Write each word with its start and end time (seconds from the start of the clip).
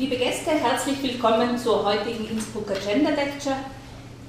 Liebe 0.00 0.16
Gäste, 0.16 0.52
herzlich 0.52 1.02
willkommen 1.02 1.58
zur 1.58 1.84
heutigen 1.84 2.26
Innsbrucker 2.26 2.72
Gender 2.72 3.10
Lecture. 3.10 3.56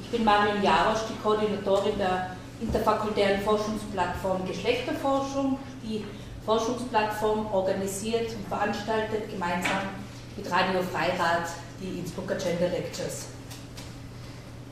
Ich 0.04 0.10
bin 0.10 0.26
Marion 0.26 0.62
Jarosch, 0.62 1.00
die 1.10 1.18
Koordinatorin 1.24 1.98
der 1.98 2.36
interfakultären 2.60 3.40
Forschungsplattform 3.40 4.46
Geschlechterforschung. 4.46 5.58
Die 5.82 6.04
Forschungsplattform 6.46 7.46
organisiert 7.54 8.32
und 8.36 8.46
veranstaltet 8.50 9.32
gemeinsam 9.32 9.88
mit 10.36 10.52
Radio 10.52 10.82
Freirad 10.92 11.48
die 11.82 12.00
Innsbrucker 12.00 12.36
Gender 12.36 12.68
Lectures. 12.68 13.28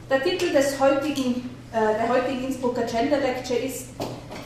Der 0.10 0.22
Titel 0.22 0.52
des 0.52 0.78
heutigen, 0.82 1.50
äh, 1.72 1.94
der 1.98 2.10
heutigen 2.10 2.44
Innsbrucker 2.44 2.84
Gender 2.84 3.20
Lecture 3.20 3.58
ist 3.58 3.86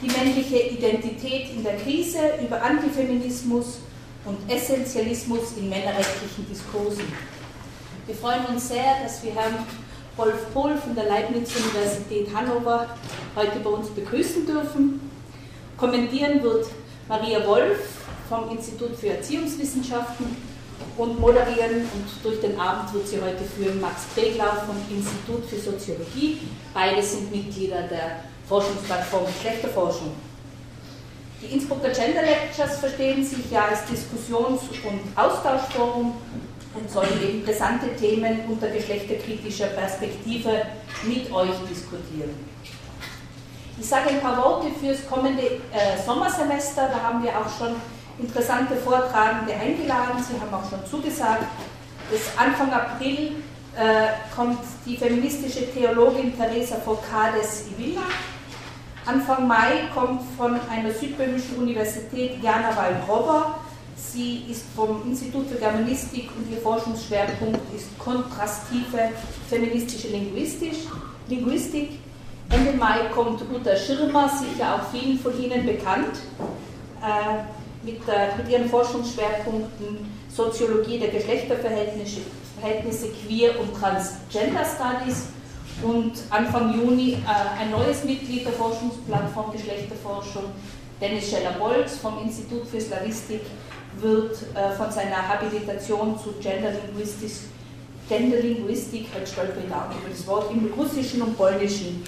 Die 0.04 0.08
männliche 0.08 0.60
Identität 0.60 1.50
in 1.50 1.64
der 1.64 1.78
Krise 1.78 2.20
über 2.46 2.62
Antifeminismus 2.62 3.80
und 4.26 4.38
Essentialismus 4.50 5.58
in 5.58 5.70
männerrechtlichen 5.70 6.48
Diskursen. 6.50 7.04
Wir 8.06 8.16
freuen 8.16 8.46
uns 8.46 8.70
sehr, 8.70 9.04
dass 9.04 9.24
wir 9.24 9.34
Herrn 9.34 9.66
Rolf 10.18 10.54
Pohl 10.54 10.78
von 10.78 10.96
der 10.96 11.06
Leibniz-Universität 11.06 12.34
Hannover 12.34 12.96
heute 13.36 13.60
bei 13.60 13.70
uns 13.70 13.90
begrüßen 13.90 14.46
dürfen. 14.46 15.10
Kommentieren 15.78 16.44
wird 16.44 16.68
Maria 17.08 17.46
Wolf 17.48 17.80
vom 18.30 18.50
Institut 18.52 18.96
für 18.96 19.10
Erziehungswissenschaften 19.10 20.38
und 20.98 21.20
moderieren 21.20 21.82
und 21.94 22.08
durch 22.24 22.40
den 22.42 22.60
Abend 22.60 22.94
wird 22.94 23.08
sie 23.08 23.22
heute 23.22 23.44
führen 23.44 23.82
Max 23.82 24.04
Preglau 24.14 24.52
vom 24.66 24.78
Institut 24.96 25.46
für 25.50 25.60
Soziologie. 25.60 26.40
Beide 26.74 27.02
sind 27.02 27.32
Mitglieder 27.32 27.84
der 27.84 28.24
Forschungsplattform 28.48 29.26
Geschlechterforschung. 29.26 30.12
Die 31.44 31.54
Innsbrucker 31.54 31.90
Gender 31.90 32.22
Lectures 32.22 32.78
verstehen 32.78 33.24
sich 33.24 33.52
ja 33.52 33.66
als 33.66 33.86
Diskussions- 33.86 34.62
und 34.84 35.18
Austauschforum 35.18 36.14
und 36.74 36.90
sollen 36.90 37.22
interessante 37.22 37.94
Themen 37.98 38.40
unter 38.48 38.70
geschlechterkritischer 38.70 39.68
Perspektive 39.68 40.62
mit 41.04 41.32
euch 41.32 41.52
diskutieren. 41.70 42.34
Ich 43.78 43.86
sage 43.86 44.10
ein 44.12 44.22
paar 44.22 44.38
Worte 44.38 44.68
fürs 44.80 45.06
kommende 45.10 45.42
äh, 45.44 46.02
Sommersemester. 46.06 46.88
Da 46.88 47.02
haben 47.02 47.24
wir 47.24 47.32
auch 47.32 47.58
schon 47.58 47.76
interessante 48.20 48.78
Vortragende 48.78 49.54
eingeladen. 49.54 50.24
Sie 50.26 50.40
haben 50.40 50.54
auch 50.54 50.70
schon 50.70 50.86
zugesagt. 50.90 51.46
Bis 52.10 52.22
Anfang 52.38 52.72
April 52.72 53.36
äh, 53.76 54.34
kommt 54.34 54.60
die 54.86 54.96
feministische 54.96 55.72
Theologin 55.74 56.38
Teresa 56.38 56.76
Forcades 56.78 57.66
Ivilla. 57.72 58.04
Anfang 59.06 59.48
Mai 59.48 59.90
kommt 59.94 60.22
von 60.38 60.58
einer 60.70 60.92
südböhmischen 60.92 61.58
Universität 61.58 62.42
Jana 62.42 62.76
Waldrober. 62.76 63.60
Sie 63.98 64.46
ist 64.50 64.64
vom 64.76 65.02
Institut 65.06 65.48
für 65.50 65.58
Germanistik 65.58 66.30
und 66.38 66.50
ihr 66.50 66.62
Forschungsschwerpunkt 66.62 67.60
ist 67.76 67.98
kontrastive 68.00 69.10
feministische 69.50 70.08
Linguistik. 71.28 72.00
Ende 72.50 72.74
Mai 72.78 73.10
kommt 73.14 73.42
Uta 73.42 73.76
Schirmer, 73.76 74.30
sicher 74.30 74.76
auch 74.76 74.90
vielen 74.92 75.20
von 75.20 75.38
Ihnen 75.42 75.66
bekannt. 75.66 76.20
Äh, 77.02 77.44
mit, 77.84 78.00
ihren 78.50 78.70
Forschungsschwerpunkten 78.70 79.98
Soziologie 80.34 81.00
der 81.00 81.10
Geschlechterverhältnisse, 81.10 82.22
Verhältnisse, 82.60 83.10
Queer 83.10 83.60
und 83.60 83.74
Transgender 83.78 84.64
Studies 84.64 85.28
und 85.82 86.14
Anfang 86.30 86.74
Juni 86.74 87.14
äh, 87.14 87.62
ein 87.62 87.72
neues 87.72 88.04
Mitglied 88.04 88.46
der 88.46 88.54
Forschungsplattform 88.54 89.52
Geschlechterforschung, 89.52 90.46
Dennis 91.02 91.30
Scheller-Bolz 91.30 91.98
vom 91.98 92.22
Institut 92.24 92.68
für 92.68 92.80
Slavistik, 92.80 93.42
wird 94.00 94.38
äh, 94.56 94.76
von 94.76 94.92
seiner 94.92 95.28
Habilitation 95.28 96.18
zu 96.18 96.34
Genderlinguistik, 96.42 97.32
Genderlinguistik, 98.10 99.08
halt 99.14 99.28
stolper 99.28 99.60
ich 99.60 99.66
über 99.66 100.10
das 100.10 100.28
Wort, 100.28 100.52
im 100.52 100.72
Russischen 100.74 101.22
und 101.22 101.38
Polnischen 101.38 102.04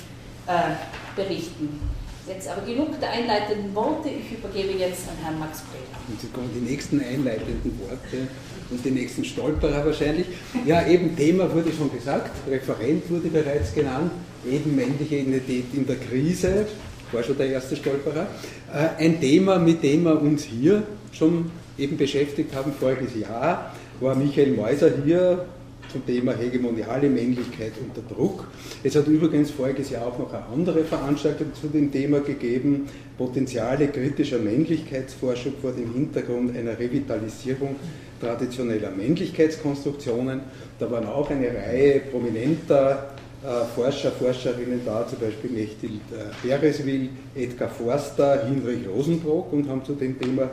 äh, 0.47 0.75
berichten. 1.15 1.79
Jetzt 2.27 2.47
aber 2.47 2.65
genug 2.65 2.99
der 2.99 3.11
einleitenden 3.11 3.73
Worte. 3.75 4.09
Ich 4.09 4.31
übergebe 4.31 4.73
jetzt 4.79 5.07
an 5.07 5.15
Herrn 5.23 5.39
Max 5.39 5.61
Breder. 5.61 5.99
Und 6.07 6.19
Sie 6.19 6.27
kommen 6.27 6.49
die 6.55 6.71
nächsten 6.71 6.99
einleitenden 6.99 7.79
Worte 7.79 8.27
und 8.69 8.83
die 8.83 8.91
nächsten 8.91 9.23
Stolperer 9.23 9.85
wahrscheinlich. 9.85 10.25
Ja, 10.65 10.87
eben 10.87 11.15
Thema 11.15 11.53
wurde 11.53 11.71
schon 11.71 11.91
gesagt, 11.91 12.31
Referent 12.49 13.09
wurde 13.09 13.29
bereits 13.29 13.73
genannt, 13.73 14.11
eben 14.49 14.75
männliche 14.75 15.17
Identität 15.17 15.65
in 15.73 15.85
der 15.85 15.97
Krise, 15.97 16.65
war 17.11 17.23
schon 17.23 17.37
der 17.37 17.47
erste 17.47 17.75
Stolperer. 17.75 18.27
Äh, 18.73 19.03
ein 19.03 19.19
Thema, 19.19 19.59
mit 19.59 19.83
dem 19.83 20.03
wir 20.03 20.21
uns 20.21 20.43
hier 20.43 20.83
schon 21.11 21.51
eben 21.77 21.97
beschäftigt 21.97 22.55
haben 22.55 22.71
voriges 22.73 23.15
Jahr, 23.15 23.73
war 23.99 24.15
Michael 24.15 24.51
Meuser 24.51 24.91
hier 25.03 25.45
zum 25.91 26.05
Thema 26.05 26.33
hegemoniale 26.33 27.09
Männlichkeit 27.09 27.73
unter 27.79 28.01
Druck. 28.13 28.47
Es 28.83 28.95
hat 28.95 29.07
übrigens 29.07 29.51
voriges 29.51 29.91
Jahr 29.91 30.07
auch 30.07 30.19
noch 30.19 30.33
eine 30.33 30.45
andere 30.47 30.83
Veranstaltung 30.83 31.53
zu 31.53 31.67
dem 31.67 31.91
Thema 31.91 32.19
gegeben, 32.19 32.87
Potenziale 33.17 33.87
kritischer 33.87 34.39
Männlichkeitsforschung 34.39 35.53
vor 35.61 35.71
dem 35.71 35.93
Hintergrund 35.93 36.57
einer 36.57 36.77
Revitalisierung 36.77 37.77
traditioneller 38.19 38.91
Männlichkeitskonstruktionen. 38.91 40.41
Da 40.79 40.89
waren 40.89 41.07
auch 41.07 41.29
eine 41.29 41.47
Reihe 41.47 41.99
prominenter 41.99 43.15
äh, 43.45 43.65
Forscher, 43.75 44.11
Forscherinnen 44.11 44.81
da, 44.83 45.05
zum 45.07 45.19
Beispiel 45.19 45.51
Mechthild 45.51 46.01
äh, 46.11 46.47
Bereswil, 46.47 47.09
Edgar 47.35 47.69
Forster, 47.69 48.47
Hinrich 48.47 48.87
Rosenbrock 48.87 49.53
und 49.53 49.69
haben 49.69 49.85
zu 49.85 49.93
dem 49.93 50.19
Thema 50.19 50.49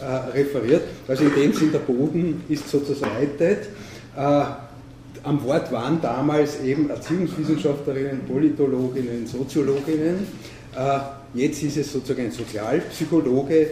äh, 0.00 0.04
referiert. 0.36 0.82
Also 1.06 1.24
in 1.24 1.34
dem 1.34 1.52
Sinn, 1.52 1.70
der 1.70 1.78
Boden 1.78 2.42
ist 2.48 2.68
sozusagen 2.68 3.12
leitet. 3.14 3.68
Äh, 4.16 4.44
am 5.22 5.44
Wort 5.44 5.70
waren 5.70 6.00
damals 6.00 6.60
eben 6.62 6.90
Erziehungswissenschaftlerinnen, 6.90 8.22
Politologinnen, 8.26 9.24
Soziologinnen. 9.24 10.26
Jetzt 11.32 11.62
ist 11.62 11.76
es 11.76 11.92
sozusagen 11.92 12.24
ein 12.24 12.32
Sozialpsychologe, 12.32 13.68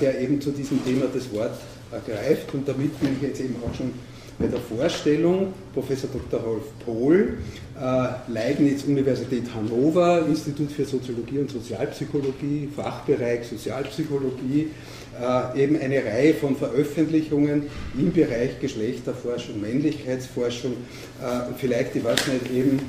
der 0.00 0.20
eben 0.20 0.40
zu 0.40 0.52
diesem 0.52 0.84
Thema 0.84 1.06
das 1.12 1.32
Wort 1.32 1.58
ergreift. 1.96 2.52
Und 2.54 2.68
damit 2.68 2.98
bin 3.00 3.10
ich 3.16 3.22
jetzt 3.22 3.40
eben 3.40 3.56
auch 3.64 3.74
schon 3.74 3.92
bei 4.38 4.46
der 4.46 4.60
Vorstellung. 4.60 5.52
Professor 5.72 6.10
Dr. 6.10 6.40
Rolf 6.40 6.64
Pohl, 6.84 7.38
äh, 7.78 8.32
Leibniz 8.32 8.84
Universität 8.84 9.44
Hannover, 9.54 10.26
Institut 10.26 10.70
für 10.72 10.84
Soziologie 10.84 11.38
und 11.38 11.50
Sozialpsychologie, 11.50 12.68
Fachbereich 12.74 13.46
Sozialpsychologie, 13.46 14.70
äh, 15.20 15.62
eben 15.62 15.78
eine 15.80 16.04
Reihe 16.04 16.34
von 16.34 16.56
Veröffentlichungen 16.56 17.64
im 17.96 18.12
Bereich 18.12 18.60
Geschlechterforschung, 18.60 19.60
Männlichkeitsforschung, 19.60 20.72
äh, 20.72 21.54
vielleicht, 21.56 21.96
ich 21.96 22.04
weiß 22.04 22.28
nicht, 22.28 22.52
eben 22.52 22.80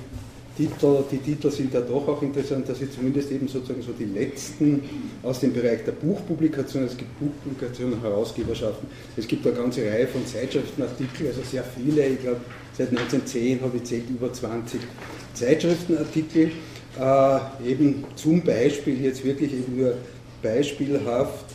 Titel, 0.57 1.03
die 1.11 1.19
Titel 1.19 1.51
sind 1.51 1.73
ja 1.73 1.81
doch 1.81 2.07
auch 2.07 2.21
interessant, 2.23 2.67
dass 2.67 2.79
sie 2.79 2.89
zumindest 2.89 3.31
eben 3.31 3.47
sozusagen 3.47 3.81
so 3.83 3.91
die 3.91 4.05
letzten 4.05 4.81
aus 5.21 5.39
dem 5.39 5.53
Bereich 5.53 5.83
der 5.85 5.91
Buchpublikation, 5.91 6.83
es 6.83 6.97
gibt 6.97 7.19
Buchpublikationen, 7.19 8.01
Herausgeberschaften, 8.01 8.89
es 9.15 9.27
gibt 9.27 9.45
eine 9.45 9.55
ganze 9.55 9.81
Reihe 9.85 10.07
von 10.07 10.25
Zeitschriftenartikeln, 10.25 11.29
also 11.29 11.41
sehr 11.43 11.63
viele, 11.63 12.07
ich 12.07 12.21
glaube 12.21 12.41
seit 12.75 12.89
1910 12.89 13.61
habe 13.61 13.77
ich 13.77 13.83
zählt 13.83 14.09
über 14.09 14.33
20 14.33 14.81
Zeitschriftenartikel, 15.35 16.51
äh, 16.99 17.69
eben 17.69 18.03
zum 18.15 18.41
Beispiel 18.41 19.03
jetzt 19.03 19.23
wirklich 19.23 19.53
eben 19.53 19.77
nur 19.77 19.93
beispielhaft 20.41 21.45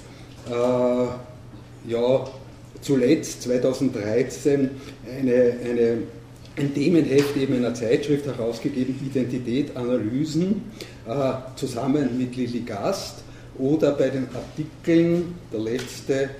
äh, 0.48 1.90
ja, 1.90 2.24
zuletzt 2.80 3.42
2013 3.42 4.70
eine, 5.19 5.32
eine, 5.32 5.98
ein 6.56 6.74
Themenheft 6.74 7.36
eben 7.36 7.56
einer 7.56 7.74
Zeitschrift 7.74 8.26
herausgegeben, 8.26 8.94
Identität, 9.04 9.76
Analysen, 9.76 10.62
äh, 11.06 11.32
zusammen 11.56 12.18
mit 12.18 12.36
Lilly 12.36 12.60
Gast 12.60 13.22
oder 13.58 13.92
bei 13.92 14.10
den 14.10 14.28
Artikeln, 14.34 15.34
der 15.52 15.60
letzte, 15.60 16.30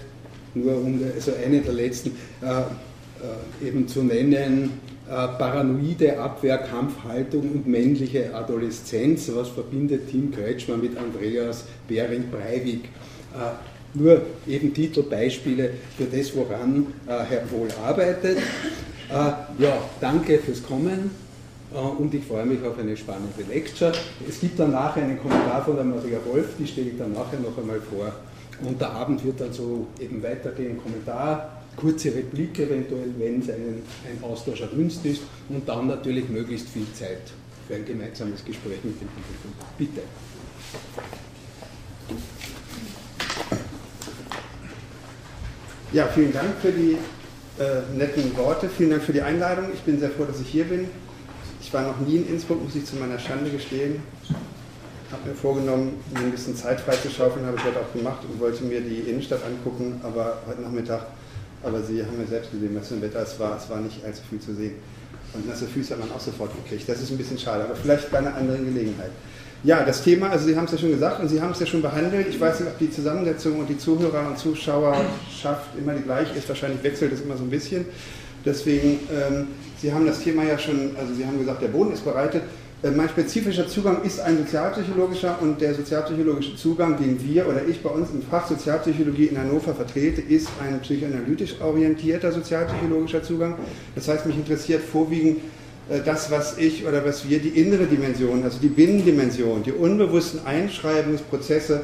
nur 0.55 0.77
um, 0.77 1.01
also 1.15 1.33
eine 1.45 1.61
der 1.61 1.73
letzten, 1.73 2.11
äh, 2.43 2.47
äh 2.47 3.69
eben 3.69 3.89
zu 3.89 4.03
nennen, 4.03 4.71
äh, 5.09 5.29
paranoide 5.39 6.19
Abwehr, 6.19 6.59
Kampfhaltung 6.59 7.43
und 7.43 7.67
männliche 7.67 8.35
Adoleszenz, 8.35 9.31
was 9.35 9.49
verbindet 9.49 10.11
Tim 10.11 10.31
Kretschmer 10.31 10.77
mit 10.77 10.97
Andreas 10.97 11.65
Bering-Breivik. 11.89 12.85
Äh, 12.85 13.95
nur 13.95 14.23
eben 14.49 14.73
Titelbeispiele 14.73 15.71
für 15.97 16.05
das, 16.05 16.35
woran 16.35 16.87
äh, 17.07 17.25
Herr 17.29 17.41
Pohl 17.41 17.69
arbeitet. 17.85 18.39
Äh, 19.13 19.63
ja, 19.63 19.77
danke 20.01 20.39
fürs 20.39 20.63
Kommen 20.63 21.11
äh, 21.75 21.77
und 21.77 22.15
ich 22.15 22.25
freue 22.25 22.47
mich 22.47 22.65
auf 22.65 22.79
eine 22.79 22.97
spannende 22.97 23.43
Lecture. 23.47 23.93
Es 24.27 24.41
gibt 24.41 24.59
dann 24.59 24.73
nachher 24.73 25.03
einen 25.03 25.21
Kommentar 25.21 25.63
von 25.63 25.77
der 25.77 25.85
Maria 25.85 26.19
Wolf, 26.25 26.57
die 26.59 26.67
stelle 26.67 26.89
ich 26.91 26.99
dann 26.99 27.13
nachher 27.13 27.39
noch 27.39 27.57
einmal 27.59 27.81
vor. 27.83 28.11
Und 28.67 28.81
der 28.81 28.91
Abend 28.91 29.23
wird 29.23 29.39
dann 29.39 29.53
so 29.53 29.87
eben 30.01 30.23
weitergehen, 30.23 30.81
Kommentar, 30.83 31.63
kurze 31.77 32.15
Replik 32.15 32.59
eventuell, 32.59 33.13
wenn 33.19 33.41
es 33.41 33.51
einen, 33.51 33.83
ein 34.09 34.25
Austausch 34.25 34.63
erwünscht 34.63 35.05
ist 35.05 35.21
und 35.51 35.69
dann 35.69 35.89
natürlich 35.89 36.31
möglichst 36.31 36.71
viel 36.71 36.87
Zeit 36.95 37.33
für 37.69 37.75
ein 37.75 37.85
gemeinsames 37.85 38.43
Gespräch 38.43 38.83
mit 38.83 38.99
dem 38.99 39.09
Publikum. 39.09 39.53
Bitte. 39.77 40.01
Ja, 45.93 46.07
vielen 46.07 46.33
Dank 46.33 46.55
für 46.63 46.73
die 46.73 46.97
äh, 47.59 47.97
netten 47.97 48.37
Worte. 48.37 48.69
Vielen 48.69 48.91
Dank 48.91 49.03
für 49.03 49.13
die 49.13 49.23
Einladung. 49.23 49.67
Ich 49.75 49.81
bin 49.81 49.99
sehr 49.99 50.11
froh, 50.11 50.25
dass 50.25 50.41
ich 50.41 50.49
hier 50.49 50.65
bin. 50.65 50.89
Ich 51.61 51.73
war 51.73 51.83
noch 51.83 51.99
nie 52.01 52.17
in 52.17 52.29
Innsbruck, 52.29 52.63
muss 52.63 52.75
ich 52.75 52.85
zu 52.85 52.97
meiner 52.97 53.19
Schande 53.19 53.51
gestehen. 53.51 54.03
Ich 54.25 55.13
habe 55.13 55.29
mir 55.29 55.35
vorgenommen, 55.35 56.03
mir 56.13 56.21
ein 56.21 56.31
bisschen 56.31 56.57
Zeit 56.57 56.81
freizuschaufeln, 56.81 57.45
habe 57.45 57.57
ich 57.57 57.65
heute 57.65 57.81
auch 57.81 57.93
gemacht 57.93 58.23
und 58.29 58.41
wollte 58.41 58.65
mir 58.65 58.81
die 58.81 59.01
Innenstadt 59.01 59.41
angucken, 59.45 60.01
aber 60.03 60.39
heute 60.47 60.63
Nachmittag, 60.63 61.07
aber 61.63 61.83
Sie 61.83 62.03
haben 62.03 62.19
ja 62.19 62.27
selbst 62.27 62.51
gesehen, 62.51 62.75
was 62.75 62.89
für 62.89 62.95
ein 62.95 63.03
Wetter 63.03 63.21
es 63.21 63.39
war, 63.39 63.57
es 63.57 63.69
war 63.69 63.81
nicht 63.81 64.03
allzu 64.05 64.23
viel 64.29 64.41
zu 64.41 64.55
sehen. 64.55 64.77
Und 65.35 65.47
nasse 65.47 65.67
Füße 65.67 65.93
hat 65.93 66.01
man 66.01 66.11
auch 66.13 66.21
sofort 66.21 66.51
gekriegt. 66.65 66.89
Das 66.89 67.01
ist 67.01 67.11
ein 67.11 67.19
bisschen 67.19 67.39
schade, 67.39 67.65
aber 67.65 67.77
vielleicht 67.77 68.11
bei 68.11 68.19
einer 68.19 68.35
anderen 68.35 68.65
Gelegenheit. 68.65 69.11
Ja, 69.65 69.85
das 69.85 70.03
Thema, 70.03 70.31
also 70.31 70.47
Sie 70.47 70.57
haben 70.57 70.65
es 70.65 70.73
ja 70.73 70.79
schon 70.79 70.91
gesagt 70.91 71.21
und 71.21 71.29
Sie 71.29 71.41
haben 71.41 71.53
es 71.53 71.61
ja 71.61 71.67
schon 71.67 71.83
behandelt. 71.83 72.27
Ich 72.29 72.41
weiß 72.41 72.61
nicht, 72.61 72.69
ob 72.69 72.79
die 72.79 72.91
Zusammensetzung 72.91 73.61
und 73.61 73.69
die 73.69 73.79
Zuhörer 73.79 74.27
und 74.27 74.37
Zuschauerschaft 74.37 75.79
immer 75.79 75.95
die 75.95 76.03
gleiche 76.03 76.37
ist. 76.37 76.49
Wahrscheinlich 76.49 76.83
wechselt 76.83 77.13
es 77.13 77.21
immer 77.21 77.37
so 77.37 77.45
ein 77.45 77.51
bisschen. 77.51 77.85
Deswegen, 78.45 78.99
ähm, 79.13 79.47
Sie 79.81 79.93
haben 79.93 80.05
das 80.05 80.21
Thema 80.21 80.43
ja 80.43 80.59
schon, 80.59 80.97
also 80.99 81.15
Sie 81.15 81.25
haben 81.25 81.39
gesagt, 81.39 81.63
der 81.63 81.69
Boden 81.69 81.93
ist 81.93 82.05
bereitet. 82.05 82.43
Äh, 82.83 82.91
mein 82.91 83.09
spezifischer 83.09 83.69
Zugang 83.69 84.03
ist 84.03 84.19
ein 84.19 84.37
sozialpsychologischer 84.39 85.39
und 85.41 85.61
der 85.61 85.75
sozialpsychologische 85.75 86.57
Zugang, 86.57 86.99
den 86.99 87.23
wir 87.23 87.47
oder 87.47 87.65
ich 87.65 87.81
bei 87.85 87.91
uns 87.91 88.11
im 88.11 88.23
Fach 88.23 88.49
Sozialpsychologie 88.49 89.27
in 89.27 89.39
Hannover 89.39 89.77
vertrete, 89.77 90.21
ist 90.23 90.49
ein 90.61 90.81
psychoanalytisch 90.81 91.61
orientierter 91.61 92.33
sozialpsychologischer 92.33 93.23
Zugang. 93.23 93.55
Das 93.95 94.09
heißt, 94.09 94.27
mich 94.27 94.37
interessiert 94.37 94.83
vorwiegend 94.83 95.39
das, 96.05 96.31
was 96.31 96.59
ich 96.59 96.87
oder 96.87 97.05
was 97.05 97.29
wir 97.29 97.39
die 97.41 97.61
innere 97.61 97.87
Dimension, 97.87 98.45
also 98.45 98.59
die 98.61 98.69
Binnendimension, 98.69 99.63
die 99.63 99.73
unbewussten 99.73 100.47
Einschreibungsprozesse 100.47 101.83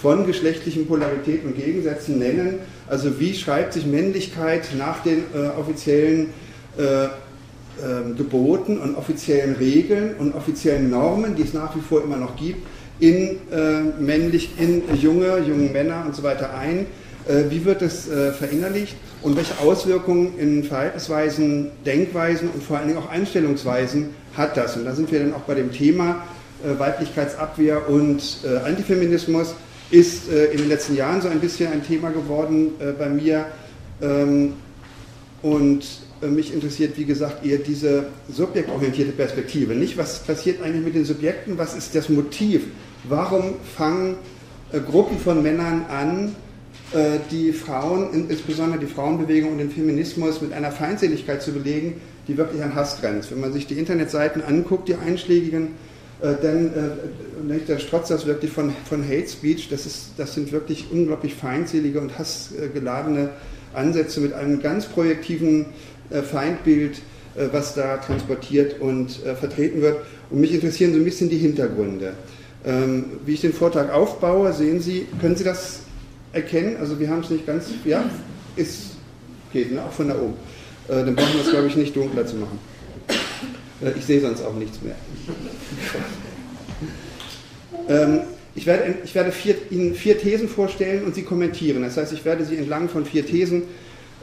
von 0.00 0.26
geschlechtlichen 0.26 0.86
Polaritäten 0.86 1.50
und 1.50 1.56
Gegensätzen 1.56 2.18
nennen. 2.18 2.60
Also 2.86 3.18
wie 3.18 3.34
schreibt 3.34 3.72
sich 3.72 3.86
Männlichkeit 3.86 4.68
nach 4.76 5.02
den 5.02 5.24
äh, 5.34 5.48
offiziellen 5.58 6.28
äh, 6.78 7.08
ähm, 7.84 8.16
Geboten 8.16 8.78
und 8.78 8.96
offiziellen 8.96 9.56
Regeln 9.56 10.16
und 10.18 10.34
offiziellen 10.34 10.90
Normen, 10.90 11.36
die 11.36 11.42
es 11.42 11.52
nach 11.52 11.74
wie 11.76 11.80
vor 11.80 12.02
immer 12.02 12.16
noch 12.16 12.36
gibt, 12.36 12.66
in 13.00 13.38
äh, 13.52 13.82
männlich, 14.00 14.50
in 14.58 14.82
junge, 14.96 15.38
junge 15.46 15.68
Männer 15.68 16.04
und 16.06 16.14
so 16.14 16.22
weiter 16.22 16.54
ein. 16.54 16.86
Äh, 17.26 17.50
wie 17.50 17.64
wird 17.64 17.82
es 17.82 18.08
äh, 18.08 18.32
verinnerlicht 18.32 18.96
und 19.22 19.36
welche 19.36 19.58
Auswirkungen 19.58 20.38
in 20.38 20.64
Verhaltensweisen, 20.64 21.70
Denkweisen 21.84 22.48
und 22.50 22.62
vor 22.62 22.78
allen 22.78 22.88
Dingen 22.88 22.98
auch 22.98 23.10
Einstellungsweisen 23.10 24.10
hat 24.36 24.56
das? 24.56 24.76
Und 24.76 24.84
da 24.84 24.94
sind 24.94 25.10
wir 25.12 25.20
dann 25.20 25.34
auch 25.34 25.40
bei 25.40 25.54
dem 25.54 25.72
Thema 25.72 26.24
äh, 26.64 26.78
Weiblichkeitsabwehr 26.78 27.88
und 27.88 28.38
Antifeminismus 28.64 29.54
ist 29.90 30.28
in 30.28 30.58
den 30.58 30.68
letzten 30.68 30.96
Jahren 30.96 31.22
so 31.22 31.28
ein 31.28 31.40
bisschen 31.40 31.72
ein 31.72 31.82
Thema 31.82 32.10
geworden 32.10 32.72
bei 32.98 33.08
mir. 33.08 33.46
Ähm, 34.02 34.52
und 35.40 35.86
mich 36.20 36.52
interessiert, 36.52 36.98
wie 36.98 37.06
gesagt, 37.06 37.46
eher 37.46 37.56
diese 37.58 38.06
subjektorientierte 38.28 39.12
Perspektive. 39.12 39.74
Nicht, 39.74 39.96
was 39.96 40.18
passiert 40.18 40.60
eigentlich 40.60 40.84
mit 40.84 40.94
den 40.94 41.06
Subjekten, 41.06 41.56
was 41.56 41.74
ist 41.74 41.94
das 41.94 42.10
Motiv? 42.10 42.64
Warum 43.08 43.54
fangen 43.76 44.16
Gruppen 44.90 45.18
von 45.18 45.42
Männern 45.42 45.86
an, 45.88 46.34
die 47.30 47.52
Frauen, 47.52 48.28
insbesondere 48.30 48.80
die 48.80 48.86
Frauenbewegung 48.86 49.52
und 49.52 49.58
den 49.58 49.70
Feminismus 49.70 50.40
mit 50.40 50.54
einer 50.54 50.72
Feindseligkeit 50.72 51.42
zu 51.42 51.52
belegen, 51.52 52.00
die 52.26 52.36
wirklich 52.36 52.62
an 52.62 52.74
Hass 52.74 53.00
grenzt. 53.00 53.30
Wenn 53.30 53.40
man 53.40 53.52
sich 53.52 53.66
die 53.66 53.78
Internetseiten 53.78 54.42
anguckt, 54.42 54.88
die 54.88 54.94
einschlägigen, 54.94 55.72
äh, 56.20 56.34
dann 56.42 56.72
äh, 57.48 57.78
strotzt 57.78 58.10
das 58.10 58.26
wirklich 58.26 58.50
von, 58.50 58.72
von 58.88 59.04
Hate 59.04 59.28
Speech. 59.28 59.68
Das, 59.70 59.86
ist, 59.86 60.10
das 60.16 60.34
sind 60.34 60.50
wirklich 60.50 60.86
unglaublich 60.90 61.34
feindselige 61.34 62.00
und 62.00 62.18
hassgeladene 62.18 63.30
Ansätze 63.74 64.20
mit 64.20 64.32
einem 64.32 64.60
ganz 64.60 64.86
projektiven 64.86 65.66
äh, 66.10 66.22
Feindbild, 66.22 66.98
äh, 67.36 67.48
was 67.52 67.74
da 67.74 67.98
transportiert 67.98 68.80
und 68.80 69.24
äh, 69.24 69.34
vertreten 69.34 69.80
wird. 69.80 69.98
Und 70.30 70.40
mich 70.40 70.52
interessieren 70.52 70.92
so 70.92 70.98
ein 70.98 71.04
bisschen 71.04 71.30
die 71.30 71.38
Hintergründe. 71.38 72.14
Ähm, 72.66 73.04
wie 73.24 73.34
ich 73.34 73.40
den 73.40 73.52
Vortrag 73.52 73.92
aufbaue, 73.92 74.52
sehen 74.52 74.80
Sie, 74.80 75.06
können 75.20 75.36
Sie 75.36 75.44
das 75.44 75.80
erkennen? 76.38 76.76
Also 76.78 76.98
wir 76.98 77.08
haben 77.08 77.20
es 77.20 77.30
nicht 77.30 77.46
ganz, 77.46 77.66
ja, 77.84 78.04
ist, 78.56 78.96
geht, 79.52 79.72
ne? 79.72 79.82
auch 79.82 79.92
von 79.92 80.08
da 80.08 80.14
oben. 80.16 80.34
dann 80.88 81.14
brauchen 81.14 81.34
wir 81.34 81.44
es, 81.44 81.50
glaube 81.50 81.68
ich, 81.68 81.76
nicht 81.76 81.94
dunkler 81.94 82.26
zu 82.26 82.36
machen. 82.36 82.58
ich 83.96 84.04
sehe 84.04 84.20
sonst 84.20 84.42
auch 84.42 84.54
nichts 84.54 84.80
mehr. 84.82 84.96
ähm, 87.88 88.20
ich 88.58 88.66
werde, 88.66 88.96
ich 89.04 89.14
werde 89.14 89.30
vier, 89.30 89.54
Ihnen 89.70 89.94
vier 89.94 90.18
Thesen 90.18 90.48
vorstellen 90.48 91.04
und 91.04 91.14
Sie 91.14 91.22
kommentieren. 91.22 91.82
Das 91.82 91.96
heißt, 91.96 92.12
ich 92.12 92.24
werde 92.24 92.44
Sie 92.44 92.56
entlang 92.56 92.88
von 92.88 93.04
vier 93.04 93.24
Thesen 93.24 93.62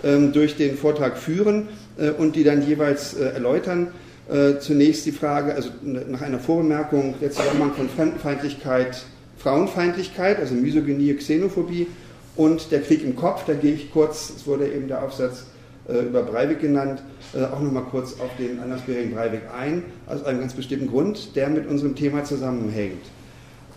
ähm, 0.04 0.34
durch 0.34 0.58
den 0.58 0.78
Vortrag 0.78 1.18
führen 1.18 1.70
äh, 1.98 2.10
und 2.10 2.36
die 2.36 2.44
dann 2.44 2.68
jeweils 2.68 3.14
äh, 3.14 3.30
erläutern. 3.30 3.88
Äh, 4.30 4.60
zunächst 4.60 5.06
die 5.06 5.12
Frage, 5.12 5.54
also 5.54 5.70
nach 5.84 6.22
einer 6.22 6.40
Vorbemerkung, 6.40 7.16
der 7.22 7.32
Zusammenhang 7.32 7.74
von 7.74 7.88
Fremdenfeindlichkeit, 7.88 9.04
Frauenfeindlichkeit, 9.38 10.40
also 10.40 10.54
Misogynie, 10.54 11.14
Xenophobie 11.14 11.88
und 12.36 12.72
der 12.72 12.82
Krieg 12.82 13.04
im 13.04 13.16
Kopf. 13.16 13.44
Da 13.46 13.54
gehe 13.54 13.74
ich 13.74 13.92
kurz, 13.92 14.32
es 14.36 14.48
wurde 14.48 14.68
eben 14.68 14.88
der 14.88 15.04
Aufsatz 15.04 15.46
über 15.88 16.24
Breivik 16.24 16.62
genannt, 16.62 17.04
auch 17.34 17.60
nochmal 17.60 17.84
kurz 17.92 18.14
auf 18.14 18.32
den 18.40 18.60
Andersberigen 18.60 19.14
Breivik 19.14 19.42
ein, 19.56 19.84
aus 20.08 20.26
einem 20.26 20.40
ganz 20.40 20.54
bestimmten 20.54 20.88
Grund, 20.88 21.36
der 21.36 21.48
mit 21.50 21.68
unserem 21.68 21.96
Thema 21.96 22.24
zusammenhängt. 22.24 23.04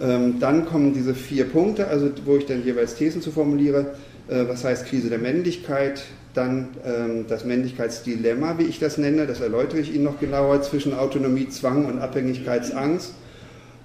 Ähm, 0.01 0.39
dann 0.39 0.67
kommen 0.67 0.95
diese 0.95 1.15
vier 1.15 1.45
Punkte, 1.45 1.89
also 1.89 2.11
wo 2.25 2.37
ich 2.37 2.47
dann 2.47 2.65
jeweils 2.65 2.95
Thesen 2.95 3.21
zu 3.21 3.31
formuliere. 3.31 3.95
Äh, 4.29 4.47
was 4.49 4.65
heißt 4.65 4.87
Krise 4.87 5.09
der 5.09 5.19
Männlichkeit? 5.19 6.03
Dann 6.35 6.69
ähm, 6.87 7.25
das 7.29 7.45
Männlichkeitsdilemma, 7.45 8.59
wie 8.59 8.65
ich 8.65 8.79
das 8.79 8.99
nenne, 8.99 9.27
das 9.27 9.41
erläutere 9.41 9.81
ich 9.81 9.93
Ihnen 9.93 10.05
noch 10.05 10.21
genauer, 10.21 10.63
zwischen 10.63 10.95
Autonomie, 10.95 11.49
Zwang 11.49 11.87
und 11.87 11.99
Abhängigkeitsangst. 11.99 13.15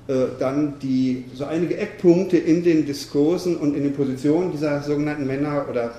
Äh, 0.08 0.26
dann 0.38 0.80
die, 0.82 1.26
so 1.34 1.46
einige 1.46 1.78
Eckpunkte 1.78 2.38
in 2.38 2.64
den 2.64 2.86
Diskursen 2.86 3.56
und 3.56 3.74
in 3.76 3.84
den 3.84 3.94
Positionen 3.94 4.52
dieser 4.52 4.82
sogenannten 4.82 5.26
Männer 5.26 5.66
oder 5.70 5.94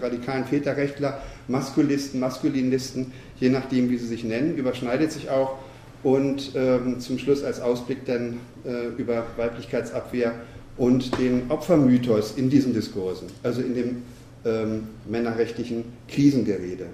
radikalen 0.00 0.44
Väterrechtler, 0.44 1.20
Maskulisten, 1.46 2.20
Maskulinisten, 2.20 3.12
je 3.38 3.50
nachdem, 3.50 3.90
wie 3.90 3.98
sie 3.98 4.06
sich 4.06 4.24
nennen, 4.24 4.56
überschneidet 4.56 5.12
sich 5.12 5.30
auch 5.30 5.56
und 6.02 6.52
ähm, 6.54 7.00
zum 7.00 7.18
Schluss 7.18 7.44
als 7.44 7.60
Ausblick 7.60 8.04
dann 8.06 8.40
äh, 8.64 8.88
über 8.96 9.24
Weiblichkeitsabwehr 9.36 10.32
und 10.76 11.18
den 11.18 11.42
Opfermythos 11.48 12.34
in 12.36 12.50
diesen 12.50 12.72
Diskursen, 12.72 13.28
also 13.42 13.60
in 13.60 13.74
dem 13.74 14.02
ähm, 14.44 14.88
männerrechtlichen 15.08 15.84
Krisengerede. 16.08 16.86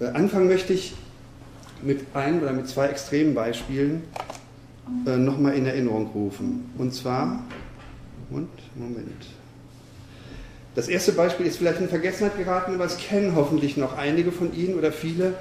Äh, 0.00 0.06
anfangen 0.06 0.48
möchte 0.48 0.72
ich 0.72 0.94
mit 1.82 2.00
ein 2.14 2.40
oder 2.40 2.52
mit 2.52 2.68
zwei 2.68 2.86
extremen 2.86 3.34
Beispielen 3.34 4.02
äh, 5.06 5.16
nochmal 5.16 5.54
in 5.54 5.66
Erinnerung 5.66 6.10
rufen. 6.14 6.70
Und 6.78 6.94
zwar, 6.94 7.42
und, 8.30 8.48
Moment. 8.74 9.26
Das 10.74 10.88
erste 10.88 11.12
Beispiel 11.12 11.46
ist 11.46 11.58
vielleicht 11.58 11.80
in 11.80 11.88
Vergessenheit 11.88 12.36
geraten, 12.36 12.74
aber 12.74 12.84
es 12.84 12.98
kennen 12.98 13.34
hoffentlich 13.36 13.76
noch 13.76 13.96
einige 13.96 14.32
von 14.32 14.52
Ihnen 14.54 14.74
oder 14.74 14.90
viele 14.90 15.34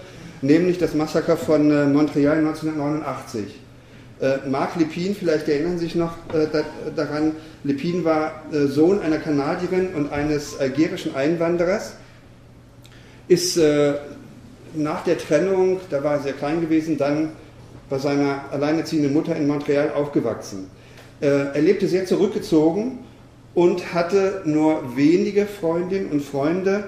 nämlich 0.43 0.77
das 0.77 0.93
Massaker 0.93 1.37
von 1.37 1.71
äh, 1.71 1.85
Montreal 1.85 2.37
1989. 2.37 3.45
Äh, 4.19 4.49
Marc 4.49 4.75
Lepin, 4.75 5.15
vielleicht 5.15 5.47
erinnern 5.47 5.79
Sie 5.79 5.85
sich 5.85 5.95
noch 5.95 6.11
äh, 6.33 6.47
daran, 6.95 7.31
Lepin 7.63 8.03
war 8.03 8.43
Sohn 8.51 8.99
einer 8.99 9.17
Kanadierin 9.17 9.93
und 9.95 10.11
eines 10.11 10.59
algerischen 10.59 11.15
Einwanderers, 11.15 11.93
ist 13.29 13.57
nach 14.75 15.03
der 15.05 15.17
Trennung, 15.17 15.79
da 15.89 16.03
war 16.03 16.15
er 16.15 16.19
sehr 16.19 16.33
klein 16.33 16.59
gewesen, 16.59 16.97
dann 16.97 17.29
bei 17.93 17.99
seiner 17.99 18.45
alleinerziehenden 18.51 19.13
Mutter 19.13 19.35
in 19.35 19.45
Montreal 19.45 19.91
aufgewachsen. 19.93 20.67
Er 21.21 21.61
lebte 21.61 21.87
sehr 21.87 22.07
zurückgezogen 22.07 22.97
und 23.53 23.93
hatte 23.93 24.41
nur 24.45 24.97
wenige 24.97 25.45
Freundinnen 25.45 26.07
und 26.07 26.23
Freunde. 26.23 26.85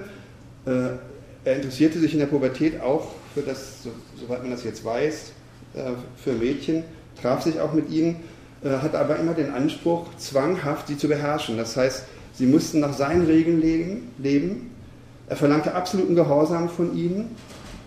Er 0.64 0.98
interessierte 1.44 2.00
sich 2.00 2.12
in 2.12 2.18
der 2.18 2.26
Pubertät 2.26 2.80
auch 2.80 3.06
für 3.36 3.42
das, 3.42 3.86
soweit 4.20 4.42
man 4.42 4.50
das 4.50 4.64
jetzt 4.64 4.84
weiß, 4.84 5.30
äh, 5.74 5.90
für 6.16 6.32
Mädchen, 6.32 6.82
traf 7.22 7.42
sich 7.42 7.60
auch 7.60 7.72
mit 7.72 7.88
ihnen, 7.88 8.16
äh, 8.64 8.70
hatte 8.70 8.98
aber 8.98 9.16
immer 9.20 9.34
den 9.34 9.52
Anspruch, 9.52 10.06
zwanghaft 10.16 10.88
sie 10.88 10.98
zu 10.98 11.06
beherrschen. 11.06 11.56
Das 11.56 11.76
heißt, 11.76 12.02
sie 12.32 12.46
mussten 12.46 12.80
nach 12.80 12.94
seinen 12.94 13.26
Regeln 13.26 13.60
leben. 14.18 14.70
Er 15.28 15.36
verlangte 15.36 15.74
absoluten 15.74 16.16
Gehorsam 16.16 16.68
von 16.68 16.96
ihnen. 16.96 17.36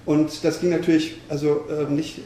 Und 0.05 0.43
das 0.43 0.59
ging 0.59 0.69
natürlich 0.69 1.17
also 1.29 1.65
äh, 1.69 1.91
nicht, 1.91 2.21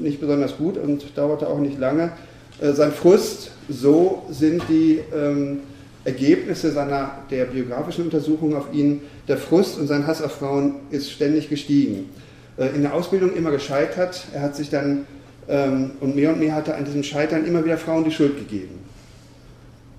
nicht 0.00 0.20
besonders 0.20 0.56
gut 0.56 0.78
und 0.78 1.04
dauerte 1.16 1.48
auch 1.48 1.58
nicht 1.58 1.78
lange. 1.78 2.12
sein 2.60 2.92
Frust, 2.92 3.50
so 3.68 4.22
sind 4.30 4.62
die 4.68 5.00
ähm, 5.14 5.60
Ergebnisse 6.06 6.70
seiner, 6.70 7.18
der 7.30 7.46
biografischen 7.46 8.04
Untersuchung 8.04 8.54
auf 8.54 8.72
ihn, 8.72 9.02
der 9.26 9.36
Frust 9.36 9.78
und 9.78 9.88
sein 9.88 10.06
Hass 10.06 10.22
auf 10.22 10.32
Frauen 10.32 10.76
ist 10.90 11.10
ständig 11.10 11.50
gestiegen. 11.50 12.08
Äh, 12.56 12.68
in 12.68 12.82
der 12.82 12.94
Ausbildung 12.94 13.34
immer 13.34 13.50
gescheitert. 13.50 14.24
Er 14.32 14.42
hat 14.42 14.56
sich 14.56 14.70
dann, 14.70 15.06
ähm, 15.48 15.92
und 16.00 16.16
mehr 16.16 16.32
und 16.32 16.38
mehr 16.38 16.54
hat 16.54 16.68
er 16.68 16.76
an 16.76 16.84
diesem 16.84 17.02
Scheitern 17.02 17.44
immer 17.44 17.64
wieder 17.64 17.76
Frauen 17.76 18.04
die 18.04 18.12
Schuld 18.12 18.38
gegeben. 18.38 18.78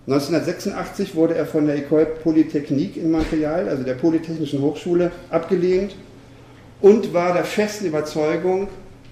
1986 0.08 1.16
wurde 1.16 1.36
er 1.36 1.46
von 1.46 1.68
der 1.68 1.78
École 1.78 2.06
Polytechnique 2.06 2.96
in 2.96 3.12
Montreal, 3.12 3.68
also 3.68 3.84
der 3.84 3.96
Polytechnischen 3.96 4.62
Hochschule, 4.62 5.12
abgelehnt 5.30 5.96
und 6.82 7.14
war 7.14 7.34
der 7.34 7.44
festen 7.44 7.86
Überzeugung, 7.88 8.68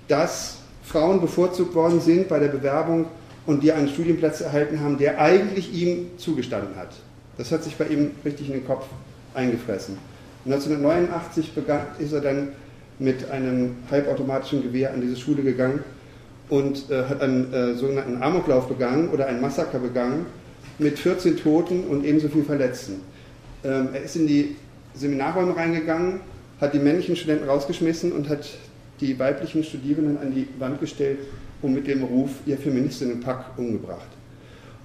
dass 0.08 0.58
Frauen 0.84 1.20
bevorzugt 1.20 1.74
worden 1.74 2.00
sind 2.00 2.28
bei 2.28 2.40
der 2.40 2.50
Bewerbung 2.50 3.06
und 3.46 3.64
die 3.64 3.72
einen 3.72 3.88
Studienplatz 3.88 4.42
erhalten 4.42 4.80
haben, 4.80 4.98
der 4.98 5.20
eigentlich 5.20 5.74
ihm 5.74 6.12
zugestanden 6.18 6.76
hat. 6.76 6.90
Das 7.38 7.52
hat 7.52 7.64
sich 7.64 7.76
bei 7.76 7.86
ihm 7.86 8.12
richtig 8.24 8.48
in 8.48 8.54
den 8.54 8.66
Kopf 8.66 8.86
eingefressen. 9.34 9.98
1989 10.46 11.54
begann, 11.54 11.82
ist 12.00 12.14
er 12.14 12.22
dann 12.22 12.50
mit 13.00 13.30
einem 13.30 13.76
halbautomatischen 13.90 14.64
Gewehr 14.64 14.94
an 14.94 15.02
diese 15.02 15.16
Schule 15.16 15.42
gegangen 15.42 15.84
und 16.50 16.90
äh, 16.90 17.04
hat 17.06 17.22
einen 17.22 17.52
äh, 17.52 17.74
sogenannten 17.74 18.22
Amoklauf 18.22 18.68
begangen 18.68 19.10
oder 19.10 19.28
ein 19.28 19.42
Massaker 19.42 19.80
begangen 19.80 20.28
mit 20.78 21.00
14 21.00 21.38
Toten 21.38 21.84
und 21.86 22.06
ebenso 22.06 22.30
viel 22.30 22.44
Verletzten. 22.44 23.02
Ähm, 23.64 23.90
er 23.94 24.04
ist 24.04 24.16
in 24.16 24.28
die 24.28 24.56
Seminarräume 24.94 25.56
reingegangen, 25.56 26.22
hat 26.60 26.74
die 26.74 26.80
männlichen 26.80 27.16
Studenten 27.16 27.50
rausgeschmissen 27.50 28.12
und 28.12 28.30
hat 28.30 28.48
die 29.02 29.18
weiblichen 29.20 29.64
Studierenden 29.64 30.18
an 30.18 30.34
die 30.34 30.48
Wand 30.60 30.80
gestellt 30.80 31.20
und 31.62 31.74
mit 31.74 31.88
dem 31.88 32.04
Ruf 32.04 32.32
ihr 32.46 32.58
Feministinnenpack 32.58 33.58
umgebracht. 33.58 34.08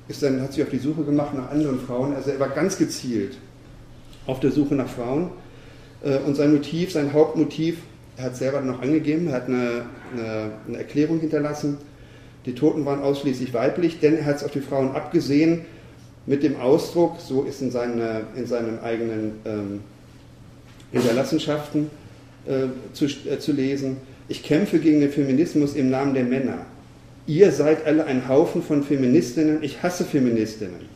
Ist 0.09 0.23
dann, 0.23 0.41
hat 0.41 0.53
sich 0.53 0.63
auf 0.63 0.71
die 0.71 0.79
Suche 0.79 1.05
gemacht 1.05 1.35
nach 1.35 1.51
anderen 1.51 1.79
Frauen. 1.81 2.15
Also 2.15 2.31
er 2.31 2.41
war 2.41 2.49
ganz 2.49 2.77
gezielt 2.77 3.37
auf 4.27 4.41
der 4.41 4.51
Suche 4.51 4.75
nach 4.75 4.89
Frauen. 4.89 5.31
Äh, 6.03 6.19
und 6.19 6.35
sein 6.35 6.53
Motiv, 6.53 6.93
sein 6.93 7.13
Hauptmotiv, 7.13 7.79
er 8.17 8.25
hat 8.25 8.37
selber 8.37 8.61
noch 8.61 8.83
angegeben, 8.83 9.29
er 9.29 9.35
hat 9.35 9.49
eine, 9.49 9.85
eine, 10.13 10.51
eine 10.67 10.79
Erklärung 10.79 11.21
hinterlassen. 11.21 11.79
Die 12.47 12.55
Toten 12.55 12.85
waren 12.85 13.01
ausschließlich 13.01 13.55
weiblich, 13.55 14.01
denn 14.01 14.17
er 14.17 14.25
hat 14.25 14.37
es 14.37 14.45
auf 14.45 14.51
die 14.51 14.61
Frauen 14.61 14.93
abgesehen 14.93 15.65
mit 16.27 16.43
dem 16.43 16.57
Ausdruck, 16.57 17.21
so 17.21 17.43
ist 17.43 17.63
in, 17.63 17.71
seine, 17.71 18.23
in 18.35 18.47
seinen 18.47 18.81
eigenen 18.81 19.33
ähm, 19.45 19.81
Hinterlassenschaften 20.93 21.91
äh, 22.47 22.67
zu, 22.93 23.07
äh, 23.07 23.39
zu 23.39 23.53
lesen, 23.53 23.99
ich 24.29 24.43
kämpfe 24.43 24.79
gegen 24.79 25.01
den 25.01 25.11
Feminismus 25.11 25.75
im 25.75 25.91
Namen 25.91 26.15
der 26.15 26.25
Männer. 26.25 26.67
Ihr 27.27 27.53
seid 27.53 27.87
alle 27.87 28.07
ein 28.07 28.29
Haufen 28.29 28.63
von 28.63 28.83
Feministinnen, 28.83 29.63
ich 29.63 29.83
hasse 29.83 30.05
Feministinnen. 30.05 30.89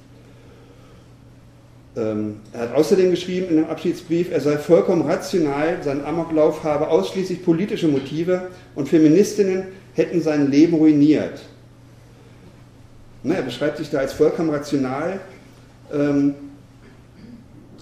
Ähm, 1.97 2.37
er 2.53 2.61
hat 2.61 2.75
außerdem 2.75 3.11
geschrieben 3.11 3.49
in 3.51 3.59
einem 3.59 3.71
Abschiedsbrief, 3.71 4.33
er 4.33 4.41
sei 4.41 4.59
vollkommen 4.59 5.03
rational, 5.03 5.79
sein 5.83 6.05
Amoklauf 6.05 6.65
habe 6.65 6.89
ausschließlich 6.89 7.45
politische 7.45 7.87
Motive 7.87 8.49
und 8.75 8.89
Feministinnen 8.89 9.65
hätten 9.95 10.21
sein 10.21 10.51
Leben 10.51 10.75
ruiniert. 10.75 11.41
Na, 13.23 13.35
er 13.35 13.43
beschreibt 13.43 13.79
sich 13.79 13.91
da 13.91 13.99
als 13.99 14.13
vollkommen 14.13 14.51
rational. 14.51 15.21
Ähm, 15.93 16.35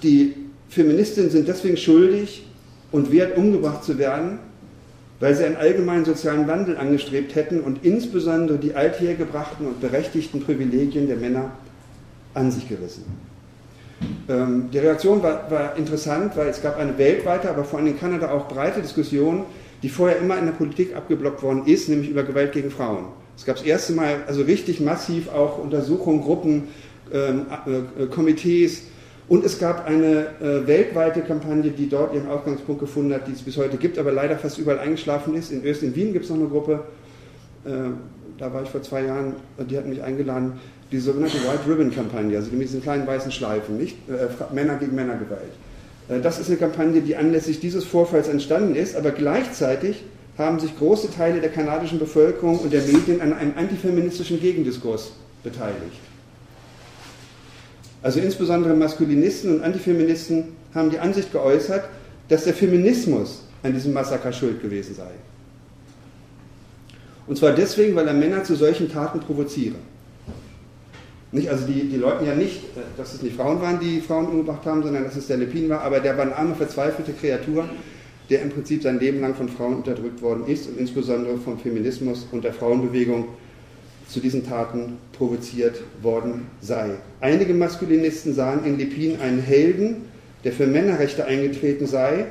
die 0.03 0.35
Feministinnen 0.73 1.29
sind 1.29 1.49
deswegen 1.49 1.77
schuldig 1.77 2.47
und 2.93 3.13
wert, 3.13 3.37
umgebracht 3.37 3.85
zu 3.85 3.99
werden, 3.99 4.39
weil 5.21 5.35
sie 5.35 5.45
einen 5.45 5.57
allgemeinen 5.57 6.07
sozialen 6.07 6.49
Wandel 6.49 6.79
angestrebt 6.79 7.35
hätten 7.35 7.61
und 7.61 7.85
insbesondere 7.85 8.57
die 8.57 8.75
althergebrachten 8.75 9.67
und 9.67 9.83
berechtigten 9.83 10.41
Privilegien 10.41 11.09
der 11.09 11.17
Männer 11.17 11.51
an 12.33 12.51
sich 12.51 12.67
gerissen. 12.71 13.05
Ähm, 14.31 14.71
die 14.73 14.79
Reaktion 14.79 15.23
war, 15.23 15.51
war, 15.51 15.77
interessant, 15.77 16.39
weil 16.39 16.49
es 16.49 16.63
gab 16.63 16.79
eine 16.79 16.97
weltweite, 16.97 17.51
aber 17.51 17.65
vor 17.65 17.79
allem 17.79 17.89
in 17.89 18.01
Kanada 18.01 18.31
auch 18.31 18.49
breite 18.49 18.81
Diskussion, 18.81 19.45
die 19.83 19.91
vorher 19.91 20.17
immer 20.21 20.39
in 20.39 20.47
der 20.47 20.53
Politik 20.53 20.97
abgeblockt 20.97 21.43
worden 21.43 21.67
ist, 21.67 21.91
nämlich 21.91 22.09
über 22.09 22.23
Gewalt 22.23 22.53
gegen 22.53 22.71
Frauen. 22.71 23.09
Es 23.37 23.45
gab 23.45 23.57
das 23.57 23.67
erste 23.67 23.93
Mal 23.93 24.23
also 24.27 24.41
richtig 24.41 24.81
massiv 24.81 25.29
auch 25.29 25.59
Untersuchungen, 25.59 26.23
Gruppen, 26.23 26.69
ähm, 27.13 27.45
äh, 27.99 28.07
Komitees 28.07 28.85
und 29.33 29.47
es 29.47 29.59
gab 29.59 29.87
eine 29.87 30.27
äh, 30.43 30.67
weltweite 30.67 31.23
Kampagne, 31.23 31.71
die 31.71 31.89
dort 31.89 32.15
ihren 32.15 32.29
Ausgangspunkt 32.29 32.83
gefunden 32.83 33.15
hat, 33.15 33.27
die 33.27 33.33
es 33.33 33.41
bis 33.41 33.57
heute 33.57 33.79
gibt, 33.79 33.99
aber 33.99 34.13
leider 34.13 34.37
fast 34.37 34.59
überall 34.59 34.79
eingeschlafen 34.79 35.35
ist. 35.35 35.51
In 35.51 35.65
Öst 35.65 35.83
in 35.83 35.95
Wien 35.95 36.13
gibt 36.13 36.27
es 36.27 36.31
noch 36.31 36.37
eine 36.37 36.49
Gruppe, 36.49 36.81
äh, 37.65 37.71
da 38.37 38.53
war 38.53 38.63
ich 38.63 38.69
vor 38.69 38.83
zwei 38.83 39.07
Jahren, 39.07 39.37
die 39.71 39.79
hat 39.79 39.87
mich 39.87 40.03
eingeladen, 40.03 40.61
die 40.91 40.99
sogenannte 40.99 41.39
White 41.39 41.67
Ribbon 41.67 41.95
Kampagne, 41.95 42.37
also 42.37 42.51
mit 42.53 42.61
diesen 42.61 42.83
kleinen 42.83 43.07
weißen 43.07 43.33
Schleifen, 43.33 43.79
nicht 43.79 43.97
äh, 44.11 44.55
Männer 44.55 44.77
gegen 44.77 44.95
Männergewalt. 44.95 45.41
Äh, 46.11 46.21
das 46.21 46.39
ist 46.39 46.51
eine 46.51 46.59
Kampagne, 46.59 47.01
die 47.01 47.17
anlässlich 47.17 47.59
dieses 47.59 47.87
Vorfalls 47.87 48.29
entstanden 48.29 48.75
ist, 48.75 48.97
aber 48.97 49.13
gleichzeitig 49.13 50.05
haben 50.37 50.61
sich 50.61 50.77
große 50.77 51.11
Teile 51.11 51.41
der 51.41 51.49
kanadischen 51.49 51.99
Bevölkerung 51.99 52.59
und 52.59 52.71
der 52.71 52.83
Medien 52.83 53.23
an 53.23 53.33
einem 53.33 53.55
antifeministischen 53.57 54.39
Gegendiskurs 54.39 55.13
beteiligt. 55.43 56.12
Also 58.03 58.21
insbesondere 58.21 58.75
Maskulinisten 58.75 59.55
und 59.55 59.63
Antifeministen 59.63 60.45
haben 60.75 60.91
die 60.91 60.99
Ansicht 60.99 61.33
geäußert, 61.33 61.85
dass 62.29 62.45
der 62.45 62.55
Feminismus 62.55 63.43
an 63.63 63.73
diesem 63.73 63.93
Massaker 63.93 64.33
schuld 64.33 64.61
gewesen 64.61 64.95
sei. 64.95 65.11
Und 67.27 67.39
zwar 67.39 67.53
deswegen, 67.53 67.95
weil 67.95 68.09
er 68.09 68.15
Männer 68.15 68.43
zu 68.43 68.57
solchen 68.57 68.91
Taten 68.91 69.21
provoziere. 69.21 69.77
Nicht, 71.31 71.49
also 71.49 71.67
die, 71.67 71.89
die 71.89 71.97
leugnen 71.97 72.29
ja 72.29 72.35
nicht, 72.35 72.59
äh, 72.77 72.81
dass 72.97 73.15
es 73.15 73.23
nicht 73.23 73.37
Frauen 73.37 73.61
waren, 73.63 73.81
die 73.81 74.01
Frauen 74.01 74.27
umgebracht 74.27 74.67
haben, 74.67 74.83
sondern 74.83 75.05
dass 75.05 75.17
es 75.17 75.29
der 75.29 75.39
Lepin 75.39 75.69
war, 75.71 75.81
aber 75.81 76.01
der 76.01 76.17
war 76.17 76.25
eine 76.25 76.37
arme, 76.37 76.55
verzweifelte 76.55 77.13
Kreatur, 77.13 77.65
der 78.29 78.43
im 78.43 78.51
Prinzip 78.51 78.83
sein 78.83 79.01
Leben 79.01 79.21
lang 79.21 79.35
von 79.35 79.49
Frauen 79.49 79.77
unterdrückt 79.77 80.21
worden 80.21 80.47
ist 80.47 80.69
und 80.69 80.79
insbesondere 80.79 81.39
vom 81.39 81.59
Feminismus 81.59 82.27
und 82.33 82.45
der 82.45 82.53
Frauenbewegung 82.53 83.29
zu 84.13 84.21
diesen 84.21 84.47
Taten 84.47 84.99
provoziert 85.17 85.83
worden 86.03 86.47
sei. 86.61 86.91
Einige 87.21 87.55
Maskulinisten 87.55 88.35
sahen 88.35 88.65
in 88.65 88.79
Lepin 88.79 89.21
einen 89.21 89.41
Helden, 89.41 90.05
der 90.45 90.53
für 90.53 90.67
Männerrechte 90.67 91.25
eingetreten 91.25 91.87
sei 91.87 92.27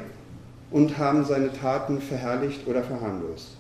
und 0.69 0.97
haben 0.97 1.25
seine 1.25 1.51
Taten 1.51 1.99
verherrlicht 1.99 2.67
oder 2.67 2.83
verharmlost. 2.83 3.57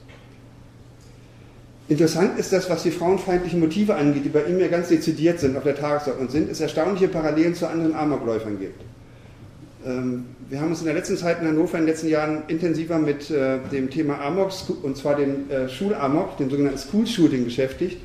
Interessant 1.89 2.39
ist 2.39 2.53
das, 2.53 2.69
was 2.69 2.83
die 2.83 2.91
frauenfeindlichen 2.91 3.59
Motive 3.59 3.95
angeht, 3.95 4.23
die 4.23 4.29
bei 4.29 4.45
ihm 4.45 4.59
ja 4.59 4.67
ganz 4.67 4.89
dezidiert 4.89 5.39
sind, 5.39 5.57
auf 5.57 5.63
der 5.63 5.75
Tagesordnung 5.75 6.29
sind, 6.29 6.49
es 6.49 6.61
erstaunliche 6.61 7.07
Parallelen 7.07 7.55
zu 7.55 7.67
anderen 7.67 7.95
Amokläufern 7.95 8.59
gibt. 8.59 8.81
Ähm, 9.85 10.25
wir 10.47 10.61
haben 10.61 10.69
uns 10.69 10.79
in 10.79 10.85
der 10.85 10.93
letzten 10.93 11.17
Zeit 11.17 11.41
in 11.41 11.47
Hannover 11.47 11.77
in 11.77 11.85
den 11.85 11.89
letzten 11.89 12.07
Jahren 12.07 12.43
intensiver 12.47 12.99
mit 12.99 13.31
äh, 13.31 13.57
dem 13.71 13.89
Thema 13.89 14.21
Amok, 14.21 14.51
und 14.83 14.95
zwar 14.95 15.15
dem 15.15 15.49
äh, 15.49 15.67
Schulamok, 15.67 16.37
dem 16.37 16.49
sogenannten 16.49 16.77
School 16.77 17.07
Shooting 17.07 17.45
beschäftigt. 17.45 17.97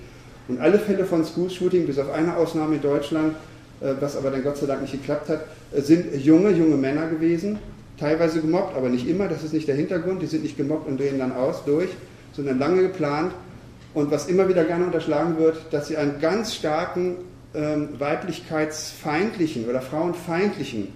Und 0.49 0.61
alle 0.61 0.79
Fälle 0.79 1.05
von 1.05 1.25
School 1.25 1.51
Shooting, 1.51 1.87
bis 1.87 1.99
auf 1.99 2.11
eine 2.13 2.37
Ausnahme 2.37 2.77
in 2.77 2.83
Deutschland, 2.83 3.35
äh, 3.81 3.95
was 4.01 4.17
aber 4.17 4.31
dann 4.31 4.43
Gott 4.43 4.57
sei 4.57 4.67
Dank 4.67 4.83
nicht 4.83 4.93
geklappt 4.93 5.29
hat, 5.29 5.45
sind 5.73 6.15
junge, 6.23 6.51
junge 6.51 6.77
Männer 6.77 7.09
gewesen, 7.09 7.59
teilweise 7.99 8.41
gemobbt, 8.41 8.77
aber 8.77 8.89
nicht 8.89 9.09
immer, 9.09 9.29
das 9.29 9.43
ist 9.43 9.53
nicht 9.53 9.69
der 9.69 9.75
Hintergrund, 9.75 10.23
die 10.23 10.27
sind 10.27 10.43
nicht 10.43 10.57
gemobbt 10.57 10.89
und 10.89 11.01
drehen 11.01 11.19
dann 11.19 11.33
aus 11.33 11.65
durch, 11.65 11.91
sondern 12.33 12.59
lange 12.59 12.83
geplant. 12.83 13.33
Und 13.95 14.11
was 14.11 14.29
immer 14.29 14.49
wieder 14.49 14.65
gerne 14.65 14.85
unterschlagen 14.85 15.39
wird, 15.39 15.57
dass 15.71 15.89
sie 15.89 15.97
einen 15.97 16.21
ganz 16.21 16.55
starken 16.55 17.17
ähm, 17.55 17.89
weiblichkeitsfeindlichen 17.99 19.67
oder 19.69 19.81
frauenfeindlichen 19.81 20.89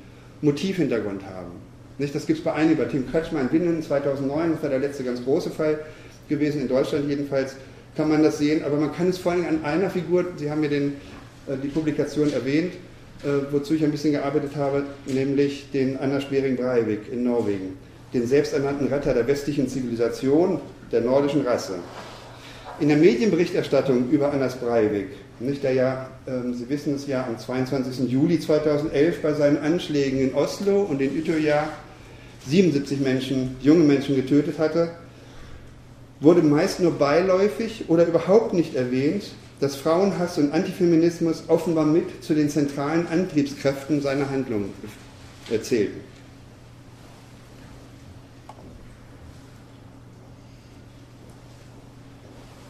Motivhintergrund 0.42 1.24
haben. 1.24 1.52
Nicht, 1.98 2.14
das 2.14 2.26
gibt 2.26 2.38
es 2.38 2.44
bei 2.44 2.52
einigen, 2.52 2.78
bei 2.78 2.84
Tim 2.84 3.10
Kretschmer 3.10 3.40
in 3.40 3.48
Binnen 3.48 3.82
2009, 3.82 4.52
das 4.52 4.62
war 4.62 4.70
der 4.70 4.78
letzte 4.78 5.04
ganz 5.04 5.24
große 5.24 5.50
Fall 5.50 5.78
gewesen, 6.28 6.62
in 6.62 6.68
Deutschland 6.68 7.08
jedenfalls, 7.08 7.56
kann 7.96 8.08
man 8.08 8.22
das 8.22 8.38
sehen, 8.38 8.64
aber 8.64 8.76
man 8.76 8.92
kann 8.92 9.08
es 9.08 9.18
vor 9.18 9.32
allem 9.32 9.46
an 9.46 9.64
einer 9.64 9.90
Figur, 9.90 10.24
Sie 10.36 10.50
haben 10.50 10.60
mir 10.60 10.70
den, 10.70 10.94
äh, 11.46 11.56
die 11.62 11.68
Publikation 11.68 12.32
erwähnt, 12.32 12.74
äh, 13.24 13.52
wozu 13.52 13.74
ich 13.74 13.84
ein 13.84 13.90
bisschen 13.90 14.12
gearbeitet 14.12 14.56
habe, 14.56 14.84
nämlich 15.06 15.70
den 15.72 15.98
Anders 15.98 16.26
Bering 16.26 16.56
Breivik 16.56 17.12
in 17.12 17.24
Norwegen, 17.24 17.76
den 18.14 18.26
selbsternannten 18.26 18.88
Retter 18.88 19.14
der 19.14 19.26
westlichen 19.26 19.68
Zivilisation, 19.68 20.60
der 20.92 21.02
nordischen 21.02 21.42
Rasse 21.42 21.74
in 22.80 22.88
der 22.88 22.96
Medienberichterstattung 22.96 24.08
über 24.10 24.32
Anders 24.32 24.56
Breivik, 24.56 25.08
nicht, 25.38 25.62
der 25.62 25.72
ja, 25.72 26.10
äh, 26.26 26.52
Sie 26.52 26.68
wissen 26.68 26.94
es 26.94 27.06
ja, 27.06 27.26
am 27.26 27.38
22. 27.38 28.10
Juli 28.10 28.40
2011 28.40 29.22
bei 29.22 29.34
seinen 29.34 29.58
Anschlägen 29.58 30.18
in 30.18 30.34
Oslo 30.34 30.82
und 30.82 31.00
in 31.00 31.16
Utøya 31.18 31.68
77 32.46 33.00
Menschen, 33.00 33.56
junge 33.60 33.84
Menschen 33.84 34.16
getötet 34.16 34.58
hatte, 34.58 34.90
wurde 36.20 36.42
meist 36.42 36.80
nur 36.80 36.92
beiläufig 36.92 37.84
oder 37.88 38.06
überhaupt 38.06 38.52
nicht 38.52 38.74
erwähnt, 38.74 39.24
dass 39.60 39.76
Frauenhass 39.76 40.38
und 40.38 40.52
Antifeminismus 40.52 41.44
offenbar 41.48 41.84
mit 41.84 42.24
zu 42.24 42.34
den 42.34 42.48
zentralen 42.48 43.06
Antriebskräften 43.08 44.00
seiner 44.00 44.30
Handlungen 44.30 44.72
zählten. 45.62 46.00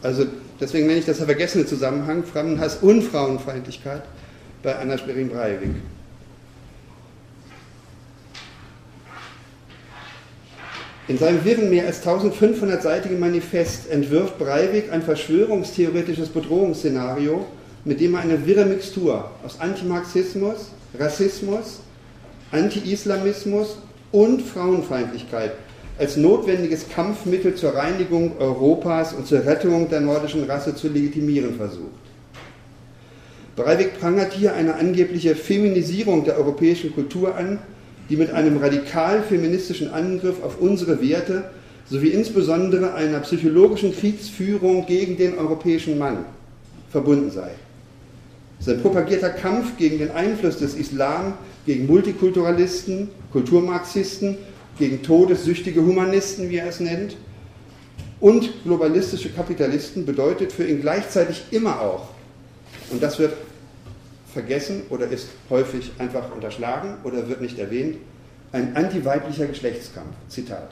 Also 0.03 0.25
deswegen 0.59 0.87
nenne 0.87 0.99
ich 0.99 1.05
das 1.05 1.17
der 1.17 1.27
vergessene 1.27 1.65
Zusammenhang 1.65 2.23
Fremdenhass 2.23 2.77
und 2.77 3.03
Frauenfeindlichkeit 3.03 4.03
bei 4.63 4.75
Anna 4.75 4.97
Sperin-Breivik. 4.97 5.69
In 11.07 11.17
seinem 11.17 11.43
wirren 11.43 11.69
mehr 11.69 11.87
als 11.87 12.05
1500-seitigen 12.05 13.19
Manifest 13.19 13.89
entwirft 13.89 14.37
Breivik 14.37 14.91
ein 14.91 15.01
verschwörungstheoretisches 15.01 16.29
Bedrohungsszenario, 16.29 17.45
mit 17.85 17.99
dem 17.99 18.13
er 18.13 18.21
eine 18.21 18.45
wirre 18.45 18.65
Mixtur 18.65 19.31
aus 19.43 19.59
Antimarxismus, 19.59 20.71
Rassismus, 20.97 21.79
Anti-Islamismus 22.51 23.77
und 24.11 24.41
Frauenfeindlichkeit 24.41 25.53
als 25.97 26.17
notwendiges 26.17 26.89
Kampfmittel 26.89 27.55
zur 27.55 27.75
Reinigung 27.75 28.37
Europas 28.39 29.13
und 29.13 29.27
zur 29.27 29.45
Rettung 29.45 29.89
der 29.89 30.01
nordischen 30.01 30.43
Rasse 30.45 30.75
zu 30.75 30.87
legitimieren 30.87 31.55
versucht. 31.55 31.91
Breivik 33.55 33.99
prangert 33.99 34.33
hier 34.33 34.53
eine 34.55 34.75
angebliche 34.75 35.35
Feminisierung 35.35 36.23
der 36.23 36.37
europäischen 36.37 36.93
Kultur 36.93 37.35
an, 37.35 37.59
die 38.11 38.17
mit 38.17 38.31
einem 38.31 38.57
radikal 38.57 39.23
feministischen 39.23 39.89
Angriff 39.89 40.43
auf 40.43 40.59
unsere 40.59 41.01
Werte 41.01 41.45
sowie 41.89 42.09
insbesondere 42.09 42.93
einer 42.93 43.21
psychologischen 43.21 43.95
Kriegsführung 43.95 44.85
gegen 44.85 45.15
den 45.15 45.37
europäischen 45.37 45.97
Mann 45.97 46.25
verbunden 46.91 47.31
sei. 47.31 47.51
Sein 48.59 48.81
propagierter 48.81 49.29
Kampf 49.29 49.77
gegen 49.77 49.97
den 49.97 50.11
Einfluss 50.11 50.57
des 50.57 50.75
Islam, 50.75 51.35
gegen 51.65 51.87
Multikulturalisten, 51.87 53.07
Kulturmarxisten, 53.31 54.37
gegen 54.77 55.01
todessüchtige 55.03 55.81
Humanisten, 55.81 56.49
wie 56.49 56.57
er 56.57 56.67
es 56.67 56.81
nennt, 56.81 57.15
und 58.19 58.51
globalistische 58.65 59.29
Kapitalisten 59.29 60.05
bedeutet 60.05 60.51
für 60.51 60.65
ihn 60.65 60.81
gleichzeitig 60.81 61.43
immer 61.51 61.79
auch, 61.79 62.09
und 62.91 63.01
das 63.01 63.19
wird 63.19 63.33
vergessen 64.33 64.83
oder 64.89 65.07
ist 65.07 65.27
häufig 65.49 65.91
einfach 65.97 66.33
unterschlagen 66.33 66.95
oder 67.03 67.27
wird 67.27 67.41
nicht 67.41 67.59
erwähnt, 67.59 67.97
ein 68.51 68.75
antiweiblicher 68.75 69.45
Geschlechtskampf. 69.45 70.15
Zitat. 70.27 70.69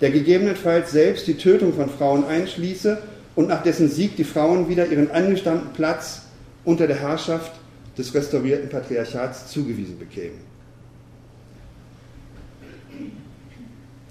Der 0.00 0.10
gegebenenfalls 0.10 0.92
selbst 0.92 1.26
die 1.26 1.36
Tötung 1.36 1.74
von 1.74 1.90
Frauen 1.90 2.24
einschließe 2.24 2.98
und 3.36 3.48
nach 3.48 3.62
dessen 3.62 3.88
Sieg 3.88 4.16
die 4.16 4.24
Frauen 4.24 4.68
wieder 4.68 4.86
ihren 4.86 5.10
angestammten 5.10 5.72
Platz 5.72 6.22
unter 6.64 6.86
der 6.86 7.00
Herrschaft 7.00 7.52
des 7.96 8.14
restaurierten 8.14 8.68
Patriarchats 8.68 9.48
zugewiesen 9.48 9.98
bekämen. 9.98 10.49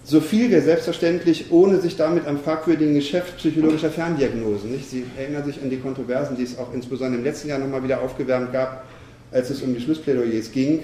So 0.10 0.22
viel 0.22 0.50
wir 0.50 0.64
selbstverständlich, 0.64 1.52
ohne 1.52 1.80
sich 1.80 1.96
damit 1.96 2.26
am 2.26 2.40
fragwürdigen 2.40 2.96
Geschäft 2.96 3.38
psychologischer 3.38 3.92
Ferndiagnosen. 3.92 4.72
Nicht? 4.72 4.90
Sie 4.90 5.06
erinnern 5.16 5.46
sich 5.46 5.62
an 5.62 5.70
die 5.70 5.78
Kontroversen, 5.78 6.36
die 6.36 6.42
es 6.42 6.58
auch 6.58 6.74
insbesondere 6.74 7.20
im 7.20 7.24
letzten 7.24 7.50
Jahr 7.50 7.60
nochmal 7.60 7.84
wieder 7.84 8.02
aufgewärmt 8.02 8.52
gab, 8.52 8.86
als 9.32 9.52
es 9.52 9.62
um 9.62 9.72
die 9.72 9.80
Schlussplädoyers 9.80 10.52
ging. 10.52 10.80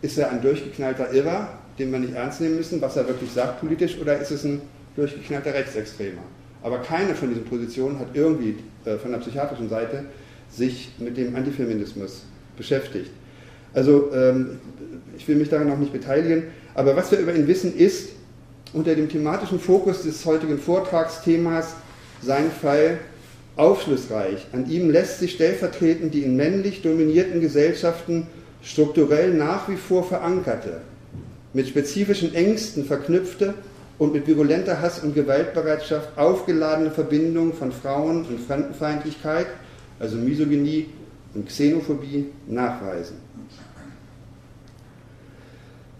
Ist 0.00 0.16
er 0.16 0.30
ein 0.30 0.40
durchgeknallter 0.40 1.12
Irrer, 1.12 1.58
den 1.78 1.92
wir 1.92 1.98
nicht 1.98 2.14
ernst 2.14 2.40
nehmen 2.40 2.56
müssen, 2.56 2.80
was 2.80 2.96
er 2.96 3.06
wirklich 3.06 3.30
sagt 3.30 3.60
politisch, 3.60 3.98
oder 4.00 4.18
ist 4.18 4.30
es 4.30 4.44
ein 4.44 4.62
durchgeknallter 4.96 5.52
Rechtsextremer? 5.52 6.22
Aber 6.62 6.78
keine 6.78 7.14
von 7.14 7.28
diesen 7.28 7.44
Positionen 7.44 7.98
hat 7.98 8.08
irgendwie 8.14 8.54
äh, 8.86 8.96
von 8.96 9.10
der 9.10 9.18
psychiatrischen 9.18 9.68
Seite 9.68 10.04
sich 10.50 10.88
mit 10.96 11.18
dem 11.18 11.36
Antifeminismus 11.36 12.22
beschäftigt. 12.56 13.10
Also 13.74 14.10
ähm, 14.14 14.58
ich 15.18 15.28
will 15.28 15.36
mich 15.36 15.50
daran 15.50 15.68
noch 15.68 15.78
nicht 15.78 15.92
beteiligen, 15.92 16.44
aber 16.74 16.96
was 16.96 17.10
wir 17.10 17.18
über 17.18 17.34
ihn 17.34 17.46
wissen 17.46 17.76
ist, 17.76 18.08
unter 18.72 18.94
dem 18.94 19.08
thematischen 19.08 19.60
Fokus 19.60 20.02
des 20.02 20.24
heutigen 20.26 20.58
Vortragsthemas 20.58 21.74
sein 22.22 22.50
Fall 22.50 22.98
aufschlussreich. 23.56 24.46
An 24.52 24.70
ihm 24.70 24.90
lässt 24.90 25.20
sich 25.20 25.32
stellvertretend 25.32 26.14
die 26.14 26.22
in 26.22 26.36
männlich 26.36 26.82
dominierten 26.82 27.40
Gesellschaften 27.40 28.26
strukturell 28.62 29.32
nach 29.34 29.68
wie 29.68 29.76
vor 29.76 30.04
verankerte, 30.04 30.80
mit 31.52 31.68
spezifischen 31.68 32.34
Ängsten 32.34 32.84
verknüpfte 32.84 33.54
und 33.98 34.12
mit 34.12 34.26
virulenter 34.26 34.80
Hass- 34.80 35.02
und 35.02 35.14
Gewaltbereitschaft 35.14 36.16
aufgeladene 36.16 36.90
Verbindung 36.90 37.52
von 37.52 37.72
Frauen- 37.72 38.24
und 38.24 38.40
Fremdenfeindlichkeit 38.40 39.46
also 40.00 40.16
Misogynie 40.16 40.86
und 41.34 41.46
Xenophobie, 41.46 42.26
nachweisen. 42.48 43.16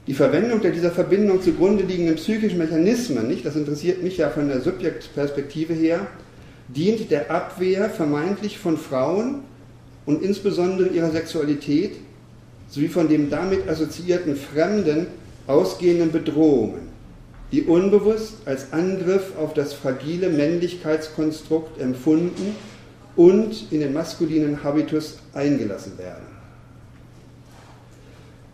Die 0.07 0.14
Verwendung 0.14 0.61
der 0.61 0.73
dieser 0.73 0.90
Verbindung 0.90 1.42
zugrunde 1.42 1.85
liegenden 1.85 2.16
psychischen 2.16 2.59
Mechanismen, 2.59 3.28
nicht, 3.28 3.45
das 3.45 3.57
interessiert 3.57 4.02
mich 4.02 4.16
ja 4.16 4.30
von 4.30 4.49
der 4.49 4.61
Subjektperspektive 4.61 5.75
her, 5.75 6.07
dient 6.68 7.11
der 7.11 7.31
Abwehr 7.31 7.90
vermeintlich 7.90 8.59
von 8.59 8.77
Frauen 8.77 9.42
und 10.07 10.22
insbesondere 10.22 10.88
ihrer 10.88 11.11
Sexualität 11.11 11.96
sowie 12.68 12.88
von 12.88 13.09
dem 13.09 13.29
damit 13.29 13.68
assoziierten 13.68 14.37
Fremden 14.37 15.09
ausgehenden 15.46 16.12
Bedrohungen, 16.12 16.88
die 17.53 17.62
unbewusst 17.62 18.37
als 18.46 18.72
Angriff 18.72 19.37
auf 19.37 19.53
das 19.55 19.75
fragile 19.75 20.29
Männlichkeitskonstrukt 20.29 21.81
empfunden 21.81 22.55
und 23.16 23.66
in 23.70 23.81
den 23.81 23.92
maskulinen 23.92 24.62
Habitus 24.62 25.18
eingelassen 25.35 25.98
werden. 25.98 26.30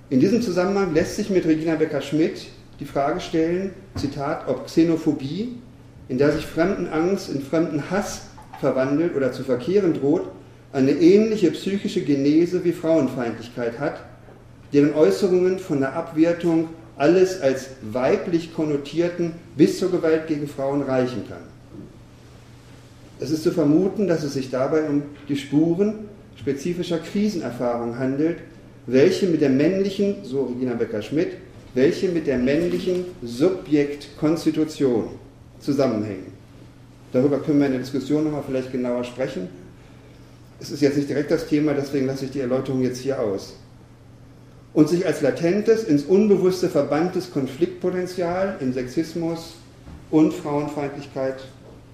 In 0.09 0.21
diesem 0.21 0.41
Zusammenhang 0.41 0.95
lässt 0.95 1.17
sich 1.17 1.31
mit 1.31 1.47
Regina 1.47 1.75
Becker-Schmidt 1.75 2.47
die 2.79 2.85
Frage 2.85 3.19
stellen, 3.19 3.71
Zitat, 3.97 4.47
ob 4.47 4.67
Xenophobie, 4.67 5.57
in 6.09 6.19
der 6.19 6.31
sich 6.31 6.47
Fremdenangst 6.47 7.29
in 7.29 7.43
Fremdenhass 7.43 8.29
verwandelt 8.61 9.17
oder 9.17 9.33
zu 9.33 9.43
verkehren 9.43 9.95
droht, 9.95 10.29
eine 10.73 10.93
ähnliche 10.93 11.51
psychische 11.51 12.03
Genese 12.03 12.65
wie 12.65 12.73
Frauenfeindlichkeit 12.73 13.81
hat, 13.81 13.99
deren 14.73 14.95
Äußerungen 14.95 15.59
von 15.59 15.81
der 15.81 15.97
Abwertung 15.97 16.69
alles 16.97 17.41
als 17.41 17.71
weiblich 17.83 18.55
konnotierten 18.55 19.33
bis 19.57 19.79
zur 19.79 19.91
Gewalt 19.91 20.29
gegen 20.29 20.47
Frauen 20.47 20.83
reichen 20.83 21.25
kann. 21.29 21.43
Es 23.19 23.31
ist 23.31 23.43
zu 23.43 23.51
vermuten, 23.51 24.07
dass 24.07 24.23
es 24.23 24.35
sich 24.35 24.51
dabei 24.51 24.83
um 24.89 25.03
die 25.29 25.37
Spuren 25.37 26.09
spezifischer 26.37 26.99
Krisenerfahrung 26.99 27.99
handelt, 27.99 28.39
welche 28.87 29.27
mit 29.27 29.41
der 29.41 29.51
männlichen, 29.51 30.17
so 30.23 30.45
Regina 30.45 30.75
Becker-Schmidt, 30.75 31.33
welche 31.75 32.09
mit 32.09 32.27
der 32.27 32.39
männlichen 32.39 33.05
Subjektkonstitution 33.23 35.09
zusammenhängen. 35.61 36.33
Darüber 37.13 37.39
können 37.39 37.59
wir 37.59 37.67
in 37.67 37.73
der 37.73 37.81
Diskussion 37.81 38.25
nochmal 38.25 38.45
vielleicht 38.47 38.73
genauer 38.73 39.05
sprechen. 39.05 39.49
Es 40.61 40.71
ist 40.71 40.81
jetzt 40.81 40.97
nicht 40.97 41.09
direkt 41.09 41.31
das 41.31 41.49
Thema, 41.49 41.75
deswegen 41.75 42.07
lasse 42.07 42.27
ich 42.27 42.31
die 42.31 42.41
Erläuterung 42.41 42.83
jetzt 42.83 43.01
hier 43.01 43.21
aus. 43.21 43.57
Und 44.73 44.89
sich 44.89 45.07
als 45.07 45.23
latentes, 45.23 45.85
ins 45.85 46.05
Unbewusste 46.05 46.69
verbanntes 46.69 47.31
Konfliktpotenzial 47.31 48.57
in 48.61 48.73
Sexismus 48.73 49.55
und 50.11 50.33
Frauenfeindlichkeit 50.33 51.37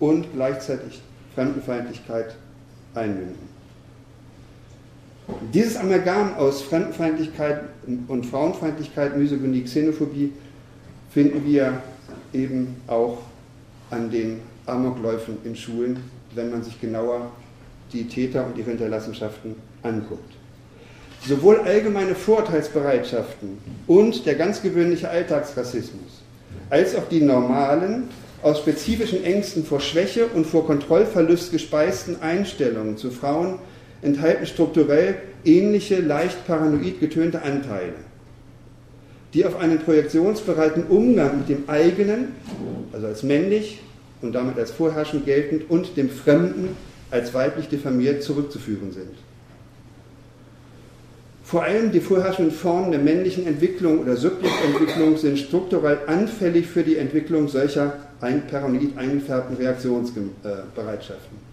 und 0.01 0.27
gleichzeitig 0.35 1.01
Fremdenfeindlichkeit 1.35 2.35
einbinden. 2.95 3.52
Dieses 5.53 5.77
Amalgam 5.77 6.35
aus 6.35 6.63
Fremdenfeindlichkeit 6.63 7.63
und 8.09 8.27
Frauenfeindlichkeit, 8.27 9.17
Misogynie, 9.17 9.63
Xenophobie 9.63 10.33
finden 11.11 11.45
wir 11.47 11.81
eben 12.33 12.77
auch 12.87 13.19
an 13.91 14.11
den 14.11 14.41
Amokläufen 14.67 15.39
in 15.45 15.55
Schulen, 15.55 15.99
wenn 16.35 16.51
man 16.51 16.63
sich 16.63 16.81
genauer 16.81 17.31
die 17.93 18.09
Täter 18.09 18.47
und 18.47 18.59
ihre 18.59 18.71
Hinterlassenschaften 18.71 19.55
anguckt. 19.83 20.33
Sowohl 21.27 21.61
allgemeine 21.61 22.15
Vorteilsbereitschaften 22.15 23.59
und 23.87 24.27
der 24.27 24.35
ganz 24.35 24.61
gewöhnliche 24.61 25.09
Alltagsrassismus, 25.09 26.23
als 26.69 26.97
auch 26.97 27.09
die 27.09 27.21
normalen 27.21 28.09
aus 28.43 28.59
spezifischen 28.59 29.23
Ängsten 29.23 29.65
vor 29.65 29.79
Schwäche 29.79 30.27
und 30.27 30.47
vor 30.47 30.67
Kontrollverlust 30.67 31.53
gespeisten 31.53 32.21
Einstellungen 32.21 32.97
zu 32.97 33.13
Frauen 33.13 33.59
enthalten 34.03 34.47
strukturell 34.47 35.15
ähnliche, 35.45 36.01
leicht 36.01 36.47
paranoid 36.47 37.01
getönte 37.01 37.43
Anteile, 37.43 37.95
die 39.33 39.47
auf 39.47 39.59
einen 39.59 39.79
projektionsbereiten 39.79 40.85
Umgang 40.89 41.39
mit 41.39 41.49
dem 41.49 41.69
eigenen, 41.69 42.29
also 42.93 43.07
als 43.07 43.23
männlich 43.23 43.81
und 44.21 44.35
damit 44.35 44.59
als 44.59 44.71
vorherrschend 44.71 45.25
geltend, 45.25 45.71
und 45.71 45.97
dem 45.97 46.11
Fremden 46.11 46.77
als 47.11 47.33
weiblich 47.35 47.69
diffamiert 47.69 48.23
zurückzuführen 48.23 48.93
sind. 48.93 49.15
Vor 51.45 51.65
allem 51.65 51.93
die 51.93 52.01
vorherrschenden 52.01 52.55
Formen 52.55 52.93
der 52.93 53.01
männlichen 53.01 53.47
Entwicklung 53.47 53.99
oder 53.99 54.17
Subjektentwicklung 54.17 55.19
sind 55.19 55.39
strukturell 55.39 55.99
anfällig 56.07 56.67
für 56.67 56.83
die 56.83 56.97
Entwicklung 56.97 57.49
solcher 57.49 57.99
paranoid 58.21 58.97
eingefärbten 58.97 59.57
Reaktionsbereitschaften. 59.57 61.52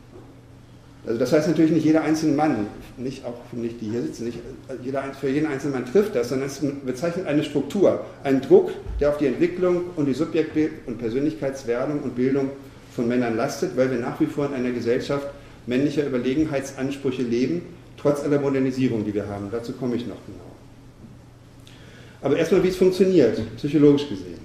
Also 1.10 1.18
das 1.18 1.34
heißt 1.34 1.48
natürlich 1.48 1.72
nicht 1.72 1.86
jeder 1.86 2.04
einzelne 2.04 2.34
Mann, 2.34 2.68
nicht 2.98 3.26
auch 3.26 3.34
nicht 3.52 3.82
die 3.82 3.90
hier 3.90 4.04
sitzen, 4.04 4.26
nicht 4.26 4.38
jeder, 4.84 5.02
für 5.20 5.28
jeden 5.28 5.48
einzelnen 5.48 5.74
Mann 5.74 5.86
trifft 5.92 6.14
das, 6.14 6.30
sondern 6.30 6.48
es 6.48 6.62
bezeichnet 6.86 7.26
eine 7.26 7.44
Struktur, 7.44 8.06
einen 8.24 8.42
Druck, 8.42 8.70
der 9.00 9.10
auf 9.10 9.18
die 9.18 9.26
Entwicklung 9.26 9.86
und 9.96 10.06
die 10.06 10.14
Subjektbild- 10.14 10.86
und 10.86 11.00
Persönlichkeitswerdung 11.00 12.02
und 12.04 12.16
Bildung 12.16 12.52
von 12.96 13.08
Männern 13.08 13.36
lastet, 13.36 13.76
weil 13.76 13.90
wir 13.90 13.98
nach 13.98 14.20
wie 14.20 14.28
vor 14.28 14.46
in 14.46 14.54
einer 14.54 14.70
Gesellschaft 14.70 15.26
männlicher 15.66 16.06
Überlegenheitsansprüche 16.06 17.24
leben 17.24 17.64
trotz 17.98 18.22
aller 18.22 18.40
Modernisierung, 18.40 19.04
die 19.04 19.16
wir 19.16 19.28
haben. 19.28 19.48
Dazu 19.52 19.74
komme 19.74 19.96
ich 19.96 20.06
noch 20.06 20.24
genau. 20.28 20.46
Aber 22.22 22.38
erstmal, 22.38 22.64
wie 22.64 22.68
es 22.68 22.76
funktioniert, 22.76 23.42
psychologisch 23.58 24.08
gesehen. 24.08 24.38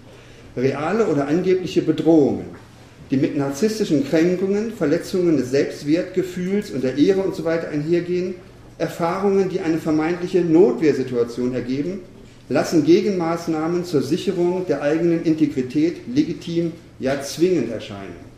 Reale 0.57 1.09
oder 1.09 1.29
angebliche 1.29 1.83
Bedrohungen 1.83 2.64
die 3.11 3.17
mit 3.17 3.37
narzisstischen 3.37 4.09
Kränkungen, 4.09 4.73
Verletzungen 4.73 5.37
des 5.37 5.51
Selbstwertgefühls 5.51 6.71
und 6.71 6.83
der 6.83 6.97
Ehre 6.97 7.21
und 7.21 7.35
so 7.35 7.47
einhergehen, 7.47 8.35
Erfahrungen, 8.79 9.49
die 9.49 9.61
eine 9.61 9.79
vermeintliche 9.79 10.41
Notwehrsituation 10.41 11.55
ergeben, 11.55 12.01
lassen 12.49 12.85
Gegenmaßnahmen 12.85 13.85
zur 13.85 14.03
Sicherung 14.03 14.67
der 14.67 14.83
eigenen 14.83 15.23
Integrität 15.23 15.97
legitim, 16.13 16.73
ja 16.99 17.21
zwingend 17.23 17.71
erscheinen. 17.71 18.35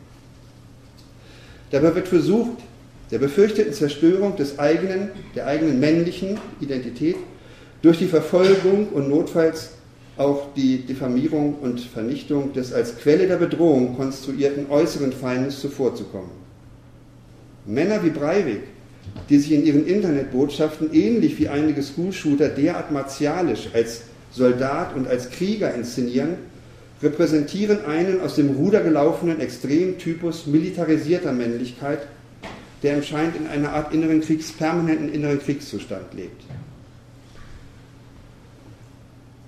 Dabei 1.70 1.94
wird 1.94 2.08
versucht, 2.08 2.58
der 3.10 3.18
befürchteten 3.18 3.72
Zerstörung 3.72 4.36
des 4.36 4.58
eigenen, 4.58 5.10
der 5.34 5.46
eigenen 5.46 5.80
männlichen 5.80 6.38
Identität 6.60 7.16
durch 7.82 7.98
die 7.98 8.06
Verfolgung 8.06 8.88
und 8.88 9.08
notfalls 9.08 9.70
auch 10.16 10.48
die 10.54 10.78
Diffamierung 10.78 11.56
und 11.60 11.80
Vernichtung 11.80 12.52
des 12.52 12.72
als 12.72 12.96
Quelle 12.98 13.26
der 13.26 13.36
Bedrohung 13.36 13.96
konstruierten 13.96 14.70
äußeren 14.70 15.12
Feindes 15.12 15.60
zuvorzukommen. 15.60 16.30
Männer 17.66 18.02
wie 18.02 18.10
Breivik, 18.10 18.62
die 19.28 19.38
sich 19.38 19.52
in 19.52 19.64
ihren 19.64 19.86
Internetbotschaften 19.86 20.92
ähnlich 20.92 21.38
wie 21.38 21.48
einige 21.48 21.82
Schoolshooter 21.82 22.48
derart 22.48 22.92
martialisch 22.92 23.68
als 23.74 24.02
Soldat 24.32 24.94
und 24.94 25.08
als 25.08 25.30
Krieger 25.30 25.74
inszenieren, 25.74 26.36
repräsentieren 27.02 27.84
einen 27.84 28.20
aus 28.20 28.36
dem 28.36 28.50
Ruder 28.50 28.80
gelaufenen 28.80 29.40
Extremtypus 29.40 30.46
militarisierter 30.46 31.32
Männlichkeit, 31.32 32.06
der 32.82 32.96
anscheinend 32.96 33.36
in 33.36 33.46
einer 33.46 33.72
Art 33.72 33.92
inneren 33.92 34.20
Kriegs, 34.20 34.52
permanenten 34.52 35.12
inneren 35.12 35.38
Kriegszustand 35.38 36.14
lebt. 36.14 36.42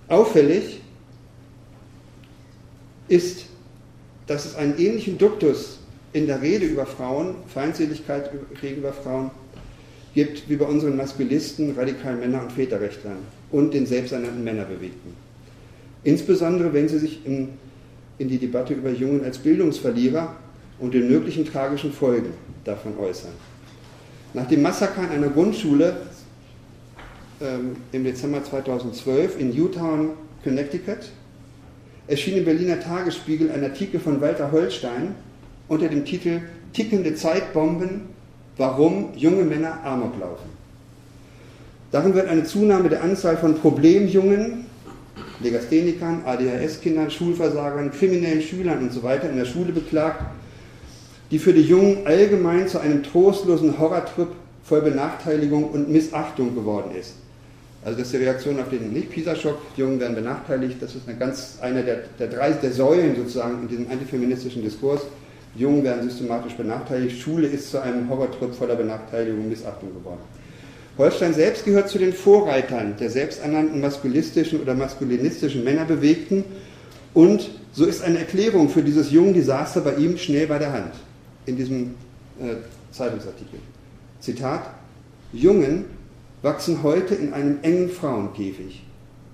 Auffällig 0.09 0.81
ist, 3.09 3.47
dass 4.27 4.47
es 4.47 4.55
einen 4.57 4.79
ähnlichen 4.79 5.19
Duktus 5.19 5.79
in 6.13 6.27
der 6.27 6.41
Rede 6.41 6.67
über 6.67 6.87
Frauen, 6.87 7.37
Feindseligkeit 7.53 8.31
gegenüber 8.61 8.93
Frauen, 8.93 9.31
gibt 10.15 10.49
wie 10.49 10.57
bei 10.57 10.65
unseren 10.65 10.97
Maskulisten, 10.97 11.75
radikalen 11.77 12.21
Männer- 12.21 12.43
und 12.43 12.53
Väterrechtlern 12.53 13.19
und 13.51 13.75
den 13.75 13.87
selbsternannten 13.87 14.43
Männerbewegten. 14.43 15.13
Insbesondere 16.05 16.73
wenn 16.73 16.89
sie 16.89 16.99
sich 16.99 17.25
in, 17.27 17.51
in 18.19 18.29
die 18.29 18.39
Debatte 18.39 18.75
über 18.75 18.91
Jungen 18.91 19.25
als 19.25 19.39
Bildungsverlierer 19.39 20.35
und 20.79 20.95
den 20.95 21.09
möglichen 21.09 21.45
tragischen 21.45 21.93
Folgen 21.93 22.33
davon 22.65 22.99
äußern. 22.99 23.33
Nach 24.35 24.47
dem 24.47 24.63
Massaker 24.63 25.05
in 25.05 25.11
einer 25.11 25.29
Grundschule 25.29 26.08
ähm, 27.41 27.77
im 27.93 28.05
Dezember 28.05 28.43
2012 28.43 29.39
in 29.39 29.51
Newtown, 29.51 30.11
Connecticut, 30.43 31.11
erschien 32.07 32.39
im 32.39 32.45
Berliner 32.45 32.81
Tagesspiegel 32.81 33.51
ein 33.51 33.63
Artikel 33.63 34.01
von 34.01 34.21
Walter 34.21 34.51
Holstein 34.51 35.15
unter 35.69 35.89
dem 35.89 36.05
Titel 36.05 36.41
Tickende 36.73 37.15
Zeitbomben, 37.15 38.03
warum 38.57 39.15
junge 39.17 39.45
Männer 39.45 39.85
Amok 39.85 40.19
laufen. 40.19 40.49
Darin 41.91 42.15
wird 42.15 42.29
eine 42.29 42.45
Zunahme 42.45 42.89
der 42.89 43.03
Anzahl 43.03 43.37
von 43.37 43.55
Problemjungen, 43.55 44.67
Legasthenikern, 45.41 46.23
ADHS-Kindern, 46.27 47.11
Schulversagern, 47.11 47.91
kriminellen 47.93 48.43
Schülern 48.43 48.79
und 48.81 48.93
so 48.93 49.01
in 49.01 49.37
der 49.37 49.45
Schule 49.45 49.73
beklagt, 49.73 50.23
die 51.31 51.39
für 51.39 51.53
die 51.53 51.63
Jungen 51.63 52.07
allgemein 52.07 52.69
zu 52.69 52.81
einem 52.81 53.03
trostlosen 53.03 53.79
Horrortrip 53.79 54.29
voll 54.65 54.83
Benachteiligung 54.83 55.71
und 55.71 55.89
Missachtung 55.89 56.55
geworden 56.55 56.95
ist. 56.99 57.15
Also 57.89 58.01
das 58.01 58.09
ist 58.09 58.21
die 58.21 58.25
Reaktion 58.25 58.61
auf 58.61 58.69
den 58.69 58.93
Nicht-PISA-Schock, 58.93 59.57
Jungen 59.79 59.99
werden 59.99 60.15
benachteiligt, 60.15 60.77
das 60.79 60.95
ist 60.95 61.09
eine 61.09 61.17
ganz, 61.17 61.57
eine 61.63 61.83
der, 61.83 62.03
der 62.19 62.27
drei 62.27 62.51
der 62.51 62.71
Säulen 62.71 63.17
sozusagen 63.17 63.63
in 63.63 63.69
diesem 63.69 63.91
antifeministischen 63.91 64.61
Diskurs. 64.61 65.01
Jungen 65.55 65.83
werden 65.85 66.07
systematisch 66.07 66.53
benachteiligt, 66.53 67.19
Schule 67.19 67.47
ist 67.47 67.71
zu 67.71 67.81
einem 67.81 68.11
Horrortrip 68.11 68.55
voller 68.55 68.77
Benachteiligung 68.77 69.41
und 69.41 69.49
Missachtung 69.49 69.89
geworden. 69.95 70.21
Holstein 70.99 71.33
selbst 71.33 71.65
gehört 71.65 71.89
zu 71.89 71.97
den 71.97 72.13
Vorreitern 72.13 72.95
der 73.01 73.09
selbsternannten 73.09 73.81
maskulistischen 73.81 74.61
oder 74.61 74.75
maskulinistischen 74.75 75.65
Männerbewegten 75.65 76.45
und 77.15 77.49
so 77.73 77.87
ist 77.87 78.03
eine 78.03 78.19
Erklärung 78.19 78.69
für 78.69 78.83
dieses 78.83 79.11
jungen 79.11 79.33
Desaster 79.33 79.81
bei 79.81 79.95
ihm 79.95 80.19
schnell 80.19 80.47
bei 80.47 80.59
der 80.59 80.75
Hand 80.75 80.93
in 81.47 81.57
diesem 81.57 81.95
äh, 82.39 82.57
Zeitungsartikel. 82.93 83.61
Zitat, 84.21 84.75
Jungen 85.33 85.98
wachsen 86.43 86.83
heute 86.83 87.15
in 87.15 87.33
einem 87.33 87.59
engen 87.63 87.91
Frauenkäfig 87.91 88.83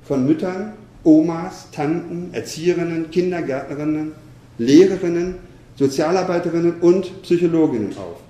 von 0.02 0.26
Müttern, 0.26 0.72
Omas, 1.02 1.70
Tanten, 1.70 2.30
Erzieherinnen, 2.32 3.10
Kindergärtnerinnen, 3.10 4.12
Lehrerinnen, 4.58 5.36
Sozialarbeiterinnen 5.76 6.80
und 6.80 7.22
Psychologinnen 7.22 7.96
auf. 7.96 8.20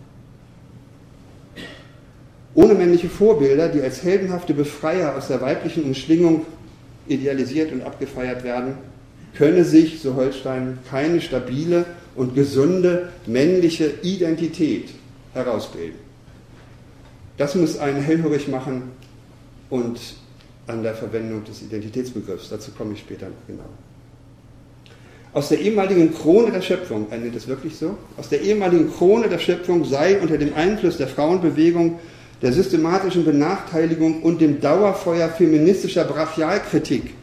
Ohne 2.54 2.74
männliche 2.74 3.08
Vorbilder, 3.08 3.68
die 3.68 3.82
als 3.82 4.02
heldenhafte 4.02 4.54
Befreier 4.54 5.16
aus 5.16 5.28
der 5.28 5.40
weiblichen 5.40 5.84
Umschlingung 5.84 6.46
idealisiert 7.06 7.72
und 7.72 7.82
abgefeiert 7.82 8.44
werden, 8.44 8.74
könne 9.36 9.64
sich, 9.64 10.00
so 10.00 10.14
Holstein, 10.14 10.78
keine 10.88 11.20
stabile 11.20 11.84
und 12.14 12.34
gesunde 12.34 13.10
männliche 13.26 13.90
Identität 14.02 14.90
herausbilden. 15.32 16.03
Das 17.36 17.54
muss 17.54 17.78
einen 17.78 18.00
hellhörig 18.00 18.48
machen 18.48 18.92
und 19.70 19.98
an 20.66 20.82
der 20.82 20.94
Verwendung 20.94 21.44
des 21.44 21.62
Identitätsbegriffs. 21.62 22.48
Dazu 22.48 22.70
komme 22.70 22.94
ich 22.94 23.00
später 23.00 23.26
genau. 23.46 23.64
Aus 25.32 25.48
der 25.48 25.60
ehemaligen 25.60 26.14
Krone 26.14 26.52
der 26.52 26.62
Schöpfung, 26.62 27.08
er 27.10 27.18
nennt 27.18 27.34
es 27.34 27.48
wirklich 27.48 27.76
so, 27.76 27.96
aus 28.16 28.28
der 28.28 28.40
ehemaligen 28.40 28.92
Krone 28.92 29.28
der 29.28 29.40
Schöpfung 29.40 29.84
sei 29.84 30.20
unter 30.20 30.38
dem 30.38 30.54
Einfluss 30.54 30.96
der 30.96 31.08
Frauenbewegung, 31.08 31.98
der 32.40 32.52
systematischen 32.52 33.24
Benachteiligung 33.24 34.22
und 34.22 34.40
dem 34.40 34.60
Dauerfeuer 34.60 35.28
feministischer 35.28 36.04
Brachialkritik, 36.04 37.14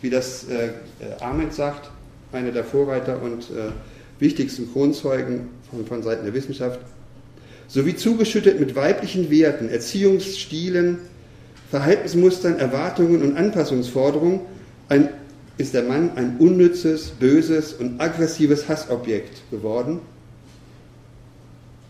wie 0.00 0.08
das 0.08 0.46
äh, 0.48 0.68
äh 0.68 1.22
Ahmed 1.22 1.52
sagt, 1.52 1.90
einer 2.32 2.52
der 2.52 2.64
Vorreiter 2.64 3.20
und 3.22 3.42
äh, 3.50 3.70
wichtigsten 4.18 4.72
Kronzeugen 4.72 5.48
von, 5.70 5.86
von 5.86 6.02
Seiten 6.02 6.24
der 6.24 6.32
Wissenschaft, 6.32 6.80
sowie 7.68 7.94
zugeschüttet 7.94 8.58
mit 8.58 8.74
weiblichen 8.74 9.30
Werten, 9.30 9.68
Erziehungsstilen, 9.68 10.98
Verhaltensmustern, 11.70 12.58
Erwartungen 12.58 13.22
und 13.22 13.36
Anpassungsforderungen, 13.36 14.40
ein, 14.88 15.10
ist 15.58 15.74
der 15.74 15.82
Mann 15.82 16.12
ein 16.16 16.38
unnützes, 16.38 17.10
böses 17.10 17.74
und 17.74 18.00
aggressives 18.00 18.68
Hassobjekt 18.68 19.42
geworden. 19.50 20.00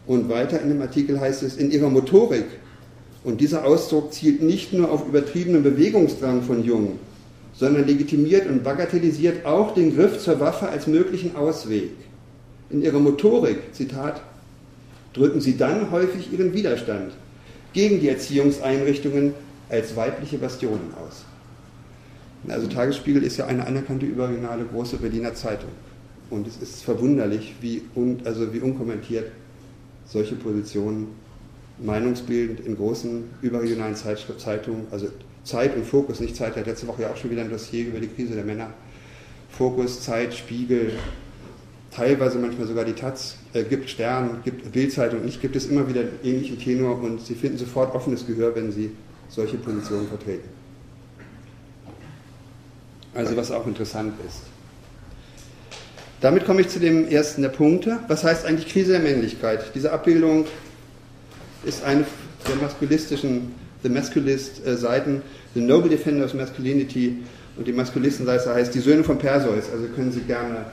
Und 0.07 0.29
weiter 0.29 0.61
in 0.61 0.71
dem 0.71 0.83
Artikel 0.83 1.21
heißt 1.21 1.43
es, 1.45 1.57
in 1.57 1.71
ihrer 1.71 1.91
Motorik, 1.91 2.47
und 3.25 3.41
dieser 3.41 3.65
Ausdruck 3.65 4.13
zielt 4.13 4.43
nicht 4.43 4.73
nur 4.73 4.91
auf 4.91 5.07
übertriebenen 5.07 5.63
Bewegungsdrang 5.63 6.43
von 6.43 6.65
Jungen, 6.65 6.99
sondern 7.53 7.87
legitimiert 7.87 8.47
und 8.47 8.65
bagatellisiert 8.65 9.45
auch 9.45 9.75
den 9.75 9.95
Griff 9.95 10.19
zur 10.19 10.41
Waffe 10.41 10.69
als 10.69 10.87
möglichen 10.87 11.37
Ausweg. 11.37 11.91
In 12.71 12.83
ihrer 12.83 13.01
Motorik, 13.01 13.75
Zitat, 13.75 14.23
drücken 15.13 15.41
sie 15.41 15.57
dann 15.57 15.91
häufig 15.91 16.33
ihren 16.33 16.53
Widerstand 16.53 17.13
gegen 17.73 18.01
die 18.01 18.09
Erziehungseinrichtungen 18.09 19.35
als 19.69 19.97
weibliche 19.97 20.39
Bastionen 20.39 20.93
aus. 20.95 21.25
Also 22.49 22.69
Tagesspiegel 22.69 23.23
ist 23.23 23.37
ja 23.37 23.47
eine 23.47 23.67
anerkannte 23.67 24.07
überregionale 24.07 24.65
große 24.65 24.97
Berliner 24.97 25.35
Zeitung. 25.35 25.71
Und 26.31 26.47
es 26.47 26.57
ist 26.59 26.85
verwunderlich, 26.85 27.55
wie, 27.61 27.83
un, 27.95 28.21
also 28.25 28.53
wie 28.53 28.61
unkommentiert 28.61 29.31
solche 30.07 30.35
Positionen 30.37 31.09
meinungsbildend 31.79 32.61
in 32.61 32.77
großen 32.77 33.25
überregionalen 33.43 33.97
Zeitungen, 33.97 34.87
also 34.91 35.09
Zeit 35.45 35.75
und 35.77 35.87
Fokus, 35.87 36.21
nicht 36.21 36.37
Zeit, 36.37 36.57
hat 36.57 36.67
letzte 36.67 36.87
Woche 36.87 37.03
ja 37.03 37.11
auch 37.11 37.17
schon 37.17 37.31
wieder 37.31 37.43
ein 37.43 37.51
Dossier 37.51 37.87
über 37.87 38.01
die 38.01 38.09
Krise 38.09 38.35
der 38.35 38.45
Männer. 38.45 38.71
Fokus, 39.51 40.03
Zeit, 40.03 40.35
Spiegel, 40.35 40.93
teilweise 41.91 42.39
manchmal 42.39 42.67
sogar 42.67 42.85
die 42.85 42.93
Taz, 42.93 43.37
äh, 43.53 43.65
gibt 43.65 43.91
Stern, 43.91 44.41
gibt 44.45 44.71
Bildzeitung, 44.73 45.25
nicht 45.25 45.41
gibt 45.41 45.57
es 45.57 45.67
immer 45.67 45.89
wieder 45.89 46.03
ähnlichen 46.23 46.59
Tenor 46.59 47.01
und 47.03 47.25
sie 47.25 47.35
finden 47.35 47.59
sofort 47.59 47.95
offenes 47.95 48.27
Gehör, 48.27 48.55
wenn 48.55 48.73
sie 48.73 48.91
solche 49.29 49.57
Positionen 49.57 50.09
vertreten. 50.09 50.49
Also 53.15 53.37
was 53.37 53.51
auch 53.51 53.67
interessant 53.67 54.15
ist. 54.27 54.43
Damit 56.21 56.45
komme 56.45 56.61
ich 56.61 56.69
zu 56.69 56.81
dem 56.81 57.09
ersten 57.09 57.43
der 57.43 57.49
Punkte. 57.49 58.01
Was 58.09 58.25
heißt 58.25 58.45
eigentlich 58.45 58.69
Krise 58.69 58.93
der 58.93 59.01
Männlichkeit? 59.01 59.73
Diese 59.75 59.93
Abbildung 59.93 60.47
ist 61.65 61.85
eine 61.85 62.05
der 62.49 62.57
maskulistischen, 62.57 63.55
The 63.83 63.89
Masculist 63.89 64.67
äh, 64.67 64.77
Seiten, 64.77 65.23
The 65.55 65.61
Noble 65.61 65.89
Defender 65.89 66.25
of 66.25 66.35
Masculinity 66.35 67.19
und 67.57 67.67
die 67.67 67.73
Maskulistenseite 67.73 68.53
heißt 68.53 68.75
Die 68.75 68.81
Söhne 68.81 69.05
von 69.05 69.19
Perseus. 69.19 69.71
Also 69.73 69.87
können 69.95 70.13
Sie 70.13 70.21
gerne 70.21 70.67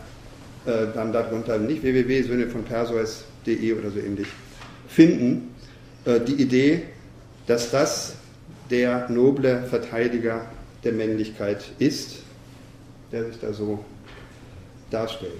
äh, 0.66 0.88
dann 0.94 1.14
darunter 1.14 1.58
nicht 1.58 1.84
www.söhne 1.84 2.48
von 2.48 2.64
Perseus.de 2.64 3.74
oder 3.74 3.92
so 3.92 4.00
ähnlich 4.00 4.28
finden. 4.88 5.54
Äh, 6.06 6.20
die 6.22 6.42
Idee, 6.42 6.84
dass 7.48 7.72
das 7.72 8.16
der 8.70 9.10
noble 9.10 9.64
Verteidiger 9.70 10.46
der 10.84 10.94
Männlichkeit 10.94 11.64
ist, 11.80 12.18
der 13.12 13.26
sich 13.26 13.40
da 13.40 13.54
so 13.54 13.84
darstellt. 14.90 15.32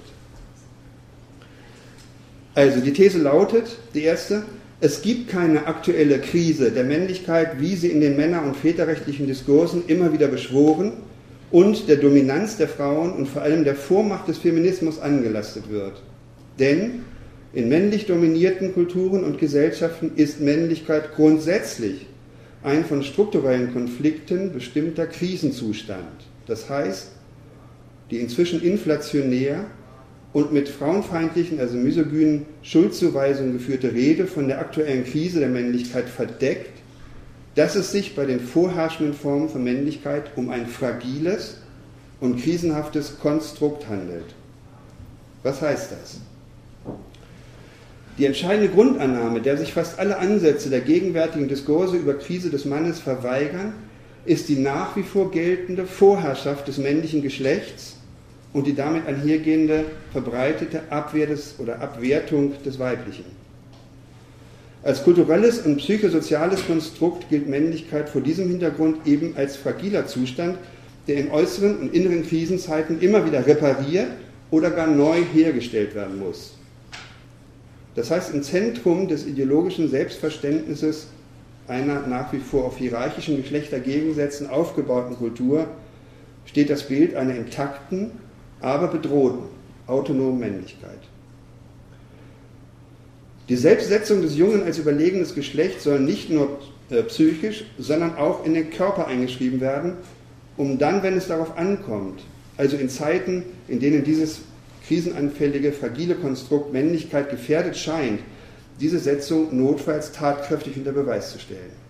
Also 2.54 2.80
die 2.80 2.92
These 2.92 3.18
lautet, 3.18 3.76
die 3.94 4.02
erste, 4.02 4.44
es 4.80 5.02
gibt 5.02 5.28
keine 5.28 5.66
aktuelle 5.66 6.20
Krise 6.20 6.70
der 6.70 6.84
Männlichkeit, 6.84 7.60
wie 7.60 7.76
sie 7.76 7.88
in 7.88 8.00
den 8.00 8.16
männer- 8.16 8.44
und 8.44 8.56
väterrechtlichen 8.56 9.26
Diskursen 9.26 9.84
immer 9.88 10.12
wieder 10.12 10.28
beschworen 10.28 10.92
und 11.50 11.88
der 11.88 11.96
Dominanz 11.96 12.56
der 12.56 12.68
Frauen 12.68 13.12
und 13.12 13.26
vor 13.26 13.42
allem 13.42 13.64
der 13.64 13.74
Vormacht 13.74 14.28
des 14.28 14.38
Feminismus 14.38 14.98
angelastet 14.98 15.70
wird. 15.70 16.02
Denn 16.58 17.04
in 17.52 17.68
männlich 17.68 18.06
dominierten 18.06 18.74
Kulturen 18.74 19.24
und 19.24 19.38
Gesellschaften 19.38 20.12
ist 20.16 20.40
Männlichkeit 20.40 21.14
grundsätzlich 21.14 22.06
ein 22.62 22.84
von 22.84 23.02
strukturellen 23.02 23.72
Konflikten 23.72 24.52
bestimmter 24.52 25.06
Krisenzustand. 25.06 26.26
Das 26.46 26.68
heißt, 26.68 27.12
die 28.10 28.18
inzwischen 28.18 28.60
inflationär 28.62 29.66
und 30.32 30.52
mit 30.52 30.68
frauenfeindlichen, 30.68 31.60
also 31.60 31.76
misogynen 31.76 32.46
Schuldzuweisungen 32.62 33.54
geführte 33.54 33.92
Rede 33.92 34.26
von 34.26 34.48
der 34.48 34.58
aktuellen 34.58 35.04
Krise 35.04 35.40
der 35.40 35.48
Männlichkeit 35.48 36.08
verdeckt, 36.08 36.76
dass 37.56 37.74
es 37.74 37.90
sich 37.90 38.14
bei 38.14 38.26
den 38.26 38.38
vorherrschenden 38.38 39.14
Formen 39.14 39.48
von 39.48 39.64
Männlichkeit 39.64 40.30
um 40.36 40.50
ein 40.50 40.66
fragiles 40.66 41.56
und 42.20 42.40
krisenhaftes 42.40 43.18
Konstrukt 43.18 43.88
handelt. 43.88 44.34
Was 45.42 45.62
heißt 45.62 45.92
das? 45.92 46.20
Die 48.18 48.26
entscheidende 48.26 48.68
Grundannahme, 48.68 49.40
der 49.40 49.56
sich 49.56 49.72
fast 49.72 49.98
alle 49.98 50.18
Ansätze 50.18 50.70
der 50.70 50.80
gegenwärtigen 50.80 51.48
Diskurse 51.48 51.96
über 51.96 52.14
Krise 52.14 52.50
des 52.50 52.64
Mannes 52.64 53.00
verweigern, 53.00 53.74
ist 54.24 54.48
die 54.48 54.56
nach 54.56 54.96
wie 54.96 55.02
vor 55.02 55.30
geltende 55.30 55.86
Vorherrschaft 55.86 56.68
des 56.68 56.78
männlichen 56.78 57.22
Geschlechts 57.22 57.96
und 58.52 58.66
die 58.66 58.74
damit 58.74 59.06
einhergehende 59.06 59.84
verbreitete 60.12 60.82
Abwehr 60.90 61.26
des, 61.26 61.54
oder 61.58 61.80
Abwertung 61.80 62.54
des 62.64 62.78
Weiblichen. 62.78 63.35
Als 64.86 65.02
kulturelles 65.02 65.58
und 65.66 65.78
psychosoziales 65.78 66.64
Konstrukt 66.64 67.28
gilt 67.28 67.48
Männlichkeit 67.48 68.08
vor 68.08 68.20
diesem 68.20 68.46
Hintergrund 68.46 69.04
eben 69.04 69.34
als 69.36 69.56
fragiler 69.56 70.06
Zustand, 70.06 70.58
der 71.08 71.16
in 71.16 71.32
äußeren 71.32 71.78
und 71.78 71.92
inneren 71.92 72.24
Krisenzeiten 72.24 73.00
immer 73.00 73.26
wieder 73.26 73.44
repariert 73.44 74.06
oder 74.52 74.70
gar 74.70 74.86
neu 74.86 75.24
hergestellt 75.34 75.96
werden 75.96 76.20
muss. 76.20 76.54
Das 77.96 78.12
heißt, 78.12 78.32
im 78.32 78.44
Zentrum 78.44 79.08
des 79.08 79.26
ideologischen 79.26 79.90
Selbstverständnisses 79.90 81.08
einer 81.66 82.06
nach 82.06 82.32
wie 82.32 82.38
vor 82.38 82.66
auf 82.66 82.78
hierarchischen 82.78 83.42
Geschlechtergegensätzen 83.42 84.48
aufgebauten 84.48 85.16
Kultur 85.16 85.66
steht 86.44 86.70
das 86.70 86.84
Bild 86.84 87.16
einer 87.16 87.34
intakten, 87.34 88.12
aber 88.60 88.86
bedrohten, 88.86 89.46
autonomen 89.88 90.38
Männlichkeit. 90.38 91.00
Die 93.48 93.56
Selbstsetzung 93.56 94.22
des 94.22 94.36
Jungen 94.36 94.64
als 94.64 94.78
überlegenes 94.78 95.34
Geschlecht 95.34 95.80
soll 95.80 96.00
nicht 96.00 96.30
nur 96.30 96.58
äh, 96.90 97.02
psychisch, 97.04 97.64
sondern 97.78 98.16
auch 98.16 98.44
in 98.44 98.54
den 98.54 98.70
Körper 98.70 99.06
eingeschrieben 99.06 99.60
werden, 99.60 99.94
um 100.56 100.78
dann, 100.78 101.02
wenn 101.02 101.16
es 101.16 101.28
darauf 101.28 101.56
ankommt, 101.56 102.22
also 102.56 102.76
in 102.76 102.88
Zeiten, 102.88 103.44
in 103.68 103.78
denen 103.78 104.02
dieses 104.02 104.40
krisenanfällige, 104.86 105.72
fragile 105.72 106.14
Konstrukt 106.14 106.72
Männlichkeit 106.72 107.30
gefährdet 107.30 107.76
scheint, 107.76 108.20
diese 108.80 108.98
Setzung 108.98 109.56
notfalls 109.56 110.12
tatkräftig 110.12 110.76
unter 110.76 110.92
Beweis 110.92 111.32
zu 111.32 111.38
stellen. 111.38 111.86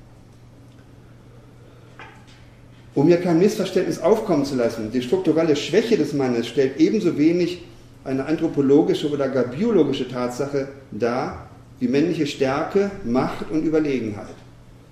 Um 2.94 3.08
hier 3.08 3.20
kein 3.20 3.38
Missverständnis 3.38 3.98
aufkommen 3.98 4.44
zu 4.44 4.56
lassen, 4.56 4.90
die 4.90 5.02
strukturelle 5.02 5.56
Schwäche 5.56 5.96
des 5.96 6.12
Mannes 6.14 6.46
stellt 6.46 6.78
ebenso 6.78 7.18
wenig 7.18 7.62
eine 8.04 8.24
anthropologische 8.24 9.10
oder 9.10 9.28
gar 9.28 9.44
biologische 9.44 10.08
Tatsache 10.08 10.68
dar, 10.92 11.45
wie 11.80 11.88
männliche 11.88 12.26
Stärke, 12.26 12.90
Macht 13.04 13.50
und 13.50 13.64
Überlegenheit. 13.64 14.34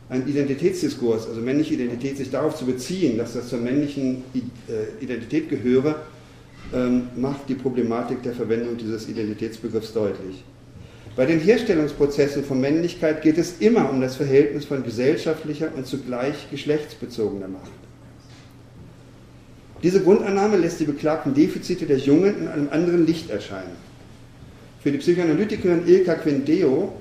Ein 0.08 0.28
Identitätsdiskurs, 0.28 1.26
also 1.26 1.40
männliche 1.40 1.74
Identität, 1.74 2.18
sich 2.18 2.30
darauf 2.30 2.54
zu 2.56 2.66
beziehen, 2.66 3.16
dass 3.16 3.32
das 3.32 3.48
zur 3.48 3.58
männlichen 3.58 4.22
äh, 4.34 5.02
Identität 5.02 5.48
gehöre, 5.48 6.02
ähm, 6.74 7.08
macht 7.16 7.48
die 7.48 7.54
Problematik 7.54 8.22
der 8.22 8.34
Verwendung 8.34 8.76
dieses 8.76 9.08
Identitätsbegriffs 9.08 9.92
deutlich. 9.92 10.44
Bei 11.16 11.26
den 11.26 11.38
Herstellungsprozessen 11.38 12.44
von 12.44 12.60
Männlichkeit 12.60 13.22
geht 13.22 13.38
es 13.38 13.60
immer 13.60 13.88
um 13.88 14.00
das 14.00 14.16
Verhältnis 14.16 14.64
von 14.64 14.82
gesellschaftlicher 14.82 15.68
und 15.76 15.86
zugleich 15.86 16.50
geschlechtsbezogener 16.50 17.48
Macht. 17.48 17.70
Diese 19.82 20.02
Grundannahme 20.02 20.56
lässt 20.56 20.80
die 20.80 20.86
beklagten 20.86 21.34
Defizite 21.34 21.86
der 21.86 21.98
Jungen 21.98 22.38
in 22.40 22.48
einem 22.48 22.68
anderen 22.70 23.06
Licht 23.06 23.30
erscheinen. 23.30 23.76
Für 24.84 24.92
die 24.92 24.98
Psychoanalytikerin 24.98 25.88
Ilka 25.88 26.14
Quindeo 26.16 26.92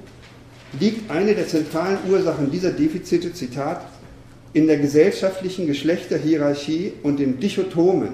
liegt 0.79 1.11
eine 1.11 1.35
der 1.35 1.49
zentralen 1.49 1.97
Ursachen 2.09 2.49
dieser 2.49 2.71
Defizite, 2.71 3.33
Zitat, 3.33 3.85
in 4.53 4.67
der 4.67 4.77
gesellschaftlichen 4.77 5.67
Geschlechterhierarchie 5.67 6.93
und 7.03 7.19
dem 7.19 7.41
dichotomen, 7.41 8.11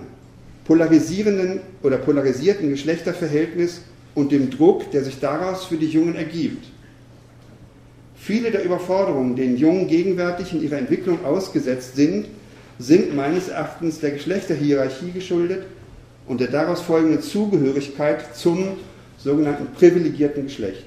polarisierenden 0.66 1.60
oder 1.84 1.98
polarisierten 1.98 2.72
Geschlechterverhältnis 2.72 3.82
und 4.16 4.32
dem 4.32 4.50
Druck, 4.50 4.90
der 4.90 5.04
sich 5.04 5.20
daraus 5.20 5.66
für 5.66 5.78
die 5.78 5.90
Jungen 5.90 6.16
ergibt. 6.16 6.66
Viele 8.16 8.50
der 8.50 8.64
Überforderungen, 8.64 9.36
denen 9.36 9.56
Jungen 9.56 9.88
gegenwärtig 9.88 10.52
in 10.52 10.64
ihrer 10.64 10.80
Entwicklung 10.80 11.24
ausgesetzt 11.24 11.96
sind, 11.96 12.26
sind 12.80 13.16
meines 13.16 13.50
Erachtens 13.50 14.00
der 14.00 14.12
Geschlechterhierarchie 14.12 15.12
geschuldet 15.12 15.68
und 16.28 16.42
der 16.42 16.48
daraus 16.48 16.82
folgenden 16.82 17.22
Zugehörigkeit 17.22 18.36
zum 18.36 18.78
sogenannten 19.24 19.68
privilegierten 19.74 20.46
Geschlecht. 20.46 20.86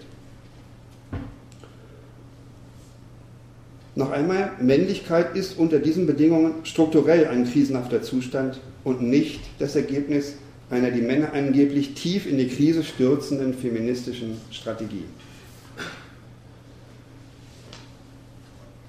Noch 3.94 4.10
einmal, 4.10 4.52
Männlichkeit 4.60 5.36
ist 5.36 5.58
unter 5.58 5.78
diesen 5.78 6.06
Bedingungen 6.06 6.64
strukturell 6.64 7.26
ein 7.26 7.44
krisenhafter 7.44 8.02
Zustand 8.02 8.58
und 8.84 9.02
nicht 9.02 9.40
das 9.58 9.76
Ergebnis 9.76 10.36
einer 10.70 10.90
die 10.90 11.02
Männer 11.02 11.34
angeblich 11.34 11.92
tief 11.92 12.26
in 12.26 12.38
die 12.38 12.48
Krise 12.48 12.82
stürzenden 12.82 13.52
feministischen 13.52 14.38
Strategie. 14.50 15.04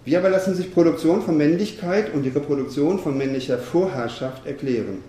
Wie 0.05 0.15
aber 0.15 0.29
lassen 0.29 0.55
sich 0.55 0.73
Produktion 0.73 1.21
von 1.21 1.37
Männlichkeit 1.37 2.13
und 2.13 2.23
die 2.23 2.29
Reproduktion 2.29 2.99
von 2.99 3.17
männlicher 3.17 3.57
Vorherrschaft 3.57 4.45
erklären? 4.45 4.99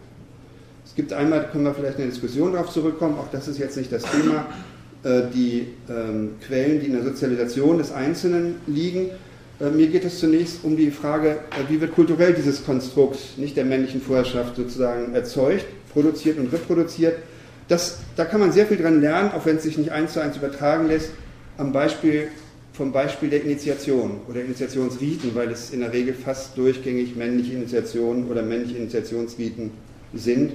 Es 0.94 0.96
gibt 0.96 1.12
einmal, 1.12 1.40
da 1.40 1.48
können 1.48 1.64
wir 1.64 1.74
vielleicht 1.74 1.98
in 1.98 2.02
der 2.02 2.10
Diskussion 2.12 2.52
darauf 2.52 2.70
zurückkommen, 2.70 3.18
auch 3.18 3.26
das 3.32 3.48
ist 3.48 3.58
jetzt 3.58 3.76
nicht 3.76 3.90
das 3.90 4.04
Thema, 4.04 4.46
äh, 5.02 5.22
die 5.34 5.66
ähm, 5.90 6.36
Quellen, 6.46 6.78
die 6.78 6.86
in 6.86 6.92
der 6.92 7.02
Sozialisation 7.02 7.78
des 7.78 7.90
Einzelnen 7.90 8.60
liegen. 8.68 9.10
Äh, 9.58 9.70
mir 9.70 9.88
geht 9.88 10.04
es 10.04 10.20
zunächst 10.20 10.62
um 10.62 10.76
die 10.76 10.92
Frage, 10.92 11.30
äh, 11.30 11.68
wie 11.68 11.80
wird 11.80 11.96
kulturell 11.96 12.32
dieses 12.32 12.64
Konstrukt 12.64 13.18
nicht 13.38 13.56
der 13.56 13.64
männlichen 13.64 14.00
Vorherrschaft 14.00 14.54
sozusagen 14.54 15.16
erzeugt, 15.16 15.64
produziert 15.92 16.38
und 16.38 16.52
reproduziert. 16.52 17.16
Das, 17.66 17.98
da 18.14 18.24
kann 18.24 18.38
man 18.38 18.52
sehr 18.52 18.66
viel 18.66 18.76
dran 18.76 19.00
lernen, 19.00 19.32
auch 19.32 19.46
wenn 19.46 19.56
es 19.56 19.64
sich 19.64 19.76
nicht 19.76 19.90
eins 19.90 20.12
zu 20.12 20.20
eins 20.20 20.36
übertragen 20.36 20.86
lässt, 20.86 21.10
am 21.58 21.72
Beispiel 21.72 22.28
vom 22.72 22.92
Beispiel 22.92 23.30
der 23.30 23.42
Initiation 23.42 24.20
oder 24.28 24.42
Initiationsriten, 24.42 25.34
weil 25.34 25.50
es 25.50 25.70
in 25.70 25.80
der 25.80 25.92
Regel 25.92 26.14
fast 26.14 26.56
durchgängig 26.56 27.16
männliche 27.16 27.54
Initiationen 27.54 28.28
oder 28.28 28.42
männliche 28.42 28.76
Initiationsriten 28.76 29.72
sind. 30.14 30.52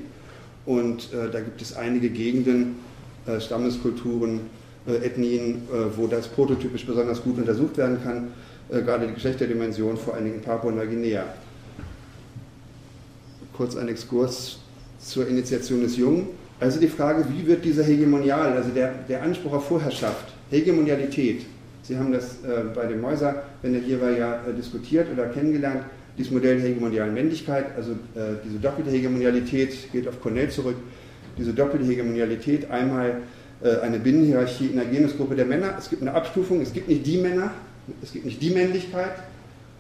Und 0.66 1.14
äh, 1.14 1.30
da 1.32 1.40
gibt 1.40 1.62
es 1.62 1.76
einige 1.76 2.10
Gegenden, 2.10 2.76
äh, 3.26 3.40
Stammeskulturen, 3.40 4.42
äh, 4.88 5.06
Ethnien, 5.06 5.64
äh, 5.72 5.98
wo 5.98 6.08
das 6.08 6.28
prototypisch 6.28 6.86
besonders 6.86 7.24
gut 7.24 7.38
untersucht 7.38 7.78
werden 7.78 8.00
kann, 8.04 8.32
äh, 8.70 8.82
gerade 8.82 9.08
die 9.08 9.14
Geschlechterdimension, 9.14 9.98
vor 9.98 10.14
allen 10.14 10.26
Dingen 10.26 10.38
in 10.38 10.42
Papua-Neuguinea. 10.42 11.24
Kurz 13.56 13.76
ein 13.76 13.88
Exkurs 13.88 14.60
zur 15.00 15.28
Initiation 15.28 15.82
des 15.82 15.98
Jungen. 15.98 16.28
Also 16.60 16.80
die 16.80 16.88
Frage, 16.88 17.26
wie 17.30 17.48
wird 17.48 17.64
dieser 17.64 17.84
Hegemonial, 17.84 18.54
also 18.54 18.70
der, 18.70 18.94
der 19.08 19.24
Anspruch 19.24 19.54
auf 19.54 19.68
Vorherrschaft, 19.68 20.34
Hegemonialität, 20.50 21.46
Sie 21.90 21.98
haben 21.98 22.12
das 22.12 22.44
äh, 22.44 22.66
bei 22.76 22.86
dem 22.86 23.02
Mäuser, 23.02 23.42
wenn 23.64 23.74
er 23.74 23.82
hier 23.82 24.00
war, 24.00 24.12
ja 24.12 24.42
diskutiert 24.56 25.08
oder 25.12 25.26
kennengelernt, 25.26 25.86
dieses 26.20 26.34
Modell 26.34 26.60
der 26.60 26.68
hegemonialen 26.68 27.14
Männlichkeit, 27.14 27.68
also 27.78 27.94
äh, 27.94 28.36
diese 28.46 28.60
doppelte 28.60 28.92
Hegemonialität 28.92 29.92
geht 29.94 30.06
auf 30.08 30.22
Cornell 30.22 30.50
zurück, 30.50 30.76
diese 31.38 31.54
doppelte 31.54 31.86
Hegemonialität, 31.86 32.70
einmal 32.70 33.22
äh, 33.64 33.78
eine 33.78 34.00
Binnenhierarchie 34.00 34.68
in 34.68 34.76
der 34.76 34.86
Genusgruppe 34.86 35.36
der 35.36 35.46
Männer, 35.46 35.76
es 35.80 35.90
gibt 35.90 36.02
eine 36.02 36.14
Abstufung, 36.14 36.60
es 36.60 36.74
gibt 36.74 36.90
nicht 36.90 37.06
die 37.06 37.18
Männer, 37.18 37.52
es 38.04 38.12
gibt 38.12 38.26
nicht 38.26 38.42
die 38.42 38.50
Männlichkeit, 38.50 39.14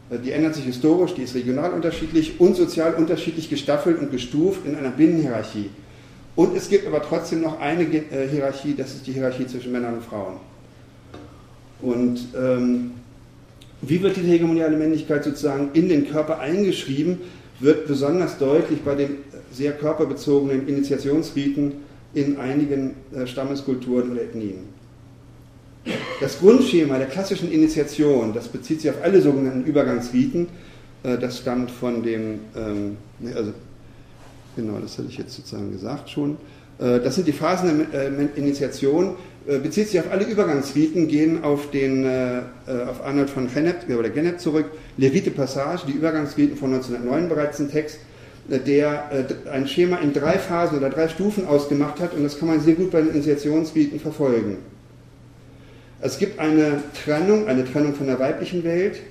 äh, 0.09 0.17
die 0.17 0.31
ändert 0.31 0.55
sich 0.55 0.63
historisch, 0.63 1.13
die 1.13 1.23
ist 1.23 1.35
regional 1.35 1.73
unterschiedlich 1.73 2.39
und 2.39 2.55
sozial 2.55 2.93
unterschiedlich 2.93 3.49
gestaffelt 3.49 3.99
und 3.99 4.09
gestuft 4.09 4.65
in 4.65 4.75
einer 4.75 4.91
Binnenhierarchie. 4.91 5.69
Und 6.37 6.55
es 6.55 6.69
gibt 6.69 6.87
aber 6.87 7.01
trotzdem 7.01 7.41
noch 7.41 7.59
eine 7.59 7.83
äh, 7.83 8.29
Hierarchie, 8.29 8.75
das 8.77 8.95
ist 8.95 9.05
die 9.05 9.11
Hierarchie 9.11 9.45
zwischen 9.45 9.73
Männern 9.73 9.95
und 9.95 10.03
Frauen. 10.03 10.37
Und 11.81 12.19
ähm, 12.33 12.91
wie 13.81 14.01
wird 14.01 14.17
diese 14.17 14.27
hegemoniale 14.27 14.77
Männlichkeit 14.77 15.23
sozusagen 15.23 15.69
in 15.73 15.89
den 15.89 16.09
Körper 16.09 16.39
eingeschrieben, 16.39 17.19
wird 17.59 17.87
besonders 17.87 18.37
deutlich 18.37 18.81
bei 18.81 18.95
den 18.95 19.17
sehr 19.51 19.73
körperbezogenen 19.73 20.67
Initiationsriten 20.67 21.73
in 22.13 22.37
einigen 22.37 22.95
äh, 23.13 23.27
Stammeskulturen 23.27 24.11
oder 24.11 24.21
Ethnien. 24.21 24.79
Das 26.19 26.39
Grundschema 26.39 26.97
der 26.97 27.07
klassischen 27.07 27.51
Initiation, 27.51 28.33
das 28.33 28.47
bezieht 28.47 28.81
sich 28.81 28.89
auf 28.89 29.01
alle 29.03 29.21
sogenannten 29.21 29.63
Übergangsriten, 29.63 30.47
äh, 31.03 31.17
das 31.17 31.39
stammt 31.39 31.71
von 31.71 32.03
dem, 32.03 32.39
ähm, 32.55 32.97
also 33.33 33.53
genau, 34.55 34.79
das 34.81 34.97
hatte 34.97 35.07
ich 35.09 35.17
jetzt 35.17 35.35
sozusagen 35.35 35.71
gesagt 35.71 36.09
schon. 36.09 36.37
Äh, 36.79 36.99
das 36.99 37.15
sind 37.15 37.27
die 37.27 37.33
Phasen 37.33 37.87
der 37.91 38.35
Initiation, 38.35 39.15
bezieht 39.63 39.87
sich 39.89 39.99
auf 39.99 40.11
alle 40.11 40.25
Übergangsriten, 40.25 41.07
gehen 41.07 41.43
auf, 41.43 41.71
den, 41.71 42.05
auf 42.05 43.03
Arnold 43.03 43.29
von 43.31 43.51
Gennep, 43.51 43.89
oder 43.97 44.09
Gennep 44.09 44.39
zurück. 44.39 44.65
Levite 44.97 45.31
Passage, 45.31 45.87
die 45.87 45.93
Übergangsriten 45.93 46.55
von 46.55 46.73
1909 46.73 47.29
bereits 47.29 47.59
ein 47.59 47.71
Text, 47.71 47.97
der 48.47 49.09
ein 49.51 49.67
Schema 49.67 49.97
in 49.97 50.13
drei 50.13 50.37
Phasen 50.37 50.77
oder 50.77 50.89
drei 50.89 51.07
Stufen 51.07 51.47
ausgemacht 51.47 51.99
hat 51.99 52.13
und 52.13 52.23
das 52.23 52.37
kann 52.37 52.47
man 52.47 52.59
sehr 52.59 52.75
gut 52.75 52.91
bei 52.91 53.01
den 53.01 53.11
Initiationsriten 53.11 53.99
verfolgen. 53.99 54.57
Es 56.01 56.17
gibt 56.17 56.39
eine 56.39 56.81
Trennung, 57.03 57.47
eine 57.47 57.65
Trennung 57.65 57.93
von 57.93 58.07
der 58.07 58.19
weiblichen 58.19 58.63
Welt, 58.63 59.01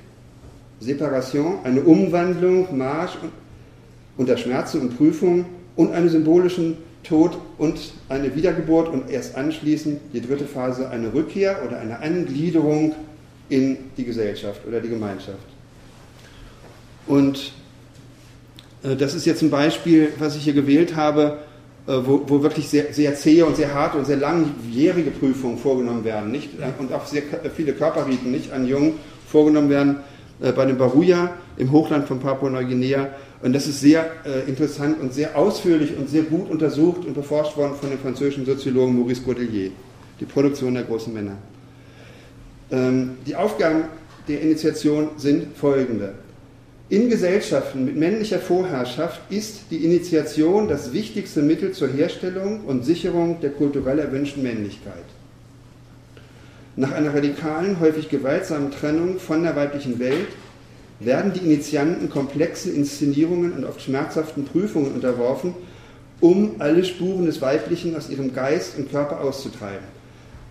Separation, 0.81 1.59
eine 1.64 1.83
Umwandlung, 1.83 2.77
Marsch 2.77 3.18
unter 4.16 4.37
Schmerzen 4.37 4.81
und 4.81 4.96
Prüfungen 4.96 5.46
und 5.77 5.92
einen 5.92 6.09
symbolischen 6.09 6.79
Tod 7.09 7.38
und 7.57 7.79
eine 8.09 8.35
Wiedergeburt 8.35 8.88
und 8.88 9.11
erst 9.11 9.37
anschließend 9.37 10.01
die 10.12 10.21
dritte 10.21 10.44
Phase 10.44 10.90
eine 10.90 11.12
Rückkehr 11.12 11.62
oder 11.66 11.79
eine 11.79 12.01
Angliederung 12.01 12.94
in 13.49 13.79
die 13.97 14.05
Gesellschaft 14.05 14.61
oder 14.66 14.81
die 14.81 14.88
Gemeinschaft. 14.88 15.38
Und 17.07 17.53
äh, 18.83 18.94
das 18.94 19.14
ist 19.14 19.25
jetzt 19.25 19.42
ein 19.42 19.51
Beispiel, 19.51 20.12
was 20.18 20.37
ich 20.37 20.44
hier 20.44 20.53
gewählt 20.53 20.97
habe, 20.97 21.38
äh, 21.87 21.92
wo, 21.92 22.23
wo, 22.27 22.42
wirklich 22.42 22.68
sehr, 22.68 22.92
sehr 22.92 23.14
zähe 23.14 23.47
und 23.47 23.57
sehr 23.57 23.73
harte 23.73 23.97
und 23.97 24.07
sehr 24.07 24.18
langjährige 24.18 25.11
Prüfungen 25.11 25.57
vorgenommen 25.59 26.05
werden 26.05 26.31
nicht? 26.31 26.51
und 26.79 26.92
auch 26.92 27.07
sehr 27.07 27.23
viele 27.57 27.73
Körperriten 27.73 28.31
nicht 28.31 28.53
an 28.53 28.66
Jungen 28.66 28.94
vorgenommen 29.27 29.71
werden 29.71 29.97
äh, 30.40 30.53
bei 30.53 30.66
dem 30.66 30.77
Baruja 30.77 31.31
im 31.57 31.73
Hochland 31.73 32.07
von 32.07 32.21
Papua-Neuguinea. 32.21 33.09
Und 33.40 33.53
das 33.53 33.68
ist 33.68 33.81
sehr 33.81 34.11
äh, 34.24 34.48
interessant 34.48 35.01
und 35.01 35.14
sehr 35.14 35.37
ausführlich 35.37 35.96
und 35.96 36.09
sehr 36.09 36.22
gut 36.22 36.51
untersucht 36.51 37.05
und 37.05 37.14
beforscht 37.14 37.57
worden 37.57 37.74
von 37.81 37.90
dem 37.90 37.98
französischen 37.98 38.44
Soziologen 38.44 38.98
Maurice 38.98 39.22
Godelier, 39.22 39.70
die 40.18 40.24
Produktion 40.24 40.74
der 40.74 40.83
großen 40.83 41.12
Männer. 41.12 41.37
Ähm, 42.70 43.12
die 43.27 43.37
Aufgaben 43.37 43.85
der 44.27 44.42
Initiation 44.42 45.11
sind 45.16 45.57
folgende. 45.57 46.14
In 46.90 47.11
Gesellschaften 47.11 47.85
mit 47.85 47.96
männlicher 47.96 48.38
Vorherrschaft 48.38 49.20
ist 49.31 49.64
die 49.70 49.85
Initiation 49.85 50.68
das 50.68 50.92
wichtigste 50.92 51.42
Mittel 51.42 51.72
zur 51.72 51.88
Herstellung 51.88 52.64
und 52.64 52.85
Sicherung 52.85 53.40
der 53.40 53.51
kulturell 53.51 53.98
erwünschten 53.98 54.42
Männlichkeit. 54.42 55.05
Nach 56.77 56.92
einer 56.92 57.14
radikalen, 57.14 57.79
häufig 57.79 58.09
gewaltsamen 58.09 58.70
Trennung 58.70 59.18
von 59.18 59.42
der 59.42 59.55
weiblichen 59.55 59.98
Welt 59.98 60.29
werden 61.00 61.32
die 61.32 61.40
Initianten 61.40 62.11
komplexen 62.11 62.74
Inszenierungen 62.74 63.52
und 63.52 63.64
oft 63.64 63.80
schmerzhaften 63.82 64.44
Prüfungen 64.44 64.92
unterworfen, 64.92 65.54
um 66.20 66.56
alle 66.58 66.84
Spuren 66.84 67.26
des 67.26 67.40
Weiblichen 67.40 67.96
aus 67.96 68.11
ihrem 68.11 68.34
Geist 68.34 68.76
und 68.76 68.90
Körper 68.90 69.20
auszutreiben. 69.20 69.87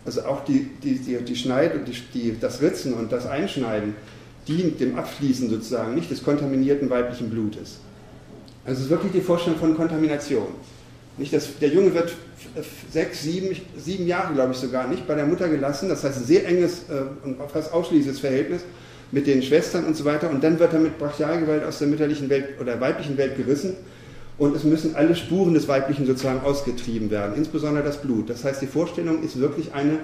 Also 0.05 0.23
auch 0.23 0.45
die, 0.45 0.69
die, 0.81 0.99
die, 0.99 1.17
die 1.17 1.35
Schneid 1.35 1.75
und 1.75 1.85
die, 1.85 1.93
die, 2.13 2.39
das 2.39 2.61
Ritzen 2.61 2.93
und 2.93 3.11
das 3.11 3.25
Einschneiden 3.25 3.95
dient 4.47 4.79
dem 4.79 4.95
Abfließen 4.95 5.49
sozusagen 5.49 5.95
nicht 5.95 6.09
des 6.09 6.23
kontaminierten 6.23 6.89
weiblichen 6.89 7.29
Blutes. 7.29 7.79
Also 8.63 8.79
es 8.79 8.85
ist 8.85 8.89
wirklich 8.89 9.11
die 9.11 9.21
Vorstellung 9.21 9.59
von 9.59 9.75
Kontamination. 9.75 10.47
Nicht, 11.17 11.33
dass 11.33 11.57
der 11.59 11.69
Junge 11.69 11.93
wird 11.93 12.13
sechs, 12.91 13.23
sieben, 13.23 13.55
sieben 13.77 14.07
Jahre, 14.07 14.33
glaube 14.33 14.53
ich 14.53 14.59
sogar, 14.59 14.87
nicht 14.87 15.05
bei 15.07 15.15
der 15.15 15.25
Mutter 15.25 15.49
gelassen. 15.49 15.89
Das 15.89 16.03
heißt, 16.03 16.19
ein 16.19 16.23
sehr 16.23 16.47
enges 16.47 16.83
äh, 16.89 17.25
und 17.25 17.37
fast 17.51 17.73
ausschließliches 17.73 18.19
Verhältnis 18.19 18.61
mit 19.11 19.27
den 19.27 19.41
Schwestern 19.41 19.85
und 19.85 19.95
so 19.95 20.05
weiter. 20.05 20.29
Und 20.29 20.43
dann 20.43 20.59
wird 20.59 20.73
er 20.73 20.79
mit 20.79 20.97
Brachialgewalt 20.97 21.63
aus 21.63 21.79
der 21.79 21.87
mütterlichen 21.87 22.29
Welt 22.29 22.59
oder 22.59 22.79
weiblichen 22.79 23.17
Welt 23.17 23.37
gerissen. 23.37 23.75
Und 24.37 24.55
es 24.55 24.63
müssen 24.63 24.95
alle 24.95 25.15
Spuren 25.15 25.53
des 25.53 25.67
Weiblichen 25.67 26.05
sozusagen 26.05 26.41
ausgetrieben 26.41 27.09
werden, 27.09 27.35
insbesondere 27.35 27.83
das 27.83 28.01
Blut. 28.01 28.29
Das 28.29 28.43
heißt, 28.43 28.61
die 28.61 28.67
Vorstellung 28.67 29.23
ist 29.23 29.39
wirklich 29.39 29.73
eine, 29.73 29.99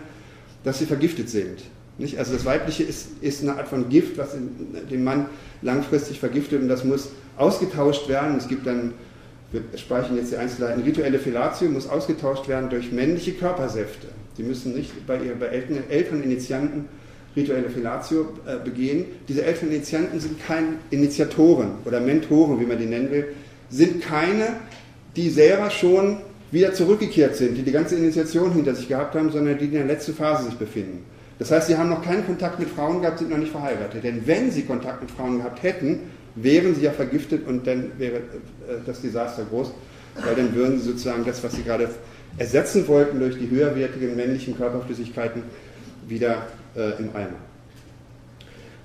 dass 0.64 0.80
sie 0.80 0.86
vergiftet 0.86 1.30
sind. 1.30 1.60
Nicht? 2.00 2.18
Also 2.18 2.34
das 2.34 2.44
Weibliche 2.44 2.84
ist, 2.84 3.10
ist 3.22 3.44
eine 3.44 3.58
Art 3.58 3.68
von 3.68 3.90
Gift, 3.90 4.18
was 4.18 4.30
den 4.90 5.04
Mann 5.04 5.28
langfristig 5.62 6.20
vergiftet 6.20 6.62
und 6.64 6.68
das 6.68 6.84
muss 6.84 7.10
ausgetauscht 7.38 8.10
werden. 8.10 8.38
Es 8.38 8.48
gibt 8.48 8.66
dann 8.66 8.94
wir 9.54 9.62
speichern 9.78 10.18
jetzt 10.18 10.32
die 10.32 10.38
Einzelheiten, 10.38 10.82
rituelle 10.82 11.20
Fellatio 11.20 11.70
muss 11.70 11.88
ausgetauscht 11.88 12.48
werden 12.48 12.72
durch 12.72 12.92
männliche 12.92 13.34
Körpersäfte. 13.34 14.08
Sie 14.36 14.42
müssen 14.42 14.74
nicht 14.74 15.06
bei, 15.06 15.24
ihr, 15.24 15.36
bei 15.36 15.46
älteren, 15.46 15.90
älteren 15.90 16.24
Initianten 16.24 16.86
rituelle 17.36 17.70
Fellatio 17.70 18.28
äh, 18.46 18.64
begehen. 18.64 19.06
Diese 19.28 19.44
älteren 19.44 19.72
Initianten 19.72 20.20
sind 20.20 20.46
keine 20.46 20.68
Initiatoren 20.90 21.72
oder 21.86 22.00
Mentoren, 22.00 22.60
wie 22.60 22.66
man 22.66 22.78
die 22.78 22.86
nennen 22.86 23.12
will, 23.12 23.28
sind 23.70 24.02
keine, 24.02 24.48
die 25.16 25.30
selber 25.30 25.70
schon 25.70 26.18
wieder 26.52 26.74
zurückgekehrt 26.74 27.36
sind, 27.36 27.58
die 27.58 27.64
die 27.64 27.72
ganze 27.72 27.96
Initiation 27.96 28.54
hinter 28.54 28.76
sich 28.76 28.88
gehabt 28.88 29.16
haben, 29.16 29.32
sondern 29.32 29.58
die 29.58 29.66
in 29.66 29.72
der 29.72 29.86
letzten 29.86 30.14
Phase 30.14 30.46
sich 30.46 30.56
befinden. 30.56 31.04
Das 31.40 31.50
heißt, 31.50 31.68
sie 31.68 31.78
haben 31.78 31.90
noch 31.90 32.04
keinen 32.04 32.26
Kontakt 32.26 32.60
mit 32.60 32.70
Frauen 32.70 33.02
gehabt, 33.02 33.20
sind 33.20 33.32
noch 33.32 33.38
nicht 33.38 33.52
verheiratet. 33.52 34.04
Denn 34.04 34.22
wenn 34.28 34.52
sie 34.52 34.62
Kontakt 34.62 35.02
mit 35.02 35.10
Frauen 35.10 35.40
gehabt 35.40 35.64
hätten, 35.64 36.02
wären 36.36 36.76
sie 36.76 36.82
ja 36.82 36.92
vergiftet 36.92 37.48
und 37.48 37.66
dann 37.66 37.92
wäre 37.98 38.18
äh, 38.18 38.22
das 38.86 39.02
Desaster 39.02 39.44
groß, 39.46 39.72
weil 40.24 40.36
dann 40.36 40.54
würden 40.54 40.80
sie 40.80 40.86
sozusagen 40.86 41.26
das, 41.26 41.44
was 41.44 41.54
sie 41.54 41.64
gerade 41.64 41.90
ersetzen 42.38 42.88
wollten 42.88 43.20
durch 43.20 43.38
die 43.38 43.50
höherwertigen 43.50 44.16
männlichen 44.16 44.56
Körperflüssigkeiten, 44.56 45.44
wieder 46.08 46.48
äh, 46.76 47.00
im 47.00 47.10
Eimer. 47.16 47.40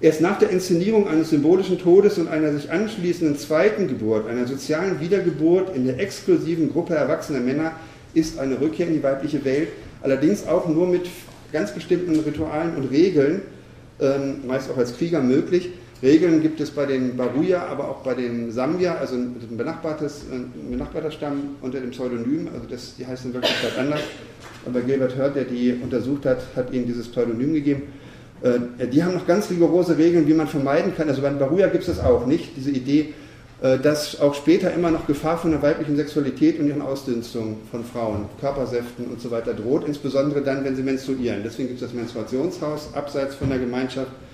Erst 0.01 0.21
nach 0.21 0.39
der 0.39 0.51
Inszenierung 0.51 1.09
eines 1.09 1.31
symbolischen 1.31 1.79
Todes 1.79 2.19
und 2.19 2.29
einer 2.29 2.53
sich 2.53 2.71
anschließenden 2.71 3.37
zweiten 3.37 3.89
Geburt, 3.89 4.29
einer 4.29 4.47
sozialen 4.47 5.01
Wiedergeburt 5.01 5.75
in 5.75 5.87
der 5.87 5.99
exklusiven 5.99 6.73
Gruppe 6.73 6.95
erwachsener 6.95 7.41
Männer, 7.41 7.73
ist 8.15 8.39
eine 8.39 8.61
Rückkehr 8.61 8.87
in 8.87 8.95
die 8.95 9.03
weibliche 9.03 9.45
Welt, 9.45 9.69
allerdings 10.01 10.47
auch 10.47 10.69
nur 10.69 10.87
mit 10.87 11.09
ganz 11.53 11.73
bestimmten 11.73 12.19
Ritualen 12.21 12.77
und 12.77 12.91
Regeln, 12.93 13.43
ähm, 14.01 14.47
meist 14.47 14.71
auch 14.71 14.77
als 14.77 14.97
Krieger 14.97 15.21
möglich, 15.21 15.71
Regeln 16.03 16.41
gibt 16.43 16.61
es 16.61 16.71
bei 16.71 16.87
den 16.87 17.17
Baruja, 17.17 17.67
aber 17.67 17.89
auch 17.89 18.03
bei 18.05 18.15
den 18.15 18.53
Sambia, 18.53 18.97
also 18.97 19.17
ein 19.17 19.35
benachbartes, 19.57 20.27
ein 20.31 20.53
benachbarter 20.71 21.11
Stamm 21.11 21.57
unter 21.61 21.81
dem 21.81 21.91
Pseudonym, 21.91 22.49
also 22.55 22.69
das, 22.71 22.95
die 22.97 23.05
heißen 23.05 23.35
wirklich 23.35 23.53
Wirklichkeit 23.53 23.85
anders. 23.85 24.01
Aber 24.65 24.81
Gilbert 24.81 25.17
Hurt, 25.17 25.35
der 25.35 25.45
die 25.45 25.75
untersucht 25.83 26.25
hat, 26.25 26.39
hat 26.55 26.73
ihnen 26.73 26.87
dieses 26.87 27.09
Pseudonym 27.09 27.53
gegeben. 27.53 27.83
Äh, 28.43 28.87
die 28.87 29.03
haben 29.03 29.15
noch 29.15 29.27
ganz 29.27 29.51
rigorose 29.51 29.99
Regeln, 29.99 30.29
wie 30.29 30.35
man 30.35 30.47
vermeiden 30.47 30.95
kann. 30.95 31.09
Also 31.09 31.21
bei 31.21 31.31
den 31.31 31.39
Baruja 31.39 31.67
gibt 31.67 31.89
es 31.89 31.97
das 31.97 32.05
auch 32.05 32.27
nicht, 32.27 32.57
diese 32.57 32.71
Idee, 32.71 33.15
äh, 33.61 33.79
dass 33.79 34.21
auch 34.21 34.35
später 34.35 34.73
immer 34.73 34.93
noch 34.93 35.05
Gefahr 35.09 35.37
von 35.39 35.51
der 35.51 35.63
weiblichen 35.63 35.97
Sexualität 35.97 36.61
und 36.61 36.69
ihren 36.69 36.83
Ausdünstungen 36.83 37.57
von 37.73 37.83
Frauen, 37.83 38.27
Körpersäften 38.41 39.07
und 39.07 39.21
so 39.21 39.33
weiter 39.33 39.53
droht, 39.53 39.85
insbesondere 39.85 40.43
dann, 40.43 40.65
wenn 40.65 40.77
sie 40.77 40.85
menstruieren. 40.85 41.41
Deswegen 41.43 41.69
gibt 41.69 41.83
es 41.83 41.89
das 41.89 41.95
Menstruationshaus 41.95 42.91
abseits 42.95 43.35
von 43.35 43.49
der 43.49 43.59
Gemeinschaft 43.59 44.13
äh, 44.13 44.28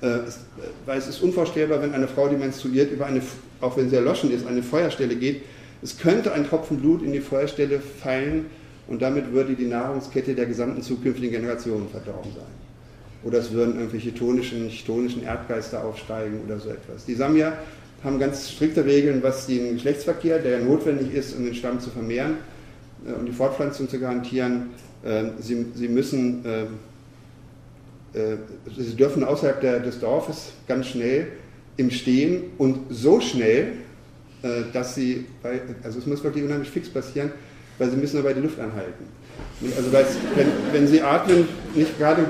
weil 0.00 0.98
es 0.98 1.08
ist 1.08 1.22
unvorstellbar, 1.22 1.82
wenn 1.82 1.92
eine 1.92 2.08
Frau, 2.08 2.28
die 2.28 2.36
menstruiert, 2.36 2.90
über 2.90 3.06
eine, 3.06 3.20
auch 3.60 3.76
wenn 3.76 3.90
sie 3.90 3.96
erloschen 3.96 4.30
ist, 4.32 4.46
eine 4.46 4.62
Feuerstelle 4.62 5.14
geht. 5.16 5.42
Es 5.82 5.98
könnte 5.98 6.32
ein 6.32 6.46
Tropfen 6.46 6.80
Blut 6.80 7.02
in 7.02 7.12
die 7.12 7.20
Feuerstelle 7.20 7.80
fallen 7.80 8.46
und 8.88 9.02
damit 9.02 9.32
würde 9.32 9.54
die 9.54 9.66
Nahrungskette 9.66 10.34
der 10.34 10.46
gesamten 10.46 10.82
zukünftigen 10.82 11.30
Generationen 11.30 11.88
verdorben 11.88 12.32
sein. 12.32 12.60
Oder 13.22 13.38
es 13.38 13.52
würden 13.52 13.76
irgendwelche 13.76 14.14
tonischen, 14.14 14.70
tonischen 14.86 15.22
Erdgeister 15.22 15.84
aufsteigen 15.84 16.40
oder 16.46 16.58
so 16.58 16.70
etwas. 16.70 17.04
Die 17.04 17.14
Samia 17.14 17.52
haben 18.02 18.18
ganz 18.18 18.50
strikte 18.50 18.84
Regeln, 18.84 19.22
was 19.22 19.46
den 19.46 19.74
Geschlechtsverkehr, 19.74 20.38
der 20.38 20.60
notwendig 20.60 21.14
ist, 21.14 21.36
um 21.36 21.44
den 21.44 21.54
Stamm 21.54 21.80
zu 21.80 21.90
vermehren, 21.90 22.38
äh, 23.06 23.12
um 23.12 23.26
die 23.26 23.32
Fortpflanzung 23.32 23.88
zu 23.88 23.98
garantieren. 23.98 24.70
Äh, 25.04 25.24
sie, 25.38 25.66
sie 25.74 25.88
müssen 25.88 26.44
äh, 26.44 26.64
sie 28.12 28.96
dürfen 28.96 29.24
außerhalb 29.24 29.60
der, 29.60 29.80
des 29.80 30.00
Dorfes 30.00 30.52
ganz 30.66 30.88
schnell 30.88 31.28
im 31.76 31.90
Stehen 31.90 32.44
und 32.58 32.86
so 32.90 33.20
schnell, 33.20 33.72
äh, 34.42 34.62
dass 34.72 34.94
sie, 34.94 35.26
bei, 35.42 35.60
also 35.82 35.98
es 35.98 36.06
muss 36.06 36.22
wirklich 36.24 36.44
unheimlich 36.44 36.70
fix 36.70 36.88
passieren, 36.88 37.30
weil 37.78 37.90
sie 37.90 37.96
müssen 37.96 38.16
dabei 38.16 38.34
die 38.34 38.40
Luft 38.40 38.58
anhalten. 38.58 39.04
Also 39.76 39.92
wenn, 39.92 40.46
wenn 40.72 40.86
sie 40.86 41.02
atmen, 41.02 41.48
nicht 41.74 41.98
gerade 41.98 42.26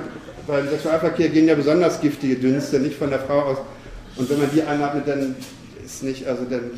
beim 0.46 0.68
Sexualverkehr 0.68 1.28
gehen 1.28 1.46
ja 1.46 1.54
besonders 1.54 2.00
giftige 2.00 2.36
Dünste, 2.36 2.78
nicht 2.80 2.96
von 2.96 3.10
der 3.10 3.20
Frau 3.20 3.40
aus. 3.40 3.58
Und 4.16 4.28
wenn 4.28 4.38
man 4.38 4.50
die 4.52 4.62
einatmet, 4.62 5.06
dann 5.06 5.36
ist 5.84 6.02
nicht, 6.02 6.26
also 6.26 6.44
dann 6.48 6.70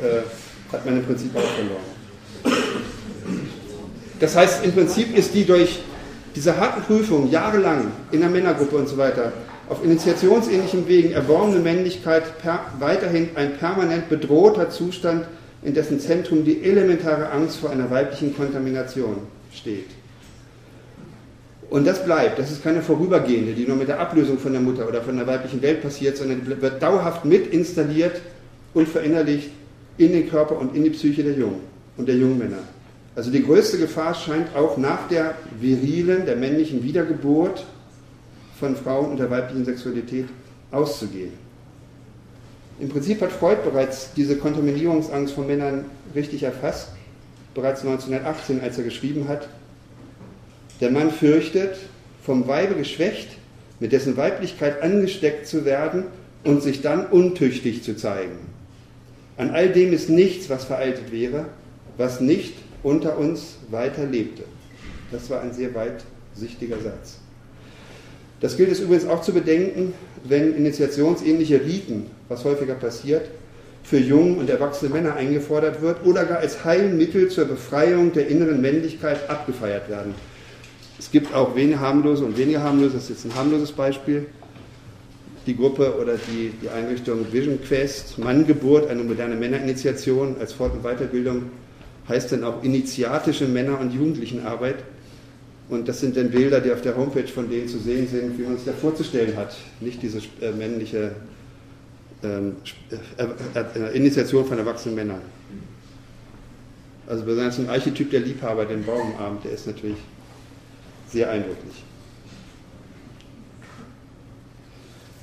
äh, 0.00 0.22
hat 0.72 0.84
man 0.84 0.98
im 0.98 1.04
Prinzip 1.04 1.34
auch 1.36 1.40
verloren. 1.40 2.56
Das 4.18 4.34
heißt, 4.34 4.64
im 4.64 4.72
Prinzip 4.72 5.16
ist 5.16 5.34
die 5.34 5.44
durch 5.44 5.80
diese 6.36 6.58
harten 6.58 6.82
Prüfungen, 6.82 7.30
jahrelang 7.30 7.90
in 8.12 8.20
der 8.20 8.28
Männergruppe 8.28 8.76
und 8.76 8.88
so 8.88 8.98
weiter, 8.98 9.32
auf 9.68 9.82
initiationsähnlichen 9.82 10.86
Wegen 10.86 11.12
erworbene 11.12 11.58
Männlichkeit 11.58 12.24
weiterhin 12.78 13.30
ein 13.34 13.56
permanent 13.56 14.08
bedrohter 14.08 14.70
Zustand, 14.70 15.24
in 15.62 15.74
dessen 15.74 15.98
Zentrum 15.98 16.44
die 16.44 16.62
elementare 16.62 17.30
Angst 17.30 17.56
vor 17.56 17.70
einer 17.70 17.90
weiblichen 17.90 18.36
Kontamination 18.36 19.16
steht. 19.52 19.88
Und 21.70 21.86
das 21.86 22.04
bleibt, 22.04 22.38
das 22.38 22.52
ist 22.52 22.62
keine 22.62 22.82
vorübergehende, 22.82 23.52
die 23.52 23.66
nur 23.66 23.76
mit 23.76 23.88
der 23.88 23.98
Ablösung 23.98 24.38
von 24.38 24.52
der 24.52 24.60
Mutter 24.60 24.86
oder 24.86 25.02
von 25.02 25.16
der 25.16 25.26
weiblichen 25.26 25.60
Welt 25.62 25.82
passiert, 25.82 26.16
sondern 26.16 26.42
die 26.44 26.62
wird 26.62 26.80
dauerhaft 26.80 27.24
mit 27.24 27.48
installiert 27.48 28.20
und 28.74 28.88
verinnerlicht 28.88 29.50
in 29.98 30.12
den 30.12 30.28
Körper 30.28 30.58
und 30.58 30.76
in 30.76 30.84
die 30.84 30.90
Psyche 30.90 31.24
der 31.24 31.32
Jungen 31.32 31.60
und 31.96 32.06
der 32.06 32.14
jungen 32.14 32.38
Männer. 32.38 32.58
Also 33.16 33.30
die 33.30 33.42
größte 33.42 33.78
Gefahr 33.78 34.14
scheint 34.14 34.54
auch 34.54 34.76
nach 34.76 35.08
der 35.08 35.34
virilen, 35.58 36.26
der 36.26 36.36
männlichen 36.36 36.82
Wiedergeburt 36.82 37.64
von 38.60 38.76
Frauen 38.76 39.12
und 39.12 39.16
der 39.18 39.30
weiblichen 39.30 39.64
Sexualität 39.64 40.26
auszugehen. 40.70 41.32
Im 42.78 42.90
Prinzip 42.90 43.22
hat 43.22 43.32
Freud 43.32 43.62
bereits 43.64 44.12
diese 44.14 44.36
Kontaminierungsangst 44.36 45.32
von 45.32 45.46
Männern 45.46 45.86
richtig 46.14 46.42
erfasst, 46.42 46.90
bereits 47.54 47.80
1918, 47.80 48.60
als 48.60 48.76
er 48.76 48.84
geschrieben 48.84 49.28
hat, 49.28 49.48
der 50.82 50.90
Mann 50.90 51.10
fürchtet, 51.10 51.78
vom 52.22 52.46
Weibe 52.46 52.74
geschwächt, 52.74 53.38
mit 53.80 53.92
dessen 53.92 54.18
Weiblichkeit 54.18 54.82
angesteckt 54.82 55.46
zu 55.46 55.64
werden 55.64 56.04
und 56.44 56.62
sich 56.62 56.82
dann 56.82 57.06
untüchtig 57.06 57.82
zu 57.82 57.96
zeigen. 57.96 58.36
An 59.38 59.50
all 59.50 59.70
dem 59.70 59.94
ist 59.94 60.10
nichts, 60.10 60.50
was 60.50 60.64
veraltet 60.64 61.12
wäre, 61.12 61.46
was 61.96 62.20
nicht 62.20 62.54
unter 62.86 63.18
uns 63.18 63.56
weiter 63.68 64.06
lebte. 64.06 64.44
Das 65.10 65.28
war 65.28 65.40
ein 65.40 65.52
sehr 65.52 65.70
weitsichtiger 65.74 66.76
Satz. 66.76 67.18
Das 68.40 68.56
gilt 68.56 68.70
es 68.70 68.78
übrigens 68.78 69.06
auch 69.06 69.22
zu 69.22 69.32
bedenken, 69.32 69.92
wenn 70.22 70.54
initiationsähnliche 70.54 71.64
Riten, 71.64 72.06
was 72.28 72.44
häufiger 72.44 72.74
passiert, 72.74 73.28
für 73.82 73.98
junge 73.98 74.38
und 74.38 74.48
erwachsene 74.48 74.92
Männer 74.92 75.14
eingefordert 75.16 75.82
wird 75.82 76.04
oder 76.06 76.24
gar 76.24 76.38
als 76.38 76.64
Heilmittel 76.64 77.28
zur 77.28 77.46
Befreiung 77.46 78.12
der 78.12 78.28
inneren 78.28 78.60
Männlichkeit 78.60 79.28
abgefeiert 79.28 79.88
werden. 79.88 80.14
Es 80.96 81.10
gibt 81.10 81.34
auch 81.34 81.56
wenige 81.56 81.80
harmlose 81.80 82.24
und 82.24 82.38
weniger 82.38 82.62
harmlose, 82.62 82.94
das 82.94 83.04
ist 83.04 83.24
jetzt 83.24 83.24
ein 83.24 83.34
harmloses 83.34 83.72
Beispiel. 83.72 84.26
Die 85.46 85.56
Gruppe 85.56 85.96
oder 86.00 86.14
die, 86.14 86.52
die 86.62 86.68
Einrichtung 86.68 87.32
Vision 87.32 87.60
Quest, 87.62 88.18
Manngeburt, 88.18 88.88
eine 88.90 89.02
moderne 89.02 89.34
Männerinitiation 89.34 90.36
als 90.38 90.52
Fort- 90.52 90.74
und 90.74 90.82
Weiterbildung, 90.82 91.50
heißt 92.08 92.32
dann 92.32 92.44
auch 92.44 92.62
initiatische 92.62 93.46
Männer- 93.46 93.80
und 93.80 93.92
Jugendlichenarbeit. 93.92 94.76
Und 95.68 95.88
das 95.88 96.00
sind 96.00 96.16
dann 96.16 96.30
Bilder, 96.30 96.60
die 96.60 96.70
auf 96.70 96.82
der 96.82 96.96
Homepage 96.96 97.26
von 97.26 97.50
denen 97.50 97.68
zu 97.68 97.78
sehen 97.78 98.06
sind, 98.06 98.38
wie 98.38 98.42
man 98.42 98.56
sich 98.56 98.66
da 98.66 98.72
vorzustellen 98.72 99.36
hat. 99.36 99.56
Nicht 99.80 100.00
diese 100.02 100.18
äh, 100.40 100.52
männliche 100.52 101.12
ähm, 102.22 102.56
äh, 103.18 103.58
äh, 103.58 103.88
äh, 103.88 103.96
Initiation 103.96 104.46
von 104.46 104.58
erwachsenen 104.58 104.94
Männern. 104.94 105.20
Also 107.08 107.24
besonders 107.24 107.58
ein 107.58 107.68
Archetyp 107.68 108.10
der 108.10 108.20
Liebhaber, 108.20 108.64
den 108.64 108.84
Baumabend, 108.84 109.44
der 109.44 109.52
ist 109.52 109.66
natürlich 109.66 109.98
sehr 111.08 111.30
eindrücklich. 111.30 111.82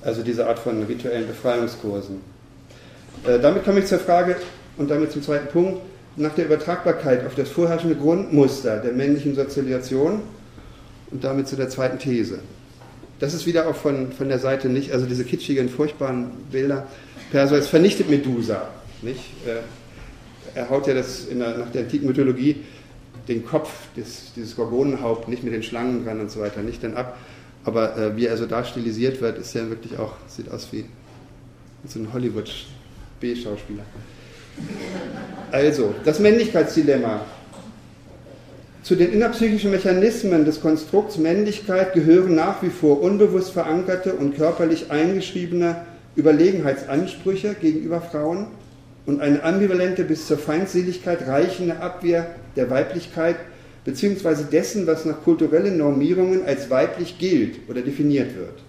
Also 0.01 0.23
diese 0.23 0.47
Art 0.47 0.59
von 0.59 0.83
rituellen 0.83 1.27
Befreiungskursen. 1.27 2.21
Äh, 3.25 3.39
damit 3.39 3.63
komme 3.63 3.79
ich 3.79 3.85
zur 3.85 3.99
Frage 3.99 4.35
und 4.77 4.91
damit 4.91 5.11
zum 5.11 5.23
zweiten 5.23 5.47
Punkt, 5.47 5.81
nach 6.15 6.33
der 6.35 6.45
Übertragbarkeit 6.45 7.25
auf 7.25 7.35
das 7.35 7.49
vorherrschende 7.49 7.95
Grundmuster 7.95 8.77
der 8.77 8.93
männlichen 8.93 9.35
Sozialisation 9.35 10.21
und 11.11 11.23
damit 11.23 11.47
zu 11.47 11.55
der 11.55 11.69
zweiten 11.69 11.99
These. 11.99 12.39
Das 13.19 13.33
ist 13.33 13.45
wieder 13.45 13.67
auch 13.67 13.75
von, 13.75 14.11
von 14.11 14.27
der 14.27 14.39
Seite 14.39 14.69
nicht, 14.69 14.91
also 14.91 15.05
diese 15.05 15.23
kitschigen, 15.23 15.69
furchtbaren 15.69 16.31
Bilder. 16.51 16.87
Perseus 17.31 17.67
vernichtet 17.67 18.09
Medusa. 18.09 18.69
Nicht? 19.01 19.21
Er 20.55 20.69
haut 20.69 20.87
ja 20.87 20.93
das 20.93 21.27
der, 21.27 21.35
nach 21.35 21.69
der 21.71 21.83
antiken 21.83 22.07
Mythologie 22.07 22.57
den 23.27 23.45
Kopf, 23.45 23.69
des, 23.95 24.33
dieses 24.35 24.55
Gorgonenhaupt, 24.55 25.27
nicht 25.29 25.43
mit 25.43 25.53
den 25.53 25.63
Schlangen 25.63 26.03
dran 26.03 26.19
und 26.19 26.29
so 26.29 26.41
weiter, 26.41 26.61
nicht 26.61 26.83
dann 26.83 26.95
ab. 26.95 27.17
Aber 27.63 27.97
äh, 27.97 28.17
wie 28.17 28.25
er 28.25 28.35
so 28.37 28.45
da 28.45 28.65
stilisiert 28.65 29.21
wird, 29.21 29.37
ist 29.37 29.53
ja 29.53 29.69
wirklich 29.69 29.97
auch, 29.97 30.13
sieht 30.27 30.51
aus 30.51 30.67
wie 30.71 30.85
so 31.87 31.99
ein 31.99 32.11
Hollywood-B-Schauspieler. 32.11 33.83
Also, 35.51 35.93
das 36.03 36.19
Männlichkeitsdilemma. 36.19 37.21
Zu 38.81 38.95
den 38.95 39.13
innerpsychischen 39.13 39.71
Mechanismen 39.71 40.45
des 40.45 40.59
Konstrukts 40.59 41.17
Männlichkeit 41.17 41.93
gehören 41.93 42.35
nach 42.35 42.61
wie 42.63 42.69
vor 42.69 43.01
unbewusst 43.01 43.51
verankerte 43.51 44.13
und 44.13 44.35
körperlich 44.35 44.91
eingeschriebene 44.91 45.85
Überlegenheitsansprüche 46.15 47.53
gegenüber 47.53 48.01
Frauen 48.01 48.47
und 49.05 49.21
eine 49.21 49.43
ambivalente 49.43 50.03
bis 50.03 50.27
zur 50.27 50.37
Feindseligkeit 50.37 51.27
reichende 51.27 51.79
Abwehr 51.81 52.35
der 52.55 52.69
Weiblichkeit 52.69 53.35
bzw. 53.85 54.43
dessen, 54.51 54.87
was 54.87 55.05
nach 55.05 55.21
kulturellen 55.23 55.77
Normierungen 55.77 56.45
als 56.45 56.69
weiblich 56.69 57.19
gilt 57.19 57.69
oder 57.69 57.81
definiert 57.81 58.35
wird. 58.35 58.62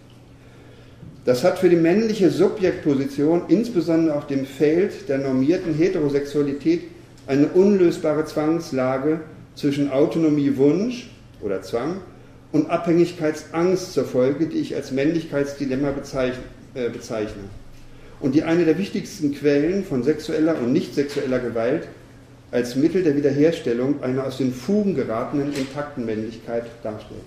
Das 1.25 1.43
hat 1.43 1.59
für 1.59 1.71
die 1.71 1.77
männliche 1.77 2.31
Subjektposition, 2.31 3.45
insbesondere 3.49 4.17
auf 4.17 4.27
dem 4.27 4.45
Feld 4.45 5.09
der 5.09 5.19
normierten 5.19 5.73
Heterosexualität, 5.73 6.83
eine 7.27 7.47
unlösbare 7.49 8.27
Zwangslage 8.27 9.21
zwischen 9.55 9.91
Autonomiewunsch 9.91 11.09
oder 11.41 11.63
Zwang 11.63 12.03
und 12.53 12.69
Abhängigkeitsangst 12.69 13.95
zur 13.95 14.05
Folge, 14.05 14.47
die 14.47 14.59
ich 14.59 14.77
als 14.77 14.93
Männlichkeitsdilemma 14.93 15.95
äh, 16.75 16.91
bezeichne. 16.91 17.45
Und 18.21 18.35
die 18.35 18.43
eine 18.43 18.67
der 18.67 18.77
wichtigsten 18.77 19.35
Quellen 19.35 19.85
von 19.85 20.03
sexueller 20.03 20.59
und 20.59 20.73
nicht 20.73 20.95
sexueller 20.95 21.39
Gewalt 21.39 21.89
als 22.51 22.77
Mittel 22.77 23.03
der 23.03 23.17
Wiederherstellung 23.17 24.03
einer 24.03 24.27
aus 24.27 24.37
den 24.37 24.53
Fugen 24.53 24.95
geratenen 24.95 25.53
intakten 25.55 26.05
Männlichkeit 26.05 26.67
darstellt. 26.83 27.23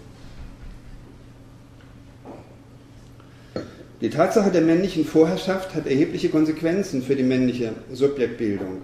Die 4.00 4.12
Tatsache 4.12 4.52
der 4.52 4.62
männlichen 4.62 5.06
Vorherrschaft 5.06 5.74
hat 5.74 5.88
erhebliche 5.88 6.30
Konsequenzen 6.30 7.02
für 7.02 7.16
die 7.16 7.24
männliche 7.24 7.72
Subjektbildung. 7.92 8.78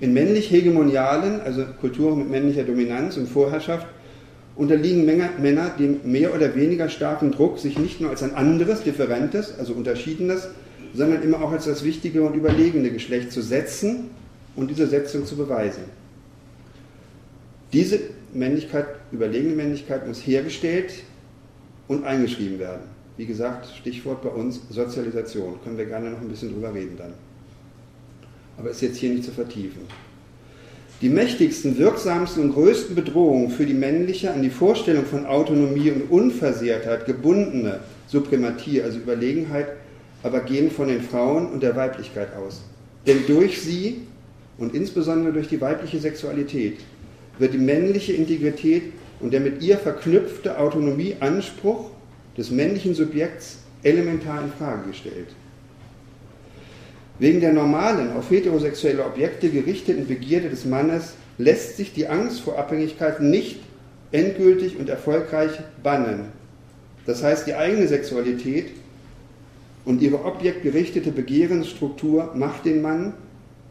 In 0.00 0.12
männlich 0.12 0.50
hegemonialen, 0.50 1.40
also 1.40 1.64
Kulturen 1.80 2.18
mit 2.18 2.30
männlicher 2.30 2.64
Dominanz 2.64 3.16
und 3.16 3.28
Vorherrschaft, 3.28 3.86
unterliegen 4.56 5.04
Männer 5.06 5.70
dem 5.78 6.00
mehr 6.04 6.34
oder 6.34 6.56
weniger 6.56 6.88
starken 6.88 7.30
Druck, 7.30 7.60
sich 7.60 7.78
nicht 7.78 8.00
nur 8.00 8.10
als 8.10 8.24
ein 8.24 8.34
anderes, 8.34 8.82
differentes, 8.82 9.56
also 9.56 9.72
unterschiedenes, 9.72 10.48
sondern 10.94 11.22
immer 11.22 11.40
auch 11.40 11.52
als 11.52 11.66
das 11.66 11.84
wichtige 11.84 12.22
und 12.22 12.34
überlegene 12.34 12.90
Geschlecht 12.90 13.30
zu 13.30 13.40
setzen 13.40 14.10
und 14.56 14.68
diese 14.68 14.88
Setzung 14.88 15.26
zu 15.26 15.36
beweisen. 15.36 15.84
Diese 17.72 18.00
Männlichkeit, 18.32 18.86
überlegene 19.12 19.54
Männlichkeit 19.54 20.08
muss 20.08 20.26
hergestellt 20.26 20.92
und 21.86 22.04
eingeschrieben 22.04 22.58
werden. 22.58 22.93
Wie 23.16 23.26
gesagt, 23.26 23.68
Stichwort 23.78 24.22
bei 24.22 24.28
uns 24.28 24.60
Sozialisation. 24.70 25.58
Können 25.62 25.78
wir 25.78 25.86
gerne 25.86 26.10
noch 26.10 26.20
ein 26.20 26.28
bisschen 26.28 26.52
drüber 26.52 26.74
reden 26.74 26.96
dann. 26.98 27.12
Aber 28.56 28.70
ist 28.70 28.82
jetzt 28.82 28.96
hier 28.96 29.10
nicht 29.10 29.24
zu 29.24 29.30
vertiefen. 29.30 29.82
Die 31.00 31.08
mächtigsten, 31.08 31.76
wirksamsten 31.78 32.44
und 32.44 32.54
größten 32.54 32.94
Bedrohungen 32.94 33.50
für 33.50 33.66
die 33.66 33.74
männliche, 33.74 34.32
an 34.32 34.42
die 34.42 34.50
Vorstellung 34.50 35.04
von 35.04 35.26
Autonomie 35.26 35.90
und 35.90 36.10
Unversehrtheit 36.10 37.06
gebundene 37.06 37.80
Suprematie, 38.06 38.80
also 38.80 38.98
Überlegenheit, 38.98 39.68
aber 40.22 40.40
gehen 40.40 40.70
von 40.70 40.88
den 40.88 41.02
Frauen 41.02 41.50
und 41.52 41.62
der 41.62 41.76
Weiblichkeit 41.76 42.34
aus. 42.36 42.62
Denn 43.06 43.26
durch 43.26 43.60
sie 43.60 44.02
und 44.56 44.74
insbesondere 44.74 45.32
durch 45.32 45.48
die 45.48 45.60
weibliche 45.60 45.98
Sexualität 45.98 46.78
wird 47.38 47.52
die 47.52 47.58
männliche 47.58 48.12
Integrität 48.12 48.92
und 49.20 49.32
der 49.32 49.40
mit 49.40 49.62
ihr 49.62 49.76
verknüpfte 49.76 50.58
Autonomieanspruch 50.58 51.90
des 52.36 52.50
männlichen 52.50 52.94
Subjekts 52.94 53.58
elementar 53.82 54.42
in 54.42 54.52
Frage 54.52 54.88
gestellt. 54.88 55.28
Wegen 57.18 57.40
der 57.40 57.52
normalen, 57.52 58.12
auf 58.16 58.30
heterosexuelle 58.30 59.04
Objekte 59.04 59.48
gerichteten 59.48 60.06
Begierde 60.06 60.50
des 60.50 60.64
Mannes 60.64 61.14
lässt 61.38 61.76
sich 61.76 61.92
die 61.92 62.08
Angst 62.08 62.40
vor 62.40 62.58
Abhängigkeit 62.58 63.20
nicht 63.20 63.60
endgültig 64.10 64.78
und 64.78 64.88
erfolgreich 64.88 65.52
bannen. 65.82 66.32
Das 67.06 67.22
heißt, 67.22 67.46
die 67.46 67.54
eigene 67.54 67.86
Sexualität 67.86 68.70
und 69.84 70.00
ihre 70.00 70.24
objektgerichtete 70.24 71.12
Begehrensstruktur 71.12 72.32
macht 72.34 72.64
den 72.64 72.80
Mann 72.80 73.12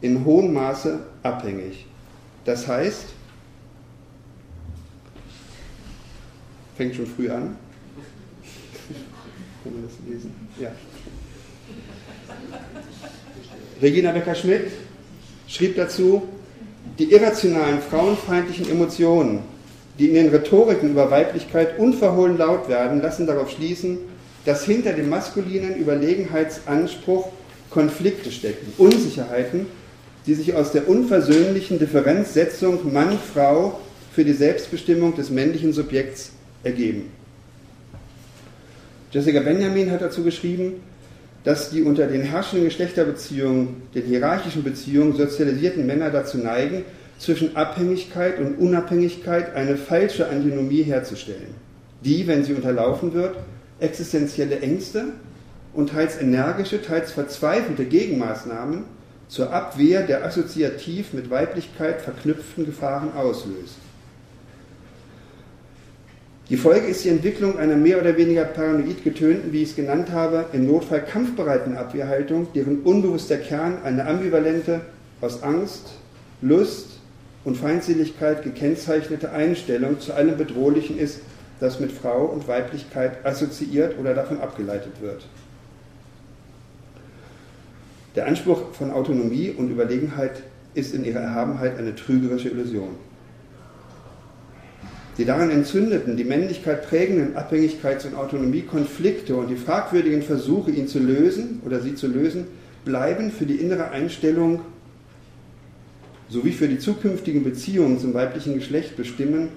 in 0.00 0.24
hohem 0.24 0.52
Maße 0.52 1.00
abhängig. 1.22 1.86
Das 2.44 2.68
heißt, 2.68 3.06
fängt 6.76 6.94
schon 6.94 7.06
früh 7.06 7.30
an, 7.30 7.56
können 9.64 9.76
wir 9.76 9.88
das 9.88 9.96
lesen? 10.06 10.30
Ja. 10.60 10.70
Regina 13.80 14.12
Becker-Schmidt 14.12 14.70
schrieb 15.48 15.76
dazu, 15.76 16.22
die 16.98 17.10
irrationalen 17.10 17.80
frauenfeindlichen 17.80 18.70
Emotionen, 18.70 19.40
die 19.98 20.08
in 20.08 20.14
den 20.14 20.28
Rhetoriken 20.28 20.90
über 20.90 21.10
Weiblichkeit 21.10 21.78
unverhohlen 21.78 22.36
laut 22.36 22.68
werden, 22.68 23.00
lassen 23.00 23.26
darauf 23.26 23.50
schließen, 23.50 23.98
dass 24.44 24.64
hinter 24.64 24.92
dem 24.92 25.08
maskulinen 25.08 25.76
Überlegenheitsanspruch 25.76 27.30
Konflikte 27.70 28.30
stecken, 28.30 28.72
Unsicherheiten, 28.76 29.66
die 30.26 30.34
sich 30.34 30.54
aus 30.54 30.72
der 30.72 30.88
unversöhnlichen 30.88 31.78
Differenzsetzung 31.78 32.92
Mann-Frau 32.92 33.80
für 34.12 34.24
die 34.24 34.32
Selbstbestimmung 34.32 35.16
des 35.16 35.30
männlichen 35.30 35.72
Subjekts 35.72 36.32
ergeben. 36.62 37.10
Jessica 39.14 39.38
Benjamin 39.38 39.92
hat 39.92 40.02
dazu 40.02 40.24
geschrieben, 40.24 40.82
dass 41.44 41.70
die 41.70 41.82
unter 41.82 42.08
den 42.08 42.22
herrschenden 42.22 42.64
Geschlechterbeziehungen, 42.64 43.82
den 43.94 44.06
hierarchischen 44.06 44.64
Beziehungen 44.64 45.14
sozialisierten 45.14 45.86
Männer 45.86 46.10
dazu 46.10 46.38
neigen, 46.38 46.82
zwischen 47.20 47.54
Abhängigkeit 47.54 48.40
und 48.40 48.58
Unabhängigkeit 48.58 49.54
eine 49.54 49.76
falsche 49.76 50.28
Antinomie 50.28 50.82
herzustellen, 50.82 51.54
die, 52.00 52.26
wenn 52.26 52.42
sie 52.42 52.54
unterlaufen 52.54 53.14
wird, 53.14 53.36
existenzielle 53.78 54.58
Ängste 54.58 55.04
und 55.74 55.90
teils 55.90 56.20
energische, 56.20 56.82
teils 56.82 57.12
verzweifelte 57.12 57.84
Gegenmaßnahmen 57.84 58.82
zur 59.28 59.52
Abwehr 59.52 60.02
der 60.02 60.24
assoziativ 60.24 61.12
mit 61.12 61.30
Weiblichkeit 61.30 62.02
verknüpften 62.02 62.66
Gefahren 62.66 63.12
auslöst. 63.12 63.76
Die 66.50 66.58
Folge 66.58 66.86
ist 66.88 67.02
die 67.04 67.08
Entwicklung 67.08 67.58
einer 67.58 67.76
mehr 67.76 67.98
oder 67.98 68.18
weniger 68.18 68.44
paranoid 68.44 69.02
getönten, 69.02 69.52
wie 69.52 69.62
ich 69.62 69.70
es 69.70 69.76
genannt 69.76 70.12
habe, 70.12 70.44
im 70.52 70.66
Notfall 70.66 71.02
kampfbereiten 71.02 71.76
Abwehrhaltung, 71.76 72.48
deren 72.54 72.82
unbewusster 72.82 73.38
Kern 73.38 73.78
eine 73.82 74.06
ambivalente, 74.06 74.82
aus 75.22 75.42
Angst, 75.42 75.94
Lust 76.42 76.98
und 77.44 77.56
Feindseligkeit 77.56 78.42
gekennzeichnete 78.42 79.32
Einstellung 79.32 80.00
zu 80.00 80.12
allem 80.12 80.36
Bedrohlichen 80.36 80.98
ist, 80.98 81.20
das 81.60 81.80
mit 81.80 81.92
Frau 81.92 82.26
und 82.26 82.46
Weiblichkeit 82.46 83.24
assoziiert 83.24 83.98
oder 83.98 84.12
davon 84.12 84.40
abgeleitet 84.40 85.00
wird. 85.00 85.24
Der 88.16 88.26
Anspruch 88.26 88.74
von 88.74 88.90
Autonomie 88.90 89.50
und 89.50 89.70
Überlegenheit 89.70 90.42
ist 90.74 90.94
in 90.94 91.06
ihrer 91.06 91.20
Erhabenheit 91.20 91.78
eine 91.78 91.94
trügerische 91.94 92.50
Illusion. 92.50 92.96
Die 95.16 95.24
daran 95.24 95.50
entzündeten, 95.50 96.16
die 96.16 96.24
Männlichkeit 96.24 96.88
prägenden 96.88 97.36
Abhängigkeits- 97.36 98.06
und 98.06 98.16
Autonomiekonflikte 98.16 99.36
und 99.36 99.48
die 99.48 99.56
fragwürdigen 99.56 100.22
Versuche, 100.22 100.72
ihn 100.72 100.88
zu 100.88 100.98
lösen 100.98 101.60
oder 101.64 101.80
sie 101.80 101.94
zu 101.94 102.08
lösen, 102.08 102.46
bleiben 102.84 103.30
für 103.30 103.46
die 103.46 103.56
innere 103.56 103.90
Einstellung 103.90 104.60
sowie 106.28 106.52
für 106.52 106.66
die 106.66 106.78
zukünftigen 106.78 107.44
Beziehungen 107.44 108.00
zum 108.00 108.12
weiblichen 108.12 108.54
Geschlecht 108.54 108.96
bestimmen 108.96 109.50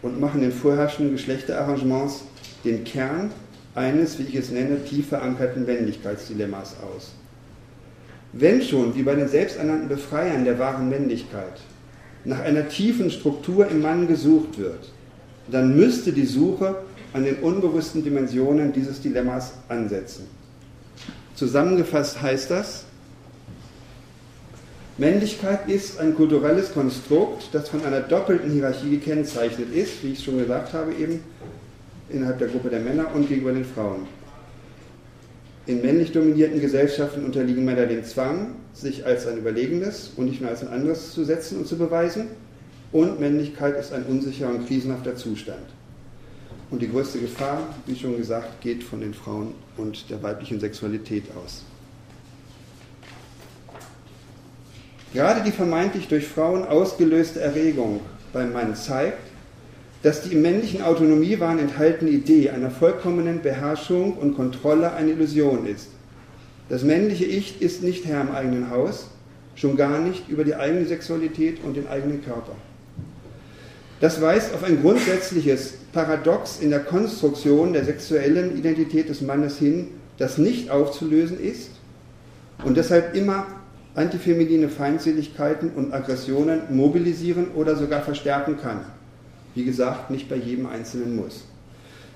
und 0.00 0.20
machen 0.20 0.40
den 0.40 0.52
vorherrschenden 0.52 1.14
Geschlechterarrangements 1.14 2.24
den 2.64 2.84
Kern 2.84 3.30
eines, 3.74 4.18
wie 4.18 4.24
ich 4.24 4.34
es 4.36 4.50
nenne, 4.50 4.84
tief 4.84 5.08
verankerten 5.08 5.66
Männlichkeitsdilemmas 5.66 6.76
aus. 6.80 7.12
Wenn 8.32 8.62
schon, 8.62 8.94
wie 8.94 9.02
bei 9.02 9.14
den 9.14 9.28
selbsternannten 9.28 9.88
Befreiern 9.88 10.44
der 10.44 10.58
wahren 10.58 10.88
Männlichkeit, 10.88 11.60
nach 12.24 12.40
einer 12.40 12.68
tiefen 12.68 13.10
Struktur 13.10 13.68
im 13.68 13.82
Mann 13.82 14.06
gesucht 14.06 14.58
wird, 14.58 14.90
dann 15.50 15.76
müsste 15.76 16.12
die 16.12 16.26
Suche 16.26 16.76
an 17.12 17.24
den 17.24 17.36
unbewussten 17.36 18.04
Dimensionen 18.04 18.72
dieses 18.72 19.00
Dilemmas 19.00 19.54
ansetzen. 19.68 20.26
Zusammengefasst 21.34 22.22
heißt 22.22 22.50
das, 22.50 22.84
Männlichkeit 24.98 25.68
ist 25.68 25.98
ein 25.98 26.14
kulturelles 26.14 26.72
Konstrukt, 26.72 27.48
das 27.52 27.68
von 27.68 27.84
einer 27.84 28.00
doppelten 28.00 28.50
Hierarchie 28.50 28.90
gekennzeichnet 28.90 29.74
ist, 29.74 30.04
wie 30.04 30.12
ich 30.12 30.22
schon 30.22 30.38
gesagt 30.38 30.74
habe, 30.74 30.92
eben 30.92 31.20
innerhalb 32.10 32.38
der 32.38 32.48
Gruppe 32.48 32.68
der 32.68 32.80
Männer 32.80 33.06
und 33.14 33.28
gegenüber 33.28 33.52
den 33.52 33.64
Frauen. 33.64 34.06
In 35.66 35.80
männlich 35.80 36.12
dominierten 36.12 36.60
Gesellschaften 36.60 37.24
unterliegen 37.24 37.64
Männer 37.64 37.86
dem 37.86 38.04
Zwang, 38.04 38.54
sich 38.74 39.04
als 39.04 39.26
ein 39.26 39.38
überlegenes 39.38 40.12
und 40.16 40.26
nicht 40.26 40.40
nur 40.40 40.50
als 40.50 40.62
ein 40.62 40.68
anderes 40.68 41.12
zu 41.12 41.24
setzen 41.24 41.58
und 41.58 41.66
zu 41.66 41.76
beweisen. 41.76 42.28
Und 42.90 43.20
Männlichkeit 43.20 43.78
ist 43.78 43.92
ein 43.92 44.04
unsicherer 44.04 44.50
und 44.50 44.66
krisenhafter 44.66 45.16
Zustand. 45.16 45.64
Und 46.70 46.80
die 46.80 46.90
größte 46.90 47.18
Gefahr, 47.18 47.74
wie 47.86 47.96
schon 47.96 48.16
gesagt, 48.16 48.60
geht 48.60 48.82
von 48.82 49.00
den 49.00 49.14
Frauen 49.14 49.54
und 49.76 50.08
der 50.10 50.22
weiblichen 50.22 50.58
Sexualität 50.58 51.24
aus. 51.44 51.64
Gerade 55.12 55.42
die 55.42 55.52
vermeintlich 55.52 56.08
durch 56.08 56.26
Frauen 56.26 56.64
ausgelöste 56.64 57.40
Erregung 57.40 58.00
beim 58.32 58.52
Mann 58.54 58.74
zeigt, 58.74 59.18
dass 60.02 60.22
die 60.22 60.32
im 60.32 60.42
männlichen 60.42 60.82
Autonomiewahn 60.82 61.58
enthaltene 61.58 62.10
Idee 62.10 62.50
einer 62.50 62.70
vollkommenen 62.70 63.42
Beherrschung 63.42 64.16
und 64.16 64.34
Kontrolle 64.34 64.92
eine 64.92 65.12
Illusion 65.12 65.66
ist. 65.66 65.88
Das 66.68 66.82
männliche 66.82 67.24
Ich 67.24 67.60
ist 67.60 67.82
nicht 67.82 68.06
Herr 68.06 68.20
im 68.22 68.30
eigenen 68.30 68.70
Haus, 68.70 69.08
schon 69.54 69.76
gar 69.76 70.00
nicht 70.00 70.28
über 70.28 70.44
die 70.44 70.54
eigene 70.54 70.86
Sexualität 70.86 71.62
und 71.64 71.76
den 71.76 71.86
eigenen 71.88 72.24
Körper. 72.24 72.52
Das 74.00 74.20
weist 74.20 74.52
auf 74.54 74.64
ein 74.64 74.80
grundsätzliches 74.80 75.74
Paradox 75.92 76.58
in 76.60 76.70
der 76.70 76.80
Konstruktion 76.80 77.72
der 77.72 77.84
sexuellen 77.84 78.56
Identität 78.56 79.08
des 79.08 79.20
Mannes 79.20 79.58
hin, 79.58 79.88
das 80.18 80.38
nicht 80.38 80.70
aufzulösen 80.70 81.38
ist 81.38 81.70
und 82.64 82.76
deshalb 82.76 83.14
immer 83.14 83.46
antifeminine 83.94 84.68
Feindseligkeiten 84.68 85.70
und 85.70 85.92
Aggressionen 85.92 86.62
mobilisieren 86.70 87.48
oder 87.54 87.76
sogar 87.76 88.02
verstärken 88.02 88.56
kann. 88.56 88.80
Wie 89.54 89.64
gesagt, 89.64 90.10
nicht 90.10 90.28
bei 90.28 90.36
jedem 90.36 90.66
Einzelnen 90.66 91.14
muss. 91.14 91.44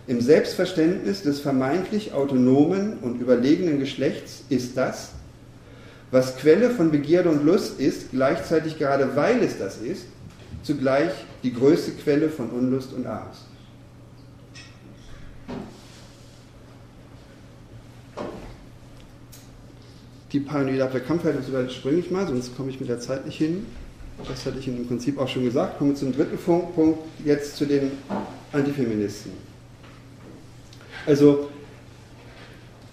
Im 0.08 0.20
Selbstverständnis 0.20 1.22
des 1.22 1.40
vermeintlich 1.40 2.12
autonomen 2.12 2.98
und 3.02 3.20
überlegenen 3.20 3.80
Geschlechts 3.80 4.44
ist 4.48 4.76
das, 4.76 5.10
was 6.12 6.36
Quelle 6.36 6.70
von 6.70 6.92
Begierde 6.92 7.28
und 7.28 7.44
Lust 7.44 7.80
ist, 7.80 8.12
gleichzeitig 8.12 8.78
gerade 8.78 9.16
weil 9.16 9.42
es 9.42 9.58
das 9.58 9.78
ist, 9.78 10.06
zugleich 10.62 11.10
die 11.42 11.52
größte 11.52 11.90
Quelle 11.92 12.28
von 12.28 12.50
Unlust 12.50 12.92
und 12.92 13.06
Angst. 13.06 13.42
Die 20.32 20.40
paranoide 20.40 20.84
Abwehrkampfhaltung 20.84 21.42
überspringe 21.48 21.98
ich 21.98 22.10
mal, 22.12 22.28
sonst 22.28 22.56
komme 22.56 22.70
ich 22.70 22.78
mit 22.78 22.88
der 22.88 23.00
Zeit 23.00 23.26
nicht 23.26 23.38
hin. 23.38 23.66
Das 24.28 24.46
hatte 24.46 24.58
ich 24.58 24.68
im 24.68 24.86
Prinzip 24.86 25.18
auch 25.18 25.28
schon 25.28 25.44
gesagt. 25.44 25.78
Kommen 25.78 25.90
wir 25.90 25.96
zum 25.96 26.12
dritten 26.12 26.38
Punkt, 26.38 27.00
jetzt 27.24 27.56
zu 27.56 27.66
den 27.66 27.90
Antifeministen. 28.52 29.55
Also 31.06 31.48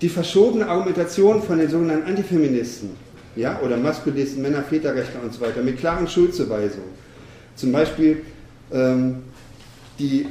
die 0.02 0.10
verschobene 0.10 0.68
Argumentation 0.68 1.42
von 1.42 1.58
den 1.58 1.70
sogenannten 1.70 2.08
Antifeministen 2.08 2.92
ja, 3.36 3.60
oder 3.62 3.78
Maskulisten, 3.78 4.42
Männer, 4.42 4.62
Väterrechtler 4.62 5.22
und 5.24 5.34
so 5.34 5.42
weiter 5.42 5.62
mit 5.62 5.80
klaren 5.80 6.08
Schuldzuweisungen. 6.08 6.90
Zum 7.56 7.72
Beispiel 7.72 8.22
ähm, 8.72 9.24
die, 10.00 10.28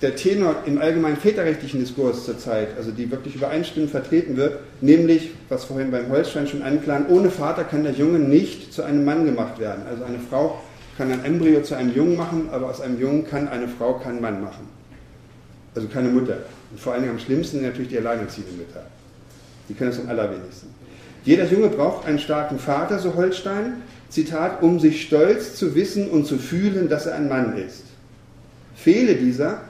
der 0.00 0.16
Tenor 0.16 0.56
im 0.66 0.78
allgemeinen 0.78 1.16
väterrechtlichen 1.16 1.80
Diskurs 1.80 2.24
zurzeit, 2.24 2.76
also 2.76 2.90
die 2.90 3.10
wirklich 3.10 3.36
übereinstimmend 3.36 3.90
vertreten 3.90 4.36
wird, 4.36 4.60
nämlich, 4.80 5.30
was 5.48 5.64
vorhin 5.64 5.90
beim 5.90 6.08
Holstein 6.10 6.46
schon 6.46 6.62
anklang, 6.62 7.06
ohne 7.08 7.30
Vater 7.30 7.64
kann 7.64 7.84
der 7.84 7.92
Junge 7.92 8.18
nicht 8.18 8.72
zu 8.72 8.82
einem 8.82 9.04
Mann 9.04 9.24
gemacht 9.24 9.58
werden. 9.58 9.84
Also 9.88 10.04
eine 10.04 10.18
Frau 10.18 10.60
kann 10.96 11.10
ein 11.10 11.24
Embryo 11.24 11.62
zu 11.62 11.74
einem 11.74 11.94
Jungen 11.94 12.16
machen, 12.16 12.48
aber 12.52 12.68
aus 12.68 12.80
einem 12.80 13.00
Jungen 13.00 13.26
kann 13.26 13.48
eine 13.48 13.68
Frau 13.68 13.94
keinen 13.94 14.20
Mann 14.20 14.42
machen. 14.42 14.68
Also 15.74 15.88
keine 15.88 16.08
Mutter. 16.08 16.38
Und 16.72 16.80
vor 16.80 16.94
allen 16.94 17.02
Dingen 17.02 17.14
am 17.14 17.20
schlimmsten 17.20 17.58
sind 17.58 17.66
natürlich 17.66 17.90
die 17.90 17.98
alleinerziehenden 17.98 18.56
Mütter. 18.56 18.84
Die 19.68 19.74
können 19.74 19.90
es 19.90 20.00
am 20.00 20.08
allerwenigsten. 20.08 20.68
Jeder 21.24 21.44
Junge 21.46 21.68
braucht 21.68 22.06
einen 22.06 22.18
starken 22.18 22.58
Vater, 22.58 22.98
so 22.98 23.14
Holstein, 23.14 23.74
Zitat, 24.08 24.62
um 24.62 24.80
sich 24.80 25.02
stolz 25.02 25.54
zu 25.54 25.74
wissen 25.74 26.08
und 26.08 26.26
zu 26.26 26.38
fühlen, 26.38 26.88
dass 26.88 27.06
er 27.06 27.14
ein 27.14 27.28
Mann 27.28 27.56
ist. 27.56 27.84
Fehle 28.74 29.14
dieser, 29.14 29.60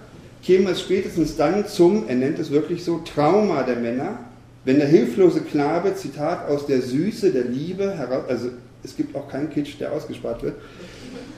käme 0.42 0.70
es 0.70 0.80
spätestens 0.80 1.36
dann 1.36 1.66
zum, 1.66 2.08
er 2.08 2.14
nennt 2.14 2.38
es 2.38 2.50
wirklich 2.50 2.84
so, 2.84 2.98
Trauma 2.98 3.64
der 3.64 3.76
Männer, 3.76 4.18
wenn 4.64 4.78
der 4.78 4.88
hilflose 4.88 5.40
Knabe, 5.40 5.94
Zitat, 5.94 6.48
aus 6.48 6.66
der 6.66 6.80
Süße 6.80 7.32
der 7.32 7.44
Liebe 7.44 7.92
heraus, 7.96 8.24
also 8.28 8.48
es 8.82 8.96
gibt 8.96 9.14
auch 9.14 9.28
keinen 9.28 9.50
Kitsch, 9.50 9.78
der 9.78 9.92
ausgespart 9.92 10.42
wird, 10.42 10.54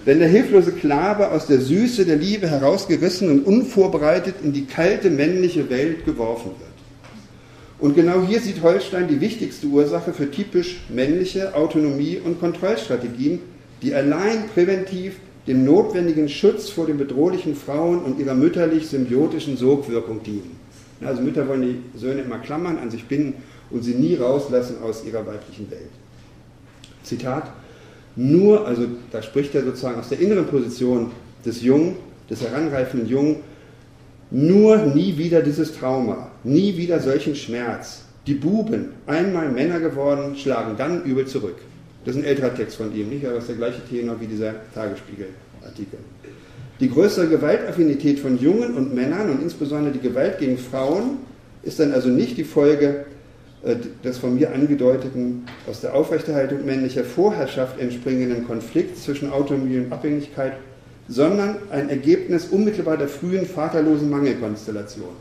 wenn 0.05 0.19
der 0.19 0.29
hilflose 0.29 0.73
Knabe 0.73 1.31
aus 1.31 1.47
der 1.47 1.61
Süße 1.61 2.05
der 2.05 2.17
Liebe 2.17 2.49
herausgerissen 2.49 3.31
und 3.31 3.47
unvorbereitet 3.47 4.37
in 4.43 4.53
die 4.53 4.67
kalte 4.67 5.11
männliche 5.11 5.71
Welt 5.71 6.05
geworfen 6.05 6.51
wird. 6.59 6.75
Und 7.79 7.95
genau 7.95 8.23
hier 8.27 8.41
sieht 8.41 8.63
Holstein 8.63 9.09
die 9.09 9.21
wichtigste 9.21 9.67
Ursache 9.67 10.13
für 10.13 10.31
typisch 10.31 10.83
männliche 10.89 11.55
Autonomie- 11.55 12.21
und 12.25 12.39
Kontrollstrategien, 12.39 13.41
die 13.83 13.95
allein 13.95 14.49
präventiv 14.49 15.17
dem 15.47 15.65
notwendigen 15.65 16.29
Schutz 16.29 16.71
vor 16.71 16.87
den 16.87 16.97
bedrohlichen 16.97 17.55
Frauen 17.55 18.03
und 18.03 18.19
ihrer 18.19 18.35
mütterlich-symbiotischen 18.35 19.57
Sogwirkung 19.57 20.23
dienen. 20.23 20.59
Also 21.05 21.21
Mütter 21.21 21.47
wollen 21.49 21.63
die 21.63 21.99
Söhne 21.99 22.23
immer 22.23 22.39
klammern, 22.39 22.79
an 22.79 22.91
sich 22.91 23.05
binden 23.05 23.35
und 23.71 23.83
sie 23.83 23.95
nie 23.95 24.15
rauslassen 24.15 24.77
aus 24.83 25.05
ihrer 25.05 25.27
weiblichen 25.27 25.71
Welt. 25.71 25.91
Zitat, 27.03 27.51
nur, 28.17 28.67
also 28.67 28.87
da 29.11 29.23
spricht 29.23 29.55
er 29.55 29.65
sozusagen 29.65 29.99
aus 29.99 30.09
der 30.09 30.21
inneren 30.21 30.47
Position 30.47 31.11
des 31.45 31.62
Jungen, 31.62 31.97
des 32.31 32.43
heranreifenden 32.43 33.09
Jungen, 33.09 33.37
nur 34.31 34.79
nie 34.79 35.17
wieder 35.19 35.43
dieses 35.43 35.75
Trauma, 35.75 36.31
nie 36.43 36.77
wieder 36.77 37.01
solchen 37.01 37.35
Schmerz. 37.35 38.03
Die 38.27 38.35
Buben, 38.35 38.91
einmal 39.07 39.51
Männer 39.51 39.81
geworden, 39.81 40.37
schlagen 40.37 40.77
dann 40.79 41.05
übel 41.05 41.27
zurück. 41.27 41.57
Das 42.05 42.17
ist 42.17 42.23
ein 42.23 42.27
älterer 42.27 42.55
Text 42.55 42.77
von 42.77 42.95
ihm, 42.95 43.09
nicht? 43.09 43.25
Aber 43.27 43.37
es 43.37 43.45
ist 43.45 43.51
der 43.51 43.57
gleiche 43.57 43.81
Tenor 43.89 44.21
wie 44.21 44.27
dieser 44.27 44.55
Tagesspiegel-Artikel. 44.75 45.99
Die 46.81 46.91
größere 46.91 47.29
Gewaltaffinität 47.29 48.19
von 48.19 48.39
Jungen 48.39 48.75
und 48.75 48.95
Männern 48.95 49.31
und 49.31 49.43
insbesondere 49.43 49.93
die 49.93 50.01
Gewalt 50.01 50.39
gegen 50.39 50.59
Frauen 50.59 51.19
ist 51.62 51.81
dann 51.81 51.93
also 51.93 52.09
nicht 52.09 52.37
die 52.37 52.45
Folge 52.45 53.05
des 54.05 54.19
von 54.19 54.35
mir 54.35 54.53
angedeuteten, 54.53 55.47
aus 55.69 55.81
der 55.81 55.95
Aufrechterhaltung 55.95 56.65
männlicher 56.67 57.05
Vorherrschaft 57.05 57.81
entspringenden 57.81 58.47
Konflikts 58.47 59.05
zwischen 59.05 59.31
Autonomie 59.33 59.79
und 59.79 59.93
Abhängigkeit, 59.93 60.55
sondern 61.09 61.57
ein 61.71 61.89
Ergebnis 61.89 62.49
unmittelbar 62.49 62.97
der 62.97 63.09
frühen 63.09 63.47
vaterlosen 63.47 64.11
Mangelkonstellation. 64.11 65.17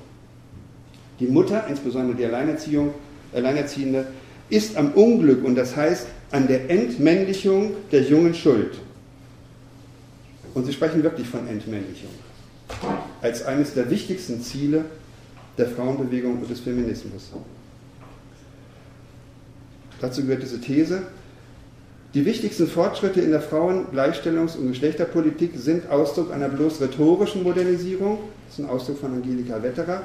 Die 1.20 1.28
Mutter, 1.28 1.66
insbesondere 1.70 2.18
die 2.18 2.26
Alleinerziehende, 2.26 4.08
ist 4.50 4.76
am 4.76 4.92
Unglück 4.92 5.44
und 5.44 5.56
das 5.56 5.76
heißt 5.76 6.08
an 6.32 6.48
der 6.48 6.70
Entmännlichung 6.70 7.72
der 7.92 8.02
Jungen 8.02 8.34
schuld. 8.34 8.74
Und 10.54 10.66
Sie 10.66 10.74
sprechen 10.74 11.02
wirklich 11.04 11.28
von 11.28 11.48
Entmännlichung 11.48 12.10
als 13.22 13.46
eines 13.46 13.74
der 13.74 13.90
wichtigsten 13.90 14.42
Ziele 14.42 14.86
der 15.58 15.68
Frauenbewegung 15.68 16.40
und 16.40 16.50
des 16.50 16.60
Feminismus. 16.60 17.32
Dazu 20.02 20.24
gehört 20.24 20.44
diese 20.44 20.60
These, 20.60 21.04
die 22.14 22.26
wichtigsten 22.26 22.68
Fortschritte 22.68 23.22
in 23.22 23.32
der 23.32 23.42
Frauen-, 23.42 23.88
Gleichstellungs- 23.92 24.56
und 24.56 24.68
Geschlechterpolitik 24.68 25.54
sind 25.56 25.90
Ausdruck 25.90 26.32
einer 26.32 26.48
bloß 26.48 26.80
rhetorischen 26.80 27.42
Modernisierung, 27.42 28.20
das 28.48 28.60
ist 28.60 28.66
ein 28.66 28.70
Ausdruck 28.70 29.00
von 29.00 29.14
Angelika 29.14 29.64
Wetterer, 29.64 30.04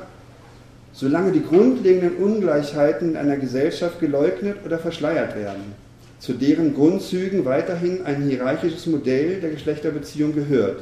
solange 0.94 1.32
die 1.32 1.42
grundlegenden 1.42 2.16
Ungleichheiten 2.16 3.10
in 3.10 3.16
einer 3.16 3.36
Gesellschaft 3.36 4.00
geleugnet 4.00 4.56
oder 4.64 4.78
verschleiert 4.78 5.36
werden, 5.36 5.74
zu 6.18 6.32
deren 6.32 6.74
Grundzügen 6.74 7.44
weiterhin 7.44 8.06
ein 8.06 8.22
hierarchisches 8.22 8.86
Modell 8.86 9.40
der 9.40 9.50
Geschlechterbeziehung 9.50 10.34
gehört. 10.34 10.80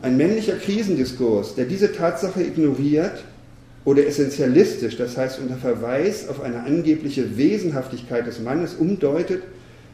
Ein 0.00 0.16
männlicher 0.16 0.56
Krisendiskurs, 0.56 1.54
der 1.54 1.66
diese 1.66 1.92
Tatsache 1.92 2.42
ignoriert, 2.42 3.22
oder 3.84 4.06
essentialistisch, 4.06 4.96
das 4.96 5.16
heißt 5.16 5.40
unter 5.40 5.56
Verweis 5.56 6.28
auf 6.28 6.40
eine 6.40 6.62
angebliche 6.64 7.36
Wesenhaftigkeit 7.36 8.26
des 8.26 8.40
Mannes 8.40 8.74
umdeutet, 8.74 9.42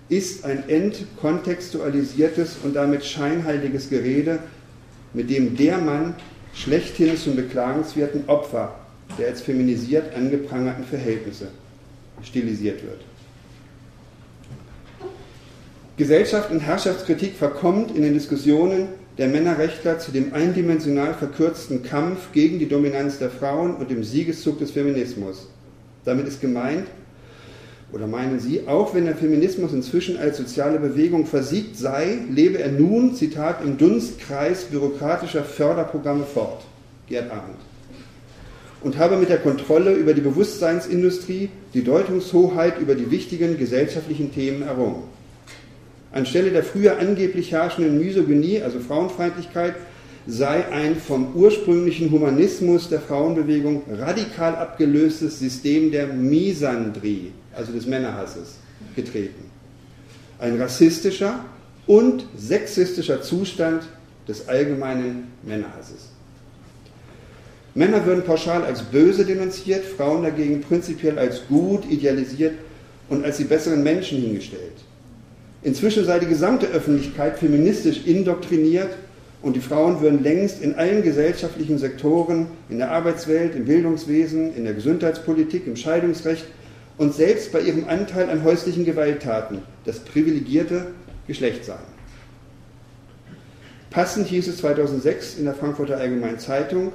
ist 0.09 0.45
ein 0.45 0.68
entkontextualisiertes 0.68 2.57
und 2.62 2.74
damit 2.74 3.05
scheinheiliges 3.05 3.91
Gerede, 3.91 4.39
mit 5.14 5.30
dem 5.30 5.57
der 5.57 5.78
Mann 5.78 6.14
schlechthin 6.55 7.16
zum 7.16 7.36
beklagenswerten 7.36 8.24
Opfer 8.26 8.74
der 9.16 9.28
als 9.28 9.41
feminisiert 9.41 10.14
angeprangerten 10.14 10.84
Verhältnisse 10.84 11.49
stilisiert 12.22 12.82
wird. 12.82 13.01
Gesellschaft 15.97 16.51
und 16.51 16.61
Herrschaftskritik 16.61 17.34
verkommt 17.34 17.97
in 17.97 18.03
den 18.03 18.14
Diskussionen 18.14 18.89
der 19.19 19.27
Männerrechtler 19.27 19.99
zu 19.99 20.12
dem 20.12 20.33
eindimensional 20.33 21.12
verkürzten 21.12 21.83
Kampf 21.83 22.33
gegen 22.33 22.61
die 22.61 22.69
Dominanz 22.69 23.19
der 23.19 23.31
Frauen 23.31 23.75
und 23.75 23.91
dem 23.91 24.05
Siegeszug 24.05 24.61
des 24.61 24.71
Feminismus. 24.71 25.49
Damit 26.05 26.29
ist 26.29 26.41
gemeint, 26.41 26.87
oder 27.91 28.07
meinen 28.07 28.39
Sie, 28.39 28.69
auch 28.69 28.95
wenn 28.95 29.07
der 29.07 29.16
Feminismus 29.16 29.73
inzwischen 29.73 30.19
als 30.19 30.37
soziale 30.37 30.79
Bewegung 30.79 31.27
versiegt 31.27 31.77
sei, 31.77 32.19
lebe 32.31 32.59
er 32.59 32.71
nun, 32.71 33.14
Zitat, 33.14 33.64
im 33.64 33.79
Dunstkreis 33.79 34.64
bürokratischer 34.64 35.43
Förderprogramme 35.43 36.25
fort. 36.25 36.64
Gerd 37.09 37.31
Arendt. 37.31 37.59
Und 38.83 38.99
habe 38.99 39.16
mit 39.16 39.31
der 39.31 39.39
Kontrolle 39.39 39.95
über 39.95 40.12
die 40.12 40.21
Bewusstseinsindustrie 40.21 41.49
die 41.75 41.83
Deutungshoheit 41.83 42.79
über 42.79 42.95
die 42.95 43.11
wichtigen 43.11 43.59
gesellschaftlichen 43.59 44.33
Themen 44.33 44.62
errungen. 44.62 45.18
Anstelle 46.12 46.50
der 46.50 46.62
früher 46.62 46.98
angeblich 46.98 47.52
herrschenden 47.52 47.98
Misogynie, 47.98 48.62
also 48.62 48.80
Frauenfeindlichkeit, 48.80 49.74
sei 50.26 50.66
ein 50.70 50.96
vom 50.96 51.34
ursprünglichen 51.34 52.11
Humanismus 52.11 52.88
der 52.88 53.00
Frauenbewegung 53.00 53.82
radikal 53.90 54.56
abgelöstes 54.56 55.38
System 55.38 55.90
der 55.90 56.06
Misandrie, 56.06 57.32
also 57.54 57.72
des 57.72 57.86
Männerhasses, 57.86 58.56
getreten. 58.94 59.44
Ein 60.38 60.61
rassistischer 60.61 61.44
und 61.86 62.26
sexistischer 62.36 63.22
Zustand 63.22 63.82
des 64.28 64.48
allgemeinen 64.48 65.28
Männerhasses. 65.42 66.11
Männer 67.74 68.04
würden 68.04 68.24
pauschal 68.24 68.64
als 68.64 68.82
böse 68.82 69.24
denunziert, 69.24 69.84
Frauen 69.84 70.22
dagegen 70.22 70.61
prinzipiell 70.61 71.18
als 71.18 71.46
gut 71.48 71.90
idealisiert 71.90 72.54
und 73.09 73.24
als 73.24 73.38
die 73.38 73.44
besseren 73.44 73.82
Menschen 73.82 74.20
hingestellt. 74.20 74.84
Inzwischen 75.69 76.07
sei 76.07 76.19
die 76.19 76.25
gesamte 76.25 76.66
Öffentlichkeit 76.69 77.39
feministisch 77.39 78.07
indoktriniert 78.07 78.89
und 79.43 79.55
die 79.55 79.61
Frauen 79.61 80.01
würden 80.01 80.23
längst 80.23 80.62
in 80.62 80.77
allen 80.77 81.03
gesellschaftlichen 81.03 81.77
Sektoren, 81.77 82.47
in 82.71 82.79
der 82.79 82.91
Arbeitswelt, 82.91 83.55
im 83.55 83.66
Bildungswesen, 83.66 84.57
in 84.57 84.64
der 84.64 84.73
Gesundheitspolitik, 84.73 85.66
im 85.66 85.77
Scheidungsrecht 85.77 86.47
und 86.97 87.14
selbst 87.14 87.53
bei 87.53 87.61
ihrem 87.61 87.87
Anteil 87.87 88.31
an 88.31 88.45
häuslichen 88.45 88.87
Gewalttaten 88.87 89.59
das 89.85 89.99
privilegierte 89.99 90.87
Geschlecht 91.27 91.66
sein. 91.66 91.85
Passend 93.91 94.27
hieß 94.27 94.49
es 94.49 94.57
2006 94.57 95.37
in 95.37 95.45
der 95.45 95.55
Frankfurter 95.55 95.99
Allgemeinen 95.99 96.39
Zeitung, 96.39 96.93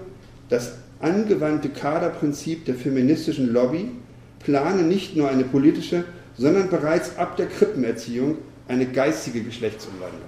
das 0.49 0.71
angewandte 0.99 1.69
Kaderprinzip 1.69 2.65
der 2.65 2.73
feministischen 2.73 3.53
Lobby 3.53 3.91
plane 4.39 4.81
nicht 4.81 5.15
nur 5.15 5.29
eine 5.29 5.43
politische, 5.43 6.05
sondern 6.39 6.71
bereits 6.71 7.19
ab 7.19 7.37
der 7.37 7.45
Krippenerziehung 7.45 8.39
eine 8.67 8.85
geistige 8.85 9.41
Geschlechtsumwandlung 9.41 10.21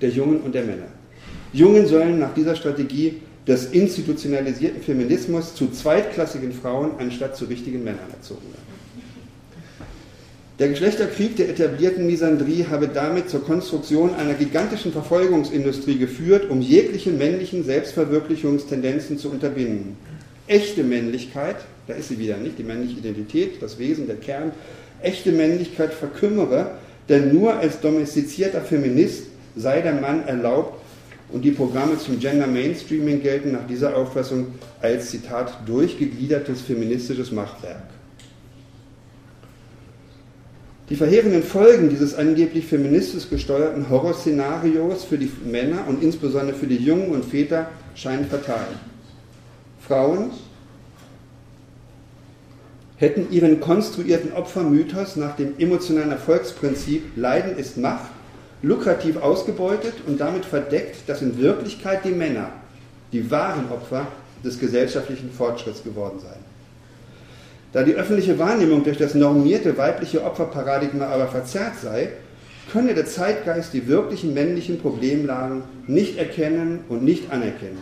der 0.00 0.10
Jungen 0.10 0.40
und 0.40 0.54
der 0.54 0.64
Männer. 0.64 0.88
Jungen 1.52 1.86
sollen 1.86 2.18
nach 2.18 2.34
dieser 2.34 2.54
Strategie 2.54 3.20
des 3.46 3.66
institutionalisierten 3.66 4.82
Feminismus 4.82 5.54
zu 5.54 5.70
zweitklassigen 5.70 6.52
Frauen 6.52 6.92
anstatt 6.98 7.36
zu 7.36 7.46
richtigen 7.46 7.82
Männern 7.82 8.10
erzogen 8.12 8.42
werden. 8.42 8.78
Der 10.58 10.68
Geschlechterkrieg 10.68 11.36
der 11.36 11.48
etablierten 11.50 12.06
Misandrie 12.06 12.66
habe 12.68 12.88
damit 12.88 13.30
zur 13.30 13.44
Konstruktion 13.44 14.14
einer 14.14 14.34
gigantischen 14.34 14.92
Verfolgungsindustrie 14.92 15.98
geführt, 15.98 16.50
um 16.50 16.60
jegliche 16.60 17.10
männlichen 17.10 17.64
Selbstverwirklichungstendenzen 17.64 19.18
zu 19.18 19.30
unterbinden. 19.30 19.96
Echte 20.48 20.82
Männlichkeit, 20.82 21.56
da 21.86 21.94
ist 21.94 22.08
sie 22.08 22.18
wieder 22.18 22.36
nicht, 22.38 22.58
die 22.58 22.64
männliche 22.64 22.98
Identität, 22.98 23.62
das 23.62 23.78
Wesen, 23.78 24.08
der 24.08 24.16
Kern, 24.16 24.50
echte 25.02 25.32
Männlichkeit 25.32 25.92
verkümmere, 25.94 26.72
denn 27.08 27.34
nur 27.34 27.56
als 27.56 27.80
domestizierter 27.80 28.60
Feminist 28.60 29.24
sei 29.56 29.80
der 29.80 29.94
Mann 29.94 30.26
erlaubt 30.26 30.80
und 31.30 31.42
die 31.42 31.50
Programme 31.50 31.98
zum 31.98 32.18
Gender 32.18 32.46
Mainstreaming 32.46 33.22
gelten 33.22 33.52
nach 33.52 33.66
dieser 33.66 33.96
Auffassung 33.96 34.48
als, 34.80 35.10
Zitat, 35.10 35.52
durchgegliedertes 35.66 36.62
feministisches 36.62 37.32
Machwerk. 37.32 37.82
Die 40.88 40.96
verheerenden 40.96 41.42
Folgen 41.42 41.90
dieses 41.90 42.14
angeblich 42.14 42.64
feministisch 42.64 43.28
gesteuerten 43.28 43.90
Horrorszenarios 43.90 45.04
für 45.04 45.18
die 45.18 45.30
Männer 45.44 45.84
und 45.86 46.02
insbesondere 46.02 46.56
für 46.56 46.66
die 46.66 46.76
Jungen 46.76 47.10
und 47.10 47.26
Väter 47.26 47.68
scheinen 47.94 48.24
fatal. 48.24 48.68
Frauen, 49.86 50.30
hätten 52.98 53.32
ihren 53.32 53.60
konstruierten 53.60 54.32
Opfermythos 54.32 55.16
nach 55.16 55.36
dem 55.36 55.54
emotionalen 55.58 56.10
Erfolgsprinzip 56.10 57.16
Leiden 57.16 57.56
ist 57.56 57.78
Macht 57.78 58.10
lukrativ 58.60 59.16
ausgebeutet 59.16 59.94
und 60.06 60.20
damit 60.20 60.44
verdeckt, 60.44 61.08
dass 61.08 61.22
in 61.22 61.38
Wirklichkeit 61.38 62.04
die 62.04 62.10
Männer 62.10 62.50
die 63.12 63.30
wahren 63.30 63.70
Opfer 63.70 64.08
des 64.44 64.58
gesellschaftlichen 64.58 65.30
Fortschritts 65.30 65.84
geworden 65.84 66.18
seien. 66.18 66.48
Da 67.72 67.82
die 67.82 67.94
öffentliche 67.94 68.38
Wahrnehmung 68.38 68.82
durch 68.82 68.98
das 68.98 69.14
normierte 69.14 69.76
weibliche 69.76 70.24
Opferparadigma 70.24 71.06
aber 71.06 71.28
verzerrt 71.28 71.78
sei, 71.80 72.10
könne 72.72 72.94
der 72.94 73.06
Zeitgeist 73.06 73.72
die 73.72 73.86
wirklichen 73.86 74.34
männlichen 74.34 74.78
Problemlagen 74.80 75.62
nicht 75.86 76.18
erkennen 76.18 76.80
und 76.88 77.04
nicht 77.04 77.30
anerkennen. 77.30 77.78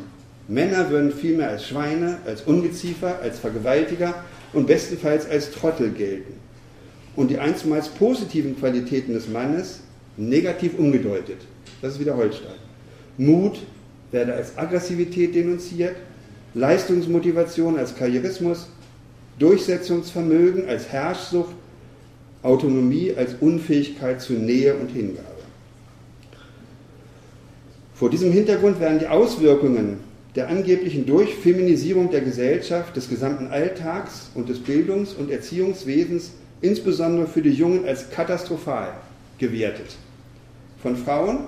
Männer 0.49 0.91
würden 0.91 1.13
vielmehr 1.13 1.49
als 1.49 1.67
Schweine, 1.67 2.19
als 2.27 2.43
Ungeziefer, 2.43 3.19
als 3.21 3.39
Vergewaltiger 3.39 4.15
und 4.57 4.67
bestenfalls 4.67 5.29
als 5.29 5.51
Trottel 5.51 5.91
gelten 5.91 6.33
und 7.15 7.31
die 7.31 7.39
einstmals 7.39 7.89
positiven 7.89 8.59
Qualitäten 8.59 9.13
des 9.13 9.29
Mannes 9.29 9.81
negativ 10.17 10.79
umgedeutet. 10.79 11.37
Das 11.83 11.93
ist 11.93 12.01
wieder 12.01 12.17
Holstein. 12.17 12.57
Mut 13.19 13.59
werde 14.13 14.33
als 14.33 14.57
Aggressivität 14.57 15.35
denunziert, 15.35 15.97
Leistungsmotivation 16.55 17.77
als 17.77 17.95
Karrierismus, 17.95 18.69
Durchsetzungsvermögen 19.39 20.67
als 20.67 20.89
Herrschsucht, 20.89 21.55
Autonomie 22.43 23.13
als 23.15 23.35
Unfähigkeit 23.41 24.23
zu 24.23 24.33
Nähe 24.33 24.75
und 24.75 24.89
Hingabe. 24.89 25.27
Vor 27.95 28.09
diesem 28.09 28.33
Hintergrund 28.33 28.81
werden 28.81 29.01
die 29.01 29.07
Auswirkungen 29.07 29.99
der 30.37 30.49
angeblichen 30.49 31.07
Durchfeminisierung 31.07 32.11
der 32.11 32.21
Gesellschaft, 32.21 32.95
des 32.95 33.09
gesamten 33.09 33.49
Alltags 33.49 34.31
und 34.35 34.49
des 34.51 34.61
Bildungs- 34.61 35.15
und 35.15 35.31
Erziehungswesens, 35.31 36.33
insbesondere 36.61 37.27
für 37.27 37.43
die 37.43 37.51
Jungen, 37.51 37.87
als 37.87 38.11
katastrophal 38.11 38.93
gewertet. 39.39 39.97
Von 40.83 40.97
Frauen 40.97 41.39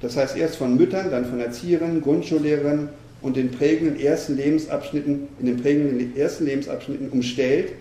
Das 0.00 0.16
heißt 0.16 0.36
erst 0.36 0.56
von 0.56 0.76
Müttern, 0.76 1.10
dann 1.10 1.24
von 1.24 1.40
Erzieherinnen, 1.40 2.02
Grundschullehrerinnen 2.02 2.90
und 3.22 3.36
den 3.36 3.50
prägenden 3.50 3.98
ersten 3.98 4.36
Lebensabschnitten, 4.36 5.28
in 5.40 5.46
den 5.46 5.56
prägenden 5.56 6.14
ersten 6.16 6.44
Lebensabschnitten 6.44 7.08
umstellt, 7.10 7.72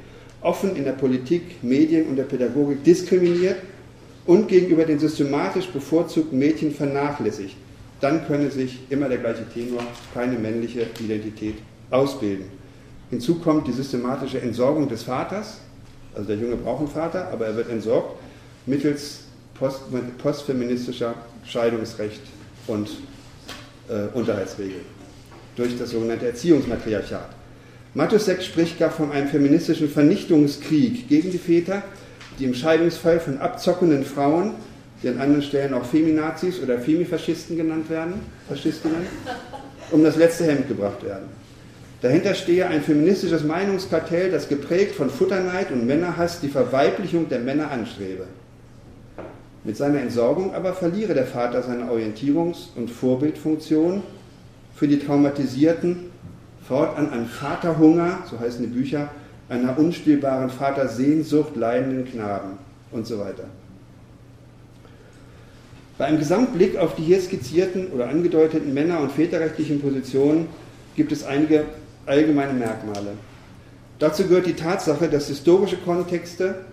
offen 0.42 0.76
in 0.76 0.86
der 0.86 0.94
Politik, 0.94 1.62
Medien 1.62 2.08
und 2.08 2.16
der 2.16 2.24
Pädagogik 2.24 2.84
diskriminiert 2.84 3.58
und 4.26 4.48
gegenüber 4.48 4.86
den 4.86 5.00
systematisch 5.00 5.68
bevorzugten 5.68 6.40
Mädchen 6.40 6.74
vernachlässigt, 6.74 7.56
dann 8.02 8.26
könne 8.28 8.52
sich 8.52 8.80
immer 8.90 9.10
der 9.10 9.20
gleiche 9.20 9.48
Tenor 9.54 9.84
keine 10.14 10.38
männliche 10.38 10.88
Identität 11.00 11.56
ausbilden. 11.92 12.46
Hinzu 13.10 13.36
kommt 13.36 13.68
die 13.68 13.72
systematische 13.72 14.42
Entsorgung 14.42 14.90
des 14.90 15.04
Vaters, 15.04 15.60
also 16.14 16.28
der 16.28 16.38
Junge 16.38 16.56
braucht 16.56 16.80
einen 16.80 16.88
Vater, 16.90 17.30
aber 17.32 17.48
er 17.48 17.56
wird 17.56 17.70
entsorgt 17.70 18.18
mittels 18.66 19.22
post, 19.54 19.84
postfeministischer 20.18 21.14
Scheidungsrecht 21.46 22.22
und 22.68 22.90
äh, 23.90 24.08
Unterhaltsregeln 24.14 24.96
durch 25.56 25.78
das 25.78 25.92
sogenannte 25.92 26.28
Erziehungsmatriarchat. 26.28 27.30
Matusek 27.94 28.44
spricht 28.44 28.78
gar 28.78 28.92
von 28.92 29.12
einem 29.12 29.30
feministischen 29.30 29.90
Vernichtungskrieg 29.90 31.08
gegen 31.08 31.32
die 31.32 31.38
Väter, 31.38 31.82
die 32.38 32.46
im 32.46 32.54
Scheidungsfall 32.54 33.22
von 33.22 33.38
abzockenden 33.38 34.04
Frauen, 34.04 34.56
die 35.02 35.10
an 35.10 35.20
anderen 35.20 35.42
Stellen 35.42 35.74
auch 35.74 35.86
Feminazis 35.86 36.62
oder 36.62 36.80
Femifaschisten 36.80 37.58
genannt 37.58 37.90
werden, 37.90 38.16
Faschistinnen, 38.48 39.08
um 39.92 40.04
das 40.04 40.16
letzte 40.16 40.46
Hemd 40.46 40.68
gebracht 40.68 41.04
werden. 41.04 41.28
Dahinter 42.02 42.36
stehe 42.36 42.68
ein 42.68 42.82
feministisches 42.82 43.44
Meinungskartell, 43.44 44.30
das 44.30 44.48
geprägt 44.48 44.96
von 44.96 45.10
Futterneid 45.10 45.72
und 45.72 45.88
Männerhass 45.88 46.40
die 46.40 46.50
Verweiblichung 46.50 47.30
der 47.30 47.40
Männer 47.40 47.72
anstrebe. 47.72 48.26
Mit 49.64 49.78
seiner 49.78 50.02
Entsorgung 50.02 50.54
aber 50.54 50.74
verliere 50.74 51.16
der 51.16 51.26
Vater 51.26 51.64
seine 51.64 51.86
Orientierungs- 51.86 52.76
und 52.76 52.92
Vorbildfunktion 52.92 54.04
für 54.76 54.88
die 54.88 55.00
Traumatisierten, 55.00 56.12
fortan 56.68 57.10
an 57.10 57.26
Vaterhunger, 57.26 58.20
so 58.30 58.40
heißen 58.40 58.62
die 58.62 58.72
Bücher, 58.72 59.10
einer 59.50 59.78
unstillbaren 59.78 60.50
Vatersehnsucht 60.50 61.56
leidenden 61.56 62.06
Knaben 62.06 62.60
und 62.92 63.08
so 63.08 63.20
weiter. 63.20 63.46
Bei 65.98 66.06
einem 66.06 66.20
Gesamtblick 66.20 66.78
auf 66.78 66.96
die 66.96 67.04
hier 67.04 67.22
skizzierten 67.22 67.88
oder 67.88 68.10
angedeuteten 68.10 68.74
männer- 68.74 69.00
und 69.00 69.14
väterrechtlichen 69.14 69.80
Positionen 69.80 70.48
gibt 70.96 71.14
es 71.14 71.24
einige 71.24 71.64
allgemeine 72.06 72.54
Merkmale. 72.54 73.14
Dazu 74.00 74.24
gehört 74.24 74.46
die 74.46 74.54
Tatsache, 74.54 75.08
dass 75.08 75.30
historische 75.30 75.78
Kontexte 75.78 76.66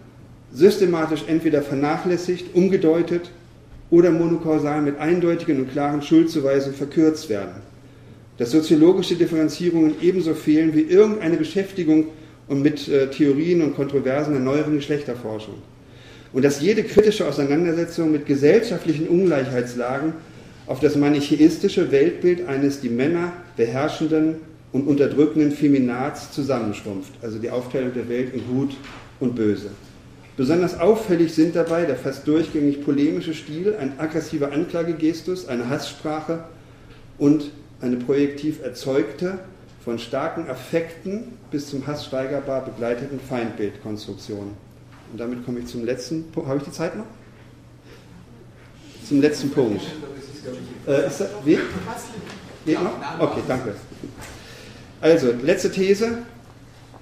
systematisch 0.53 1.23
entweder 1.29 1.63
vernachlässigt, 1.63 2.55
umgedeutet 2.55 3.31
oder 3.91 4.11
monokausal 4.11 4.83
mit 4.83 4.99
eindeutigen 4.99 5.61
und 5.61 5.71
klaren 5.71 6.03
Schuldzuweisungen 6.03 6.77
verkürzt 6.77 7.29
werden. 7.29 7.63
Dass 8.39 8.51
soziologische 8.51 9.15
Differenzierungen 9.15 9.95
ebenso 10.03 10.35
fehlen 10.35 10.75
wie 10.75 10.83
irgendeine 10.83 11.37
Beschäftigung 11.37 12.07
und 12.49 12.63
mit 12.63 12.89
äh, 12.89 13.09
Theorien 13.09 13.63
und 13.63 13.77
Kontroversen 13.77 14.33
der 14.33 14.43
neueren 14.43 14.75
Geschlechterforschung. 14.75 15.55
Und 16.33 16.45
dass 16.45 16.61
jede 16.61 16.83
kritische 16.83 17.27
Auseinandersetzung 17.27 18.11
mit 18.11 18.27
gesellschaftlichen 18.27 19.09
Ungleichheitslagen 19.09 20.15
auf 20.67 20.81
das 20.81 20.97
manichäistische 20.97 21.91
Weltbild 21.91 22.49
eines 22.49 22.81
die 22.81 22.89
Männer 22.89 23.33
beherrschenden 23.57 24.37
und 24.73 24.87
unterdrückenden 24.87 25.53
Feminats 25.53 26.33
zusammenschrumpft, 26.33 27.13
also 27.21 27.39
die 27.39 27.51
Aufteilung 27.51 27.93
der 27.93 28.09
Welt 28.09 28.33
in 28.33 28.47
Gut 28.47 28.75
und 29.21 29.35
Böse. 29.35 29.71
Besonders 30.37 30.81
auffällig 30.81 31.35
sind 31.35 31.55
dabei 31.55 31.85
der 31.85 31.97
fast 31.97 32.27
durchgängig 32.27 32.83
polemische 32.83 33.35
Stil, 33.35 33.77
ein 33.79 33.99
aggressiver 33.99 34.51
Anklagegestus, 34.53 35.47
eine 35.47 35.69
Hasssprache 35.69 36.45
und 37.19 37.51
eine 37.83 37.97
projektiv 37.97 38.63
erzeugte, 38.63 39.41
von 39.85 39.99
starken 39.99 40.49
Affekten 40.49 41.25
bis 41.51 41.69
zum 41.69 41.87
Hass 41.87 42.07
steigerbar 42.07 42.65
begleiteten 42.65 43.21
Feindbildkonstruktion. 43.21 44.53
Und 45.13 45.19
damit 45.19 45.45
komme 45.45 45.61
ich 45.61 45.67
zum 45.67 45.85
letzten 45.85 46.25
Punkt. 46.33 46.49
Habe 46.49 46.59
ich 46.59 46.65
die 46.65 46.73
Zeit 46.73 46.97
noch? 46.97 47.05
Zum 49.07 49.21
letzten 49.21 49.51
Punkt. 49.51 49.83
Äh, 50.87 51.07
ist 51.07 51.21
das, 51.21 51.29
wie? 51.45 51.59
Geht 52.65 52.83
noch? 52.83 52.93
Okay, 53.21 53.41
danke. 53.47 53.75
Also, 55.03 55.33
letzte 55.43 55.71
These. 55.71 56.19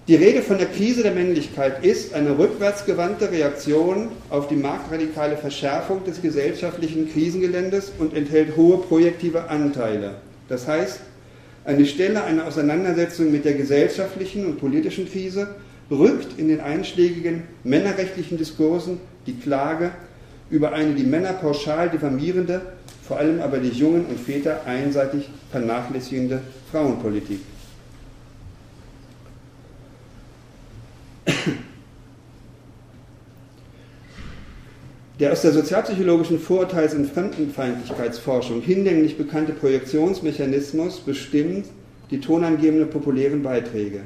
Die 0.08 0.16
Rede 0.16 0.42
von 0.42 0.58
der 0.58 0.66
Krise 0.66 1.04
der 1.04 1.12
Männlichkeit 1.12 1.84
ist 1.84 2.14
eine 2.14 2.36
rückwärtsgewandte 2.36 3.30
Reaktion 3.30 4.08
auf 4.28 4.48
die 4.48 4.56
marktradikale 4.56 5.36
Verschärfung 5.36 6.02
des 6.04 6.20
gesellschaftlichen 6.20 7.12
Krisengeländes 7.12 7.92
und 7.96 8.16
enthält 8.16 8.56
hohe 8.56 8.78
projektive 8.78 9.48
Anteile. 9.48 10.16
Das 10.48 10.66
heißt, 10.66 10.98
die 11.68 11.86
Stelle 11.86 12.24
einer 12.24 12.46
Auseinandersetzung 12.46 13.30
mit 13.30 13.44
der 13.44 13.54
gesellschaftlichen 13.54 14.46
und 14.46 14.58
politischen 14.58 15.08
Krise 15.08 15.54
rückt 15.90 16.38
in 16.38 16.48
den 16.48 16.60
einschlägigen 16.60 17.42
männerrechtlichen 17.64 18.38
Diskursen 18.38 18.98
die 19.26 19.34
Klage 19.34 19.90
über 20.50 20.72
eine 20.72 20.94
die 20.94 21.04
Männer 21.04 21.32
pauschal 21.34 21.90
diffamierende, 21.90 22.60
vor 23.06 23.18
allem 23.18 23.40
aber 23.40 23.58
die 23.58 23.68
Jungen 23.68 24.06
und 24.06 24.18
Väter 24.18 24.62
einseitig 24.66 25.28
vernachlässigende 25.50 26.40
Frauenpolitik. 26.70 27.40
Der 35.20 35.32
aus 35.32 35.42
der 35.42 35.52
sozialpsychologischen 35.52 36.40
Vorurteils- 36.40 36.94
und 36.94 37.06
Fremdenfeindlichkeitsforschung 37.12 38.62
hinlänglich 38.62 39.18
bekannte 39.18 39.52
Projektionsmechanismus 39.52 41.00
bestimmt 41.00 41.66
die 42.10 42.20
tonangebenden 42.20 42.88
populären 42.88 43.42
Beiträge. 43.42 44.00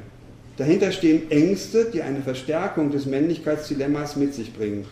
Dahinter 0.57 0.91
stehen 0.91 1.29
Ängste, 1.31 1.87
die 1.93 2.01
eine 2.01 2.21
Verstärkung 2.21 2.91
des 2.91 3.05
Männlichkeitsdilemmas 3.05 4.15
mit 4.15 4.33
sich 4.33 4.53
bringen. 4.53 4.85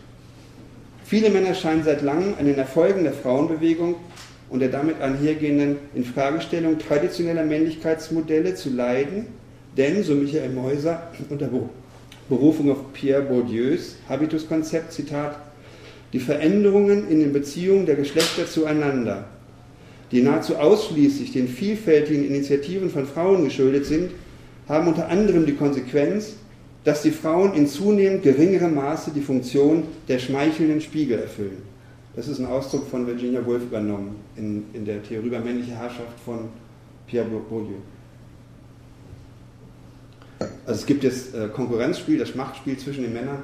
Viele 1.04 1.30
Männer 1.30 1.54
scheinen 1.54 1.84
seit 1.84 2.02
langem 2.02 2.34
an 2.38 2.46
den 2.46 2.58
Erfolgen 2.58 3.04
der 3.04 3.14
Frauenbewegung 3.14 3.96
und 4.50 4.60
der 4.60 4.68
damit 4.68 5.00
einhergehenden 5.00 5.76
Infragestellung 5.94 6.78
traditioneller 6.78 7.44
Männlichkeitsmodelle 7.44 8.54
zu 8.54 8.70
leiden, 8.70 9.26
denn, 9.76 10.04
so 10.04 10.14
Michael 10.14 10.50
Meuser 10.50 11.10
unter 11.30 11.48
Berufung 12.28 12.70
auf 12.70 12.92
Pierre 12.92 13.22
Bourdieus 13.22 13.96
Habituskonzept, 14.08 14.92
Zitat, 14.92 15.36
die 16.12 16.20
Veränderungen 16.20 17.08
in 17.08 17.20
den 17.20 17.32
Beziehungen 17.32 17.86
der 17.86 17.96
Geschlechter 17.96 18.46
zueinander, 18.46 19.24
die 20.12 20.22
nahezu 20.22 20.56
ausschließlich 20.56 21.32
den 21.32 21.48
vielfältigen 21.48 22.24
Initiativen 22.24 22.90
von 22.90 23.06
Frauen 23.06 23.44
geschuldet 23.44 23.86
sind, 23.86 24.10
haben 24.68 24.88
unter 24.88 25.08
anderem 25.08 25.46
die 25.46 25.54
Konsequenz, 25.54 26.36
dass 26.84 27.02
die 27.02 27.10
Frauen 27.10 27.54
in 27.54 27.66
zunehmend 27.66 28.22
geringerem 28.22 28.74
Maße 28.74 29.10
die 29.10 29.20
Funktion 29.20 29.84
der 30.08 30.18
schmeichelnden 30.18 30.80
Spiegel 30.80 31.18
erfüllen. 31.18 31.62
Das 32.14 32.28
ist 32.28 32.38
ein 32.38 32.46
Ausdruck 32.46 32.86
von 32.88 33.06
Virginia 33.06 33.44
Woolf 33.44 33.62
übernommen 33.62 34.16
in, 34.36 34.64
in 34.72 34.84
der 34.84 35.02
Theorie 35.02 35.26
über 35.26 35.40
männliche 35.40 35.72
Herrschaft 35.72 36.20
von 36.24 36.48
Pierre 37.06 37.26
Bourdieu. 37.26 37.74
Also 40.66 40.80
es 40.80 40.86
gibt 40.86 41.04
das 41.04 41.32
äh, 41.34 41.48
Konkurrenzspiel, 41.48 42.18
das 42.18 42.34
Machtspiel 42.34 42.76
zwischen 42.78 43.02
den 43.02 43.12
Männern 43.12 43.38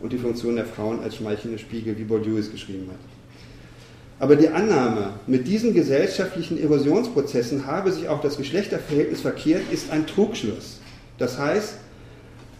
und 0.00 0.12
die 0.12 0.18
Funktion 0.18 0.56
der 0.56 0.64
Frauen 0.64 1.00
als 1.00 1.16
schmeichelnde 1.16 1.58
Spiegel, 1.58 1.96
wie 1.98 2.04
Bourdieu 2.04 2.38
es 2.38 2.50
geschrieben 2.50 2.88
hat. 2.90 2.98
Aber 4.20 4.34
die 4.34 4.48
Annahme, 4.48 5.14
mit 5.26 5.46
diesen 5.46 5.74
gesellschaftlichen 5.74 6.60
Erosionsprozessen 6.60 7.66
habe 7.66 7.92
sich 7.92 8.08
auch 8.08 8.20
das 8.20 8.36
Geschlechterverhältnis 8.36 9.20
verkehrt, 9.20 9.62
ist 9.70 9.92
ein 9.92 10.06
Trugschluss. 10.06 10.80
Das 11.18 11.38
heißt, 11.38 11.74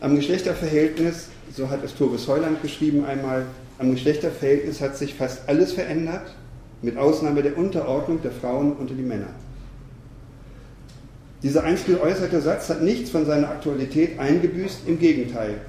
am 0.00 0.14
Geschlechterverhältnis, 0.14 1.28
so 1.52 1.68
hat 1.68 1.82
es 1.84 1.96
Toris 1.96 2.28
Heuland 2.28 2.62
geschrieben 2.62 3.04
einmal, 3.04 3.46
am 3.78 3.90
Geschlechterverhältnis 3.90 4.80
hat 4.80 4.96
sich 4.96 5.14
fast 5.14 5.48
alles 5.48 5.72
verändert, 5.72 6.34
mit 6.80 6.96
Ausnahme 6.96 7.42
der 7.42 7.58
Unterordnung 7.58 8.22
der 8.22 8.30
Frauen 8.30 8.74
unter 8.74 8.94
die 8.94 9.02
Männer. 9.02 9.30
Dieser 11.42 11.64
einst 11.64 11.86
geäußerte 11.86 12.40
Satz 12.40 12.68
hat 12.68 12.82
nichts 12.82 13.10
von 13.10 13.26
seiner 13.26 13.48
Aktualität 13.48 14.18
eingebüßt, 14.18 14.80
im 14.86 14.98
Gegenteil. 14.98 15.60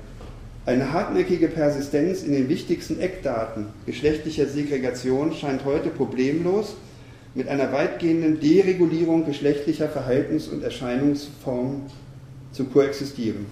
Eine 0.69 0.93
hartnäckige 0.93 1.47
Persistenz 1.47 2.21
in 2.21 2.31
den 2.31 2.47
wichtigsten 2.47 2.99
Eckdaten 2.99 3.65
geschlechtlicher 3.87 4.45
Segregation 4.45 5.33
scheint 5.33 5.65
heute 5.65 5.89
problemlos 5.89 6.75
mit 7.33 7.47
einer 7.47 7.73
weitgehenden 7.73 8.39
Deregulierung 8.39 9.25
geschlechtlicher 9.25 9.89
Verhaltens- 9.89 10.47
und 10.47 10.61
Erscheinungsformen 10.61 11.89
zu 12.51 12.65
koexistieren. 12.65 13.47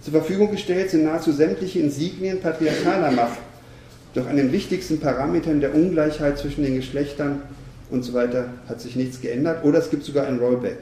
Zur 0.00 0.12
Verfügung 0.12 0.52
gestellt 0.52 0.90
sind 0.90 1.02
nahezu 1.02 1.32
sämtliche 1.32 1.80
Insignien 1.80 2.40
patriarchaler 2.40 3.10
Macht, 3.10 3.40
doch 4.14 4.28
an 4.28 4.36
den 4.36 4.52
wichtigsten 4.52 5.00
Parametern 5.00 5.60
der 5.60 5.74
Ungleichheit 5.74 6.38
zwischen 6.38 6.62
den 6.62 6.76
Geschlechtern 6.76 7.42
und 7.90 8.04
so 8.04 8.12
weiter 8.12 8.50
hat 8.68 8.80
sich 8.80 8.94
nichts 8.94 9.20
geändert 9.20 9.64
oder 9.64 9.80
es 9.80 9.90
gibt 9.90 10.04
sogar 10.04 10.28
ein 10.28 10.38
Rollback. 10.38 10.78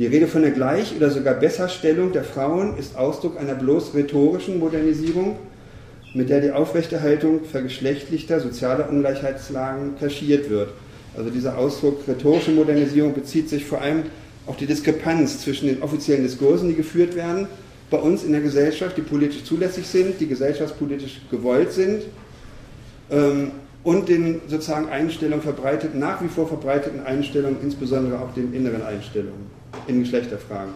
Die 0.00 0.06
Rede 0.06 0.28
von 0.28 0.40
der 0.40 0.52
Gleich- 0.52 0.96
oder 0.96 1.10
sogar 1.10 1.34
Besserstellung 1.34 2.10
der 2.12 2.24
Frauen 2.24 2.78
ist 2.78 2.96
Ausdruck 2.96 3.38
einer 3.38 3.54
bloß 3.54 3.94
rhetorischen 3.94 4.58
Modernisierung, 4.58 5.36
mit 6.14 6.30
der 6.30 6.40
die 6.40 6.52
Aufrechterhaltung 6.52 7.44
vergeschlechtlichter 7.44 8.40
sozialer 8.40 8.88
Ungleichheitslagen 8.88 9.98
kaschiert 10.00 10.48
wird. 10.48 10.70
Also 11.14 11.28
dieser 11.28 11.58
Ausdruck 11.58 12.08
rhetorische 12.08 12.50
Modernisierung 12.52 13.12
bezieht 13.12 13.50
sich 13.50 13.66
vor 13.66 13.82
allem 13.82 14.04
auf 14.46 14.56
die 14.56 14.64
Diskrepanz 14.64 15.42
zwischen 15.42 15.68
den 15.68 15.82
offiziellen 15.82 16.22
Diskursen, 16.22 16.70
die 16.70 16.76
geführt 16.76 17.14
werden, 17.14 17.46
bei 17.90 17.98
uns 17.98 18.24
in 18.24 18.32
der 18.32 18.40
Gesellschaft, 18.40 18.96
die 18.96 19.02
politisch 19.02 19.44
zulässig 19.44 19.86
sind, 19.86 20.18
die 20.18 20.28
gesellschaftspolitisch 20.28 21.20
gewollt 21.30 21.72
sind, 21.72 22.04
ähm, 23.10 23.50
und 23.84 24.08
den 24.08 24.40
sozusagen 24.48 24.88
Einstellungen 24.88 25.42
verbreiteten, 25.42 26.00
nach 26.00 26.22
wie 26.22 26.28
vor 26.28 26.48
verbreiteten 26.48 27.04
Einstellungen, 27.04 27.58
insbesondere 27.62 28.18
auch 28.18 28.32
den 28.32 28.54
inneren 28.54 28.82
Einstellungen 28.82 29.59
in 29.86 30.00
Geschlechterfragen. 30.00 30.72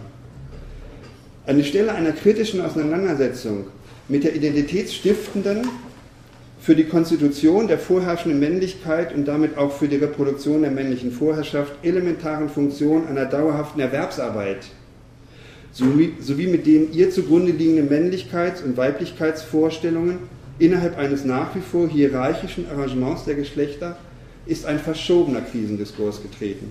An 1.46 1.56
die 1.56 1.64
Stelle 1.64 1.92
einer 1.92 2.12
kritischen 2.12 2.60
Auseinandersetzung 2.60 3.66
mit 4.08 4.24
der 4.24 4.34
identitätsstiftenden, 4.34 5.68
für 6.64 6.74
die 6.74 6.84
Konstitution 6.84 7.68
der 7.68 7.78
vorherrschenden 7.78 8.40
Männlichkeit 8.40 9.14
und 9.14 9.28
damit 9.28 9.58
auch 9.58 9.70
für 9.70 9.86
die 9.86 9.96
Reproduktion 9.96 10.62
der 10.62 10.70
männlichen 10.70 11.12
Vorherrschaft 11.12 11.72
elementaren 11.82 12.48
Funktion 12.48 13.06
einer 13.06 13.26
dauerhaften 13.26 13.80
Erwerbsarbeit 13.80 14.64
sowie, 15.72 16.14
sowie 16.20 16.46
mit 16.46 16.66
den 16.66 16.90
ihr 16.94 17.10
zugrunde 17.10 17.52
liegenden 17.52 17.90
Männlichkeits- 17.90 18.64
und 18.64 18.78
Weiblichkeitsvorstellungen 18.78 20.20
innerhalb 20.58 20.96
eines 20.96 21.26
nach 21.26 21.54
wie 21.54 21.60
vor 21.60 21.86
hierarchischen 21.86 22.66
Arrangements 22.70 23.26
der 23.26 23.34
Geschlechter 23.34 23.98
ist 24.46 24.64
ein 24.64 24.78
verschobener 24.78 25.42
Krisendiskurs 25.42 26.22
getreten. 26.22 26.70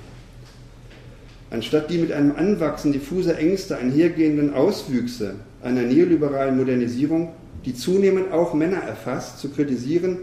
Anstatt 1.54 1.92
die 1.92 2.00
mit 2.00 2.12
einem 2.12 2.36
Anwachsen 2.36 2.94
diffuser 2.94 3.38
Ängste 3.38 3.78
einhergehenden 3.78 4.56
Auswüchse 4.56 5.36
einer 5.62 5.84
neoliberalen 5.84 6.58
Modernisierung, 6.58 7.32
die 7.64 7.76
zunehmend 7.76 8.32
auch 8.32 8.56
Männer 8.56 8.80
erfasst, 8.80 9.38
zu 9.38 9.50
kritisieren, 9.50 10.18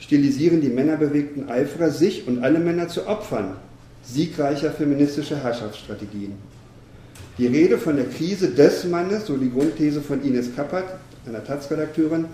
stilisieren 0.00 0.60
die 0.60 0.68
männerbewegten 0.68 1.48
Eiferer 1.48 1.90
sich 1.90 2.26
und 2.26 2.42
alle 2.42 2.58
Männer 2.58 2.88
zu 2.88 3.06
Opfern 3.06 3.52
siegreicher 4.02 4.72
feministischer 4.72 5.36
Herrschaftsstrategien. 5.36 6.32
Die 7.38 7.46
Rede 7.46 7.78
von 7.78 7.94
der 7.94 8.06
Krise 8.06 8.48
des 8.48 8.84
Mannes, 8.84 9.26
so 9.26 9.36
die 9.36 9.52
Grundthese 9.52 10.00
von 10.00 10.24
Ines 10.24 10.56
Kappert, 10.56 10.86
einer 11.24 11.44
Taz-Redakteurin, 11.44 12.24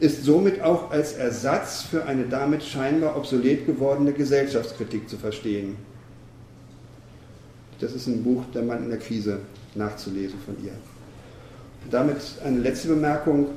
ist 0.00 0.24
somit 0.24 0.62
auch 0.62 0.90
als 0.90 1.12
Ersatz 1.12 1.82
für 1.82 2.06
eine 2.06 2.24
damit 2.24 2.64
scheinbar 2.64 3.16
obsolet 3.16 3.66
gewordene 3.66 4.12
Gesellschaftskritik 4.12 5.08
zu 5.08 5.16
verstehen. 5.16 5.76
Das 7.82 7.94
ist 7.94 8.06
ein 8.06 8.22
Buch 8.22 8.44
Der 8.54 8.62
Mann 8.62 8.84
in 8.84 8.90
der 8.90 9.00
Krise 9.00 9.40
nachzulesen 9.74 10.38
von 10.46 10.54
ihr. 10.64 10.70
Damit 11.90 12.16
eine 12.44 12.60
letzte 12.60 12.86
Bemerkung. 12.86 13.48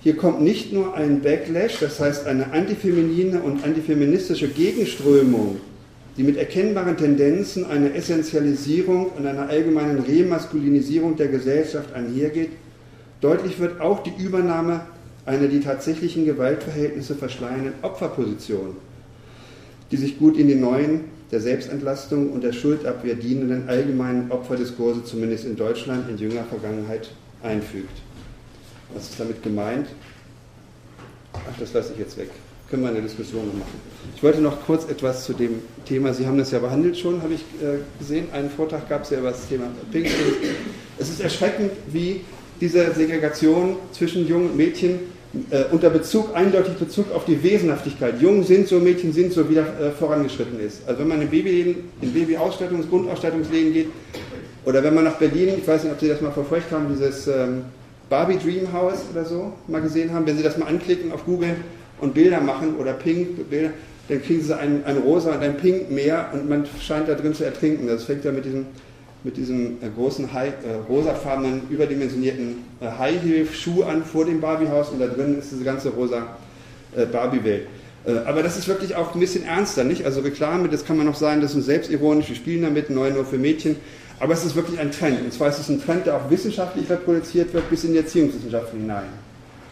Hier 0.00 0.18
kommt 0.18 0.42
nicht 0.42 0.70
nur 0.70 0.94
ein 0.94 1.22
Backlash, 1.22 1.78
das 1.80 1.98
heißt 1.98 2.26
eine 2.26 2.52
antifeminine 2.52 3.40
und 3.40 3.64
antifeministische 3.64 4.48
Gegenströmung, 4.48 5.56
die 6.18 6.24
mit 6.24 6.36
erkennbaren 6.36 6.98
Tendenzen 6.98 7.64
einer 7.64 7.94
Essentialisierung 7.94 9.12
und 9.16 9.26
einer 9.26 9.48
allgemeinen 9.48 10.00
Remaskulinisierung 10.00 11.16
der 11.16 11.28
Gesellschaft 11.28 11.94
einhergeht. 11.94 12.50
Deutlich 13.22 13.58
wird 13.58 13.80
auch 13.80 14.02
die 14.02 14.12
Übernahme 14.22 14.82
einer 15.24 15.48
die 15.48 15.60
tatsächlichen 15.60 16.26
Gewaltverhältnisse 16.26 17.14
verschleiernden 17.14 17.72
Opferposition, 17.80 18.76
die 19.90 19.96
sich 19.96 20.18
gut 20.18 20.36
in 20.36 20.48
die 20.48 20.54
neuen, 20.54 21.11
der 21.32 21.40
Selbstentlastung 21.40 22.30
und 22.30 22.44
der 22.44 22.52
Schuldabwehr 22.52 23.14
dienenden 23.14 23.68
allgemeinen 23.68 24.30
Opferdiskurse, 24.30 25.02
zumindest 25.02 25.46
in 25.46 25.56
Deutschland, 25.56 26.08
in 26.10 26.18
jüngerer 26.18 26.44
Vergangenheit 26.44 27.10
einfügt. 27.42 28.02
Was 28.94 29.08
ist 29.08 29.18
damit 29.18 29.42
gemeint? 29.42 29.88
Ach, 31.32 31.58
das 31.58 31.72
lasse 31.72 31.94
ich 31.94 31.98
jetzt 31.98 32.18
weg. 32.18 32.28
Können 32.68 32.82
wir 32.82 32.90
eine 32.90 33.00
Diskussion 33.00 33.46
noch 33.46 33.54
machen. 33.54 33.80
Ich 34.14 34.22
wollte 34.22 34.42
noch 34.42 34.64
kurz 34.66 34.88
etwas 34.88 35.24
zu 35.24 35.32
dem 35.32 35.60
Thema, 35.86 36.12
Sie 36.12 36.26
haben 36.26 36.36
das 36.36 36.50
ja 36.50 36.58
behandelt 36.58 36.98
schon, 36.98 37.22
habe 37.22 37.34
ich 37.34 37.40
äh, 37.62 37.78
gesehen. 37.98 38.26
Einen 38.32 38.50
Vortrag 38.50 38.88
gab 38.88 39.02
es 39.02 39.10
ja 39.10 39.18
über 39.18 39.30
das 39.30 39.48
Thema 39.48 39.64
Pinkstings. 39.90 40.36
Es 40.98 41.08
ist 41.08 41.20
erschreckend, 41.20 41.72
wie 41.90 42.20
diese 42.60 42.92
Segregation 42.92 43.76
zwischen 43.92 44.26
Jungen 44.28 44.50
und 44.50 44.56
Mädchen 44.56 45.00
äh, 45.50 45.64
unter 45.70 45.90
Bezug, 45.90 46.34
eindeutig 46.34 46.74
Bezug 46.74 47.12
auf 47.14 47.24
die 47.24 47.42
Wesenhaftigkeit. 47.42 48.20
Jungen 48.20 48.44
sind 48.44 48.68
so, 48.68 48.78
Mädchen 48.78 49.12
sind 49.12 49.32
so, 49.32 49.48
wieder 49.48 49.62
äh, 49.62 49.90
vorangeschritten 49.90 50.60
ist. 50.60 50.82
Also 50.86 51.00
wenn 51.00 51.08
man 51.08 51.22
in 51.22 51.30
Babyläden, 51.30 51.76
in 52.02 52.12
Babyausstattungs-, 52.12 52.88
Grundausstattungsläden 52.88 53.72
geht, 53.72 53.88
oder 54.64 54.82
wenn 54.84 54.94
man 54.94 55.04
nach 55.04 55.16
Berlin, 55.16 55.54
ich 55.58 55.66
weiß 55.66 55.84
nicht, 55.84 55.92
ob 55.92 56.00
Sie 56.00 56.08
das 56.08 56.20
mal 56.20 56.30
verfolgt 56.30 56.70
haben, 56.70 56.86
dieses 56.92 57.26
ähm, 57.26 57.62
Barbie 58.08 58.36
Dream 58.36 58.72
House 58.72 59.04
oder 59.10 59.24
so 59.24 59.52
mal 59.66 59.80
gesehen 59.80 60.12
haben, 60.12 60.26
wenn 60.26 60.36
Sie 60.36 60.42
das 60.42 60.58
mal 60.58 60.66
anklicken 60.66 61.12
auf 61.12 61.24
Google 61.24 61.56
und 62.00 62.14
Bilder 62.14 62.40
machen 62.40 62.76
oder 62.76 62.92
Pink 62.92 63.48
Bilder, 63.48 63.70
dann 64.08 64.22
kriegen 64.22 64.42
Sie 64.42 64.56
ein, 64.56 64.84
ein 64.84 64.98
rosa 64.98 65.32
und 65.32 65.42
ein 65.42 65.56
Pink 65.56 65.90
Meer 65.90 66.28
und 66.32 66.48
man 66.48 66.66
scheint 66.80 67.08
da 67.08 67.14
drin 67.14 67.34
zu 67.34 67.44
ertrinken. 67.44 67.86
Das 67.86 68.04
fängt 68.04 68.24
ja 68.24 68.32
mit 68.32 68.44
diesem 68.44 68.66
mit 69.24 69.36
diesem 69.36 69.82
äh, 69.82 69.88
großen 69.94 70.32
High, 70.32 70.52
äh, 70.64 70.74
rosafarbenen, 70.88 71.62
überdimensionierten 71.70 72.56
äh, 72.80 72.86
High-Heel-Schuh 72.86 73.84
an 73.84 74.04
vor 74.04 74.24
dem 74.24 74.40
Barbie-Haus 74.40 74.90
und 74.90 75.00
da 75.00 75.06
drin 75.06 75.38
ist 75.38 75.52
diese 75.52 75.64
ganze 75.64 75.90
rosa 75.90 76.36
äh, 76.96 77.06
Barbie-Welt. 77.06 77.66
Äh, 78.04 78.18
aber 78.26 78.42
das 78.42 78.56
ist 78.56 78.66
wirklich 78.66 78.96
auch 78.96 79.14
ein 79.14 79.20
bisschen 79.20 79.44
ernster, 79.44 79.84
nicht? 79.84 80.04
Also 80.04 80.20
Reklame, 80.20 80.68
das 80.68 80.84
kann 80.84 80.96
man 80.96 81.06
noch 81.06 81.14
sagen, 81.14 81.40
das 81.40 81.54
ist 81.54 81.66
selbstironisch, 81.66 82.28
wir 82.28 82.36
spielen 82.36 82.62
damit, 82.62 82.90
neu 82.90 83.10
nur 83.10 83.24
für 83.24 83.38
Mädchen. 83.38 83.76
Aber 84.18 84.34
es 84.34 84.44
ist 84.44 84.54
wirklich 84.54 84.78
ein 84.78 84.92
Trend. 84.92 85.20
Und 85.20 85.32
zwar 85.32 85.48
ist 85.48 85.58
es 85.58 85.68
ein 85.68 85.82
Trend, 85.82 86.06
der 86.06 86.16
auch 86.16 86.30
wissenschaftlich 86.30 86.88
reproduziert 86.88 87.52
wird, 87.52 87.68
bis 87.70 87.84
in 87.84 87.92
die 87.92 87.98
Erziehungswissenschaften 87.98 88.80
hinein. 88.80 89.08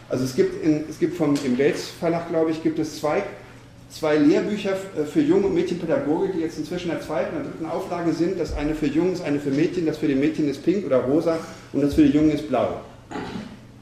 Also 0.09 0.25
es 0.25 0.35
gibt, 0.35 0.61
in, 0.63 0.83
es 0.89 0.99
gibt 0.99 1.15
vom, 1.15 1.35
im 1.45 1.55
Bates 1.55 1.89
Verlag, 1.99 2.27
glaube 2.29 2.51
ich, 2.51 2.61
gibt 2.61 2.77
es 2.79 2.99
zwei 2.99 3.23
zwei 3.91 4.17
Lehrbücher 4.17 4.71
äh, 4.71 5.03
für 5.03 5.21
Junge 5.21 5.47
und 5.47 5.53
Mädchenpädagogik, 5.53 6.33
die 6.33 6.39
jetzt 6.39 6.57
inzwischen 6.57 6.89
in 6.89 6.97
der 6.97 7.01
zweiten 7.01 7.35
und 7.37 7.43
dritten 7.43 7.65
Auflage 7.65 8.13
sind. 8.13 8.39
Das 8.39 8.55
eine 8.55 8.73
für 8.75 8.87
Jungs, 8.87 9.21
eine 9.21 9.39
für 9.39 9.51
Mädchen, 9.51 9.85
das 9.85 9.97
für 9.97 10.07
die 10.07 10.15
Mädchen 10.15 10.49
ist 10.49 10.63
pink 10.63 10.85
oder 10.85 10.97
rosa 10.97 11.37
und 11.73 11.81
das 11.81 11.93
für 11.93 12.03
die 12.03 12.11
Jungen 12.11 12.31
ist 12.31 12.47
blau. 12.47 12.81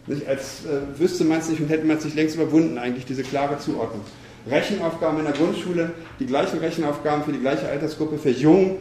Nicht, 0.07 0.27
als 0.27 0.65
äh, 0.65 0.99
wüsste 0.99 1.23
man 1.23 1.39
es 1.39 1.49
nicht 1.49 1.61
und 1.61 1.69
hätte 1.69 1.85
man 1.85 1.97
es 1.97 2.03
sich 2.03 2.15
längst 2.15 2.35
überwunden, 2.35 2.77
eigentlich 2.77 3.05
diese 3.05 3.23
klare 3.23 3.59
Zuordnung. 3.59 4.01
Rechenaufgaben 4.49 5.19
in 5.19 5.25
der 5.25 5.33
Grundschule, 5.33 5.91
die 6.19 6.25
gleichen 6.25 6.59
Rechenaufgaben 6.59 7.23
für 7.23 7.31
die 7.31 7.39
gleiche 7.39 7.67
Altersgruppe 7.67 8.17
für 8.17 8.31
Jungen 8.31 8.77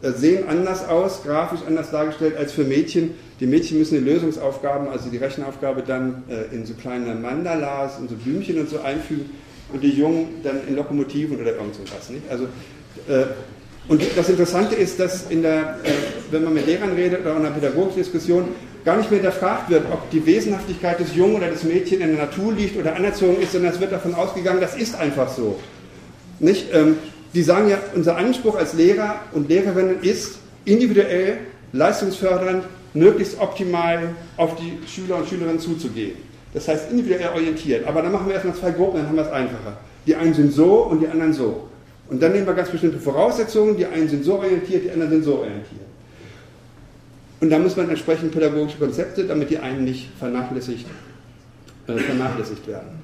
äh, 0.00 0.12
sehen 0.12 0.48
anders 0.48 0.88
aus, 0.88 1.22
grafisch 1.24 1.60
anders 1.66 1.90
dargestellt 1.90 2.36
als 2.38 2.52
für 2.52 2.64
Mädchen. 2.64 3.10
Die 3.40 3.46
Mädchen 3.46 3.78
müssen 3.78 3.98
die 3.98 4.10
Lösungsaufgaben, 4.10 4.88
also 4.88 5.10
die 5.10 5.18
Rechenaufgabe 5.18 5.82
dann 5.82 6.22
äh, 6.30 6.54
in 6.54 6.64
so 6.64 6.72
kleine 6.72 7.14
Mandalas 7.14 7.98
und 7.98 8.08
so 8.08 8.16
Blümchen 8.16 8.58
und 8.58 8.70
so 8.70 8.80
einfügen 8.80 9.30
und 9.72 9.82
die 9.82 9.90
Jungen 9.90 10.40
dann 10.42 10.66
in 10.66 10.76
Lokomotiven 10.76 11.40
oder 11.40 11.52
irgend 11.52 11.74
sowas. 11.74 12.10
Nicht? 12.10 12.28
Also, 12.30 12.44
äh, 13.08 13.26
und 13.88 14.02
das 14.16 14.28
Interessante 14.28 14.76
ist, 14.76 15.00
dass 15.00 15.30
in 15.30 15.42
der, 15.42 15.78
äh, 15.82 15.90
wenn 16.30 16.44
man 16.44 16.54
mit 16.54 16.66
Lehrern 16.66 16.92
redet 16.92 17.20
oder 17.22 17.32
in 17.32 17.38
einer 17.38 17.50
Pädagogikdiskussion, 17.50 18.48
gar 18.84 18.96
nicht 18.96 19.10
mehr 19.10 19.20
hinterfragt 19.20 19.70
wird, 19.70 19.84
ob 19.92 20.10
die 20.10 20.24
Wesenhaftigkeit 20.24 20.98
des 21.00 21.14
Jungen 21.14 21.36
oder 21.36 21.48
des 21.48 21.62
Mädchen 21.64 22.00
in 22.00 22.16
der 22.16 22.26
Natur 22.26 22.52
liegt 22.52 22.76
oder 22.76 22.96
anerzogen 22.96 23.40
ist, 23.40 23.52
sondern 23.52 23.72
es 23.72 23.80
wird 23.80 23.92
davon 23.92 24.14
ausgegangen, 24.14 24.60
das 24.60 24.76
ist 24.76 24.94
einfach 24.94 25.28
so. 25.28 25.58
Nicht? 26.38 26.72
Ähm, 26.72 26.96
die 27.34 27.42
sagen 27.42 27.68
ja, 27.68 27.78
unser 27.94 28.16
Anspruch 28.16 28.56
als 28.56 28.74
Lehrer 28.74 29.20
und 29.32 29.48
Lehrerinnen 29.48 30.02
ist, 30.02 30.38
individuell, 30.64 31.38
leistungsfördernd, 31.72 32.64
möglichst 32.94 33.40
optimal 33.40 34.10
auf 34.36 34.56
die 34.56 34.78
Schüler 34.86 35.16
und 35.16 35.28
Schülerinnen 35.28 35.58
zuzugehen. 35.58 36.12
Das 36.54 36.68
heißt 36.68 36.90
individuell 36.90 37.28
orientiert. 37.28 37.86
Aber 37.86 38.02
dann 38.02 38.12
machen 38.12 38.26
wir 38.26 38.34
erstmal 38.34 38.56
zwei 38.56 38.70
Gruppen, 38.72 38.98
dann 38.98 39.08
haben 39.08 39.16
wir 39.16 39.24
es 39.24 39.32
einfacher. 39.32 39.78
Die 40.06 40.14
einen 40.14 40.34
sind 40.34 40.52
so 40.52 40.82
und 40.84 41.00
die 41.00 41.08
anderen 41.08 41.32
so. 41.32 41.68
Und 42.08 42.22
dann 42.22 42.32
nehmen 42.32 42.46
wir 42.46 42.54
ganz 42.54 42.68
bestimmte 42.68 42.98
Voraussetzungen. 42.98 43.76
Die 43.76 43.86
einen 43.86 44.08
sind 44.08 44.24
so 44.24 44.34
orientiert, 44.34 44.84
die 44.84 44.90
anderen 44.90 45.12
sind 45.12 45.24
so 45.24 45.38
orientiert. 45.38 45.80
Und 47.40 47.50
da 47.50 47.58
muss 47.58 47.76
man 47.76 47.88
entsprechend 47.88 48.32
pädagogische 48.32 48.78
Konzepte, 48.78 49.24
damit 49.24 49.50
die 49.50 49.58
einen 49.58 49.84
nicht 49.84 50.10
vernachlässigt, 50.18 50.86
äh, 51.88 51.96
vernachlässigt 51.96 52.66
werden. 52.68 53.00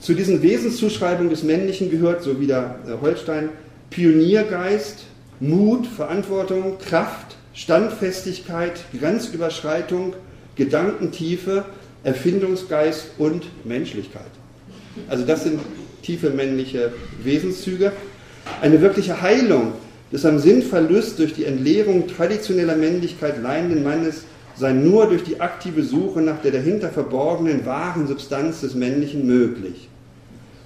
Zu 0.00 0.14
diesen 0.14 0.42
Wesenszuschreibungen 0.42 1.30
des 1.30 1.42
Männlichen 1.42 1.90
gehört, 1.90 2.22
so 2.22 2.40
wie 2.40 2.48
der 2.48 2.76
äh, 2.86 3.00
Holstein, 3.00 3.50
Pioniergeist, 3.90 5.04
Mut, 5.40 5.86
Verantwortung, 5.86 6.78
Kraft, 6.78 7.36
Standfestigkeit, 7.54 8.84
Grenzüberschreitung, 8.98 10.14
Gedankentiefe, 10.56 11.64
Erfindungsgeist 12.04 13.12
und 13.18 13.44
Menschlichkeit. 13.64 14.30
Also 15.08 15.24
das 15.24 15.44
sind 15.44 15.60
tiefe 16.02 16.30
männliche 16.30 16.92
Wesenszüge. 17.22 17.92
Eine 18.60 18.80
wirkliche 18.80 19.22
Heilung 19.22 19.72
des 20.12 20.26
am 20.26 20.38
Sinnverlust 20.38 21.18
durch 21.18 21.32
die 21.32 21.44
Entleerung 21.44 22.06
traditioneller 22.08 22.76
Männlichkeit 22.76 23.42
leidenden 23.42 23.82
Mannes 23.82 24.24
sei 24.56 24.72
nur 24.72 25.06
durch 25.06 25.24
die 25.24 25.40
aktive 25.40 25.82
Suche 25.82 26.20
nach 26.20 26.42
der 26.42 26.52
dahinter 26.52 26.90
verborgenen 26.90 27.64
wahren 27.64 28.06
Substanz 28.06 28.60
des 28.60 28.74
Männlichen 28.74 29.26
möglich. 29.26 29.88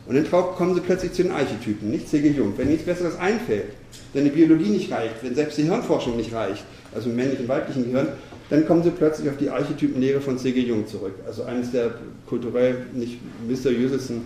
Und 0.06 0.14
dann 0.14 0.30
kommen 0.30 0.74
sie 0.74 0.80
plötzlich 0.80 1.12
zu 1.12 1.22
den 1.22 1.32
Archetypen, 1.32 1.90
nicht 1.90 2.08
C.G. 2.08 2.28
Jung. 2.30 2.54
Wenn 2.56 2.68
nichts 2.68 2.84
Besseres 2.84 3.18
einfällt, 3.18 3.72
wenn 4.12 4.24
die 4.24 4.30
Biologie 4.30 4.70
nicht 4.70 4.92
reicht, 4.92 5.16
wenn 5.22 5.34
selbst 5.34 5.58
die 5.58 5.64
Hirnforschung 5.64 6.16
nicht 6.16 6.32
reicht, 6.32 6.64
also 6.94 7.10
im 7.10 7.16
männlichen, 7.16 7.48
weiblichen 7.48 7.84
Gehirn, 7.84 8.08
dann 8.48 8.66
kommen 8.66 8.82
sie 8.82 8.90
plötzlich 8.90 9.28
auf 9.28 9.36
die 9.38 9.50
Archetypenlehre 9.50 10.20
von 10.20 10.38
C.G. 10.38 10.60
Jung 10.60 10.86
zurück. 10.86 11.14
Also 11.26 11.44
eines 11.44 11.72
der 11.72 11.90
kulturell 12.26 12.76
nicht 12.94 13.18
mysteriösesten, 13.46 14.22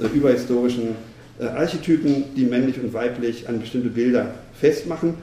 äh, 0.00 0.06
überhistorischen 0.14 0.96
äh, 1.38 1.44
Archetypen, 1.44 2.24
die 2.36 2.44
männlich 2.44 2.78
und 2.78 2.92
weiblich 2.92 3.48
an 3.48 3.60
bestimmte 3.60 3.88
Bilder 3.88 4.34
festmachen. 4.58 5.14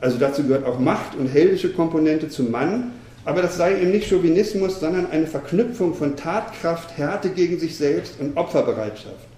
Also 0.00 0.18
dazu 0.18 0.42
gehört 0.42 0.66
auch 0.66 0.78
Macht 0.78 1.16
und 1.16 1.28
heldische 1.28 1.72
Komponente 1.72 2.28
zum 2.28 2.50
Mann, 2.50 2.92
aber 3.24 3.42
das 3.42 3.56
sei 3.56 3.80
eben 3.80 3.92
nicht 3.92 4.08
Chauvinismus, 4.08 4.80
sondern 4.80 5.06
eine 5.10 5.26
Verknüpfung 5.26 5.94
von 5.94 6.16
Tatkraft, 6.16 6.96
Härte 6.96 7.28
gegen 7.28 7.58
sich 7.58 7.76
selbst 7.76 8.14
und 8.18 8.36
Opferbereitschaft. 8.36 9.28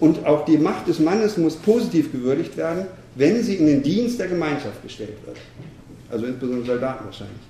Und 0.00 0.26
auch 0.26 0.44
die 0.44 0.58
Macht 0.58 0.88
des 0.88 0.98
Mannes 0.98 1.36
muss 1.36 1.56
positiv 1.56 2.10
gewürdigt 2.10 2.56
werden, 2.56 2.86
wenn 3.14 3.42
sie 3.42 3.54
in 3.54 3.66
den 3.66 3.82
Dienst 3.82 4.18
der 4.18 4.26
Gemeinschaft 4.26 4.82
gestellt 4.82 5.16
wird. 5.24 5.36
Also 6.10 6.26
insbesondere 6.26 6.66
Soldaten 6.66 7.04
wahrscheinlich. 7.04 7.40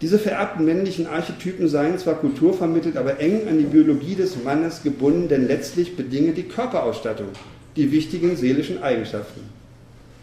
Diese 0.00 0.18
vererbten 0.18 0.64
männlichen 0.64 1.08
Archetypen 1.08 1.68
seien 1.68 1.98
zwar 1.98 2.14
kulturvermittelt, 2.14 2.96
aber 2.96 3.18
eng 3.18 3.48
an 3.48 3.58
die 3.58 3.64
Biologie 3.64 4.14
des 4.14 4.42
Mannes 4.44 4.82
gebunden, 4.84 5.28
denn 5.28 5.48
letztlich 5.48 5.96
bedinge 5.96 6.32
die 6.32 6.44
Körperausstattung 6.44 7.28
die 7.74 7.90
wichtigen 7.90 8.36
seelischen 8.36 8.82
Eigenschaften. 8.82 9.40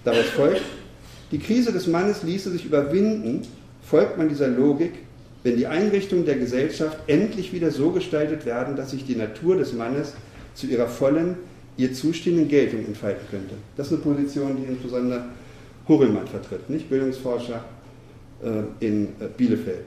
Daraus 0.05 0.25
folgt, 0.25 0.61
die 1.31 1.39
Krise 1.39 1.73
des 1.73 1.87
Mannes 1.87 2.23
ließe 2.23 2.51
sich 2.51 2.65
überwinden, 2.65 3.41
folgt 3.83 4.17
man 4.17 4.29
dieser 4.29 4.47
Logik, 4.47 4.93
wenn 5.43 5.57
die 5.57 5.67
Einrichtungen 5.67 6.25
der 6.25 6.35
Gesellschaft 6.35 6.97
endlich 7.07 7.51
wieder 7.51 7.69
so 7.69 7.91
gestaltet 7.91 8.45
werden, 8.45 8.75
dass 8.75 8.91
sich 8.91 9.05
die 9.05 9.15
Natur 9.15 9.57
des 9.57 9.73
Mannes 9.73 10.13
zu 10.53 10.67
ihrer 10.67 10.87
vollen, 10.87 11.35
ihr 11.77 11.93
zustehenden 11.93 12.47
Geltung 12.47 12.85
entfalten 12.85 13.27
könnte. 13.29 13.55
Das 13.75 13.87
ist 13.87 13.93
eine 13.93 14.01
Position, 14.01 14.57
die 14.57 14.71
insbesondere 14.71 15.25
Hurelmann 15.87 16.27
vertritt, 16.27 16.69
nicht 16.69 16.89
Bildungsforscher 16.89 17.63
in 18.79 19.07
äh, 19.19 19.27
Bielefeld. 19.35 19.85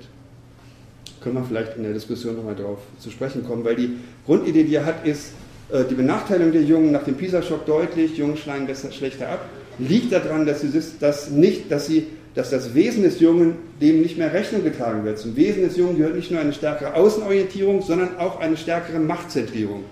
Können 1.23 1.37
wir 1.37 1.45
vielleicht 1.45 1.77
in 1.77 1.83
der 1.83 1.93
Diskussion 1.93 2.37
nochmal 2.37 2.55
darauf 2.55 2.79
zu 2.99 3.11
sprechen 3.11 3.45
kommen, 3.45 3.65
weil 3.65 3.77
die 3.77 3.97
Grundidee, 4.25 4.65
die 4.65 4.75
er 4.75 4.87
hat, 4.87 5.07
ist, 5.07 5.33
äh, 5.71 5.85
die 5.85 5.95
Benachteiligung 5.95 6.53
der 6.53 6.63
Jungen 6.63 6.93
nach 6.93 7.05
dem 7.05 7.15
PISA-Schock 7.15 7.67
deutlich, 7.67 8.17
Jungen 8.17 8.37
schneiden 8.37 8.67
besser, 8.67 8.91
schlechter 8.91 9.29
ab, 9.29 9.49
liegt 9.79 10.13
daran, 10.13 10.47
dass, 10.47 10.61
sie 10.63 10.71
das, 11.01 11.31
nicht, 11.31 11.71
dass, 11.71 11.87
sie, 11.87 12.07
dass 12.35 12.51
das 12.51 12.75
Wesen 12.75 13.03
des 13.03 13.21
Jungen 13.21 13.57
dem 13.81 14.01
nicht 14.01 14.19
mehr 14.19 14.33
Rechnung 14.33 14.65
getragen 14.65 15.05
wird. 15.05 15.19
Zum 15.19 15.37
Wesen 15.37 15.63
des 15.63 15.77
Jungen 15.77 15.97
gehört 15.99 16.17
nicht 16.17 16.31
nur 16.31 16.41
eine 16.41 16.53
stärkere 16.53 16.95
Außenorientierung, 16.95 17.83
sondern 17.83 18.17
auch 18.19 18.41
eine 18.41 18.57
stärkere 18.57 18.99
Machtzentrierung. 18.99 19.85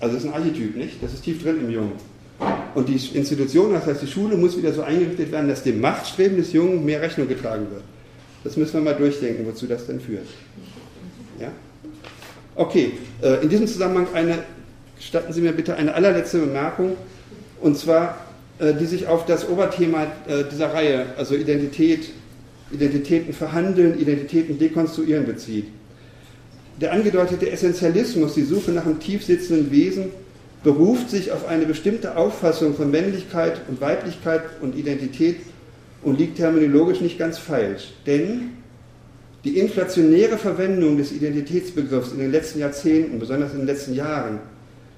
Also 0.00 0.14
das 0.14 0.24
ist 0.24 0.30
ein 0.30 0.34
Archetyp, 0.34 0.76
nicht? 0.76 1.02
Das 1.02 1.12
ist 1.12 1.22
tief 1.24 1.42
drin 1.42 1.60
im 1.60 1.70
Jungen. 1.70 1.92
Und 2.74 2.88
die 2.88 2.94
Institution, 2.94 3.72
das 3.72 3.86
heißt 3.86 4.02
die 4.02 4.06
Schule, 4.06 4.36
muss 4.36 4.56
wieder 4.56 4.72
so 4.72 4.82
eingerichtet 4.82 5.32
werden, 5.32 5.48
dass 5.48 5.62
dem 5.62 5.80
Machtstreben 5.80 6.36
des 6.36 6.52
Jungen 6.52 6.84
mehr 6.84 7.00
Rechnung 7.00 7.26
getragen 7.26 7.66
wird. 7.70 7.82
Das 8.44 8.56
müssen 8.56 8.74
wir 8.74 8.80
mal 8.80 8.94
durchdenken, 8.94 9.44
wozu 9.46 9.66
das 9.66 9.86
denn 9.86 10.00
führt. 10.00 10.26
Ja? 11.40 11.50
Okay, 12.54 12.92
äh, 13.22 13.42
in 13.42 13.48
diesem 13.48 13.66
Zusammenhang 13.66 14.06
eine, 14.14 14.38
gestatten 14.96 15.32
Sie 15.32 15.40
mir 15.40 15.52
bitte 15.52 15.74
eine 15.74 15.94
allerletzte 15.94 16.38
Bemerkung, 16.38 16.96
und 17.60 17.76
zwar, 17.76 18.24
äh, 18.58 18.74
die 18.74 18.86
sich 18.86 19.08
auf 19.08 19.26
das 19.26 19.48
Oberthema 19.48 20.04
äh, 20.28 20.44
dieser 20.50 20.72
Reihe, 20.72 21.06
also 21.16 21.34
Identität, 21.34 22.10
Identitäten 22.70 23.32
verhandeln, 23.32 23.98
Identitäten 23.98 24.58
dekonstruieren 24.58 25.26
bezieht. 25.26 25.66
Der 26.80 26.92
angedeutete 26.92 27.50
Essentialismus, 27.50 28.34
die 28.34 28.44
Suche 28.44 28.70
nach 28.70 28.86
einem 28.86 29.00
tiefsitzenden 29.00 29.72
Wesen, 29.72 30.10
beruft 30.62 31.10
sich 31.10 31.32
auf 31.32 31.46
eine 31.46 31.66
bestimmte 31.66 32.16
Auffassung 32.16 32.74
von 32.74 32.90
Männlichkeit 32.90 33.60
und 33.68 33.80
Weiblichkeit 33.80 34.42
und 34.60 34.76
Identität 34.76 35.36
und 36.02 36.18
liegt 36.18 36.36
terminologisch 36.36 37.00
nicht 37.00 37.18
ganz 37.18 37.38
falsch. 37.38 37.92
Denn 38.06 38.50
die 39.44 39.58
inflationäre 39.58 40.36
Verwendung 40.36 40.98
des 40.98 41.12
Identitätsbegriffs 41.12 42.12
in 42.12 42.18
den 42.18 42.32
letzten 42.32 42.58
Jahrzehnten, 42.58 43.18
besonders 43.18 43.52
in 43.52 43.58
den 43.58 43.66
letzten 43.66 43.94
Jahren, 43.94 44.40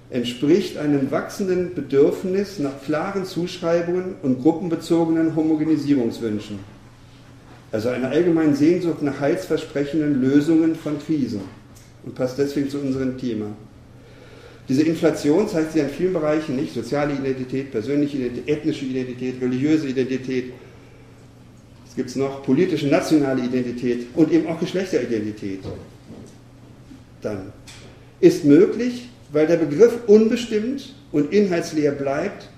entspricht 0.08 0.76
einem 0.76 1.10
wachsenden 1.10 1.74
Bedürfnis 1.74 2.58
nach 2.58 2.82
klaren 2.84 3.24
Zuschreibungen 3.24 4.16
und 4.22 4.42
gruppenbezogenen 4.42 5.36
Homogenisierungswünschen. 5.36 6.58
Also 7.70 7.90
einer 7.90 8.08
allgemeinen 8.08 8.56
Sehnsucht 8.56 9.02
nach 9.02 9.20
heilsversprechenden 9.20 10.20
Lösungen 10.20 10.74
von 10.74 10.98
Krisen 10.98 11.42
und 12.04 12.14
passt 12.14 12.38
deswegen 12.38 12.68
zu 12.68 12.78
unserem 12.78 13.18
Thema. 13.18 13.46
Diese 14.70 14.84
Inflation 14.84 15.48
zeigt 15.48 15.72
sich 15.72 15.82
in 15.82 15.88
vielen 15.88 16.12
Bereichen 16.12 16.54
nicht. 16.54 16.72
Soziale 16.72 17.14
Identität, 17.14 17.72
persönliche 17.72 18.18
Identität, 18.18 18.48
ethnische 18.48 18.84
Identität, 18.84 19.42
religiöse 19.42 19.88
Identität. 19.88 20.52
Es 21.88 21.96
gibt 21.96 22.14
noch 22.14 22.44
politische, 22.44 22.86
nationale 22.86 23.42
Identität 23.42 24.06
und 24.14 24.30
eben 24.30 24.46
auch 24.46 24.60
Geschlechteridentität. 24.60 25.58
Dann 27.20 27.52
ist 28.20 28.44
möglich, 28.44 29.08
weil 29.32 29.48
der 29.48 29.56
Begriff 29.56 29.98
unbestimmt 30.06 30.94
und 31.10 31.32
inhaltsleer 31.32 31.90
bleibt 31.90 32.48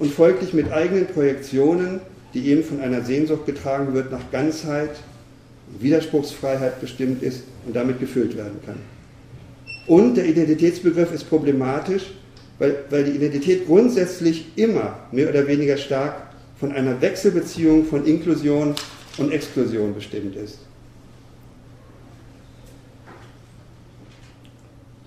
und 0.00 0.12
folglich 0.12 0.52
mit 0.52 0.72
eigenen 0.72 1.06
Projektionen, 1.06 2.00
die 2.34 2.48
eben 2.48 2.64
von 2.64 2.80
einer 2.80 3.02
Sehnsucht 3.02 3.46
getragen 3.46 3.94
wird, 3.94 4.10
nach 4.10 4.28
Ganzheit, 4.32 4.90
Widerspruchsfreiheit 5.78 6.80
bestimmt 6.80 7.22
ist 7.22 7.44
und 7.64 7.76
damit 7.76 8.00
gefüllt 8.00 8.36
werden 8.36 8.58
kann. 8.66 8.99
Und 9.90 10.16
der 10.16 10.26
Identitätsbegriff 10.26 11.12
ist 11.12 11.24
problematisch, 11.24 12.12
weil, 12.60 12.84
weil 12.90 13.02
die 13.02 13.10
Identität 13.10 13.66
grundsätzlich 13.66 14.46
immer 14.54 15.00
mehr 15.10 15.28
oder 15.28 15.48
weniger 15.48 15.76
stark 15.76 16.28
von 16.60 16.70
einer 16.70 17.00
Wechselbeziehung 17.00 17.84
von 17.84 18.06
Inklusion 18.06 18.76
und 19.18 19.32
Exklusion 19.32 19.92
bestimmt 19.92 20.36
ist. 20.36 20.60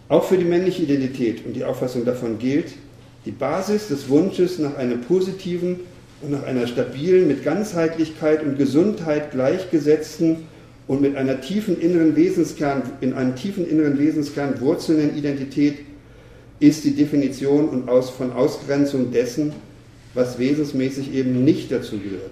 Auch 0.09 0.25
für 0.25 0.37
die 0.37 0.43
männliche 0.43 0.83
Identität 0.83 1.45
und 1.45 1.53
die 1.53 1.63
Auffassung 1.63 2.03
davon 2.03 2.37
gilt, 2.37 2.73
die 3.25 3.31
Basis 3.31 3.87
des 3.87 4.09
Wunsches 4.09 4.59
nach 4.59 4.75
einem 4.75 4.99
positiven 4.99 5.79
und 6.21 6.31
nach 6.31 6.43
einer 6.43 6.67
stabilen, 6.67 7.29
mit 7.29 7.45
Ganzheitlichkeit 7.45 8.43
und 8.43 8.57
Gesundheit 8.57 9.31
gleichgesetzten 9.31 10.45
und 10.87 11.01
mit 11.01 11.15
einer 11.15 11.39
tiefen 11.41 11.79
inneren 11.79 12.15
Wesenskern, 12.15 12.83
in 13.01 13.13
einem 13.13 13.35
tiefen 13.35 13.67
inneren 13.67 13.97
Wesenskern 13.97 14.59
wurzelnden 14.59 15.17
Identität 15.17 15.79
ist 16.59 16.83
die 16.83 16.95
Definition 16.95 17.69
und 17.69 17.89
aus, 17.89 18.09
von 18.09 18.33
Ausgrenzung 18.33 19.11
dessen, 19.11 19.53
was 20.13 20.39
wesensmäßig 20.39 21.13
eben 21.13 21.43
nicht 21.43 21.71
dazu 21.71 21.97
gehört. 21.97 22.31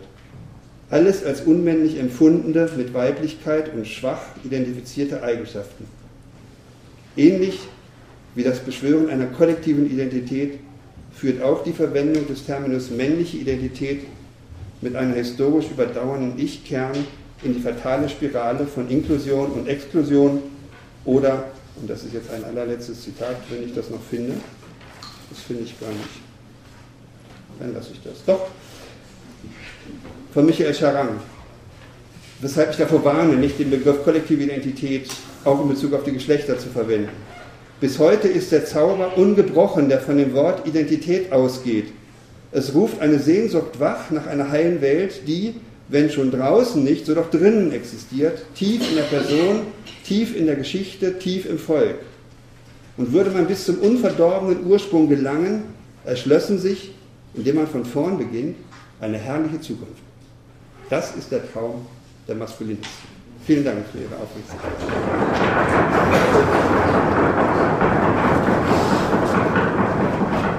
Alles 0.90 1.24
als 1.24 1.42
unmännlich 1.42 1.98
empfundene, 1.98 2.70
mit 2.78 2.94
Weiblichkeit 2.94 3.74
und 3.74 3.88
schwach 3.88 4.22
identifizierte 4.44 5.24
Eigenschaften. 5.24 5.86
Ähnlich 7.16 7.60
wie 8.36 8.44
das 8.44 8.60
Beschwören 8.60 9.10
einer 9.10 9.28
kollektiven 9.28 9.90
Identität 9.90 10.60
führt 11.14 11.42
auch 11.42 11.64
die 11.64 11.74
Verwendung 11.74 12.28
des 12.28 12.46
Terminus 12.46 12.90
männliche 12.90 13.38
Identität 13.38 14.02
mit 14.82 14.96
einer 14.96 15.16
historisch 15.16 15.70
überdauernden 15.72 16.34
Ich-Kern 16.38 16.98
in 17.44 17.54
die 17.54 17.60
fatale 17.60 18.08
Spirale 18.08 18.66
von 18.68 18.90
Inklusion 18.90 19.52
und 19.52 19.68
Exklusion 19.68 20.42
oder, 21.06 21.46
und 21.80 21.90
das 21.90 22.04
ist 22.04 22.14
jetzt 22.14 22.32
ein 22.32 22.44
allerletztes 22.44 23.02
Zitat, 23.02 23.36
wenn 23.50 23.64
ich 23.64 23.74
das 23.74 23.90
noch 23.90 24.02
finde, 24.10 24.34
das 25.30 25.40
finde 25.40 25.64
ich 25.64 25.80
gar 25.80 25.90
nicht, 25.90 26.22
dann 27.60 27.74
lasse 27.74 27.92
ich 27.94 28.02
das. 28.04 28.24
Doch, 28.26 28.48
von 30.34 30.46
Michael 30.46 30.74
Charang, 30.74 31.20
weshalb 32.40 32.72
ich 32.72 32.78
davor 32.78 33.04
warne, 33.04 33.36
nicht 33.36 33.60
den 33.60 33.70
Begriff 33.70 34.04
kollektive 34.04 34.44
Identität 34.44 35.10
auch 35.44 35.62
in 35.62 35.70
Bezug 35.70 35.94
auf 35.94 36.04
die 36.04 36.14
Geschlechter 36.14 36.58
zu 36.60 36.70
verwenden. 36.70 37.10
Bis 37.80 37.98
heute 37.98 38.28
ist 38.28 38.52
der 38.52 38.66
Zauber 38.66 39.18
ungebrochen, 39.18 39.90
der 39.90 40.00
von 40.00 40.18
dem 40.18 40.34
Wort 40.36 40.68
Identität 40.68 41.32
ausgeht. 41.32 41.88
Es 42.52 42.76
ruft 42.76 43.02
eine 43.02 43.18
Sehnsucht 43.18 43.80
wach 43.80 44.12
nach 44.12 44.28
einer 44.28 44.52
heilen 44.52 44.82
Welt, 44.82 45.28
die, 45.28 45.56
wenn 45.92 46.10
schon 46.10 46.32
draußen 46.32 46.84
nicht, 46.84 47.06
so 47.06 47.14
doch 47.14 47.30
drinnen 47.30 47.72
existiert, 47.74 48.42
tief 48.56 48.90
in 48.90 48.96
der 48.96 49.04
Person, 49.04 49.68
tief 50.06 50.36
in 50.36 50.46
der 50.46 50.56
Geschichte, 50.56 51.20
tief 51.20 51.46
im 51.46 51.60
Volk. 51.60 52.00
Und 52.96 53.12
würde 53.12 53.30
man 53.30 53.46
bis 53.46 53.66
zum 53.66 53.80
unverdorbenen 53.80 54.66
Ursprung 54.66 55.10
gelangen, 55.10 55.64
erschlössen 56.06 56.60
sich, 56.60 56.94
indem 57.34 57.58
man 57.58 57.68
von 57.68 57.84
vorn 57.86 58.18
beginnt, 58.18 58.56
eine 59.02 59.18
herrliche 59.18 59.60
Zukunft. 59.60 60.02
Das 60.90 61.16
ist 61.16 61.32
der 61.32 61.52
Traum 61.52 61.86
der 62.28 62.36
Maskulinisten. 62.36 62.88
Vielen 63.46 63.66
Dank 63.66 63.80
für 63.92 63.98
Ihre 64.00 64.16
Aufmerksamkeit. 64.16 64.72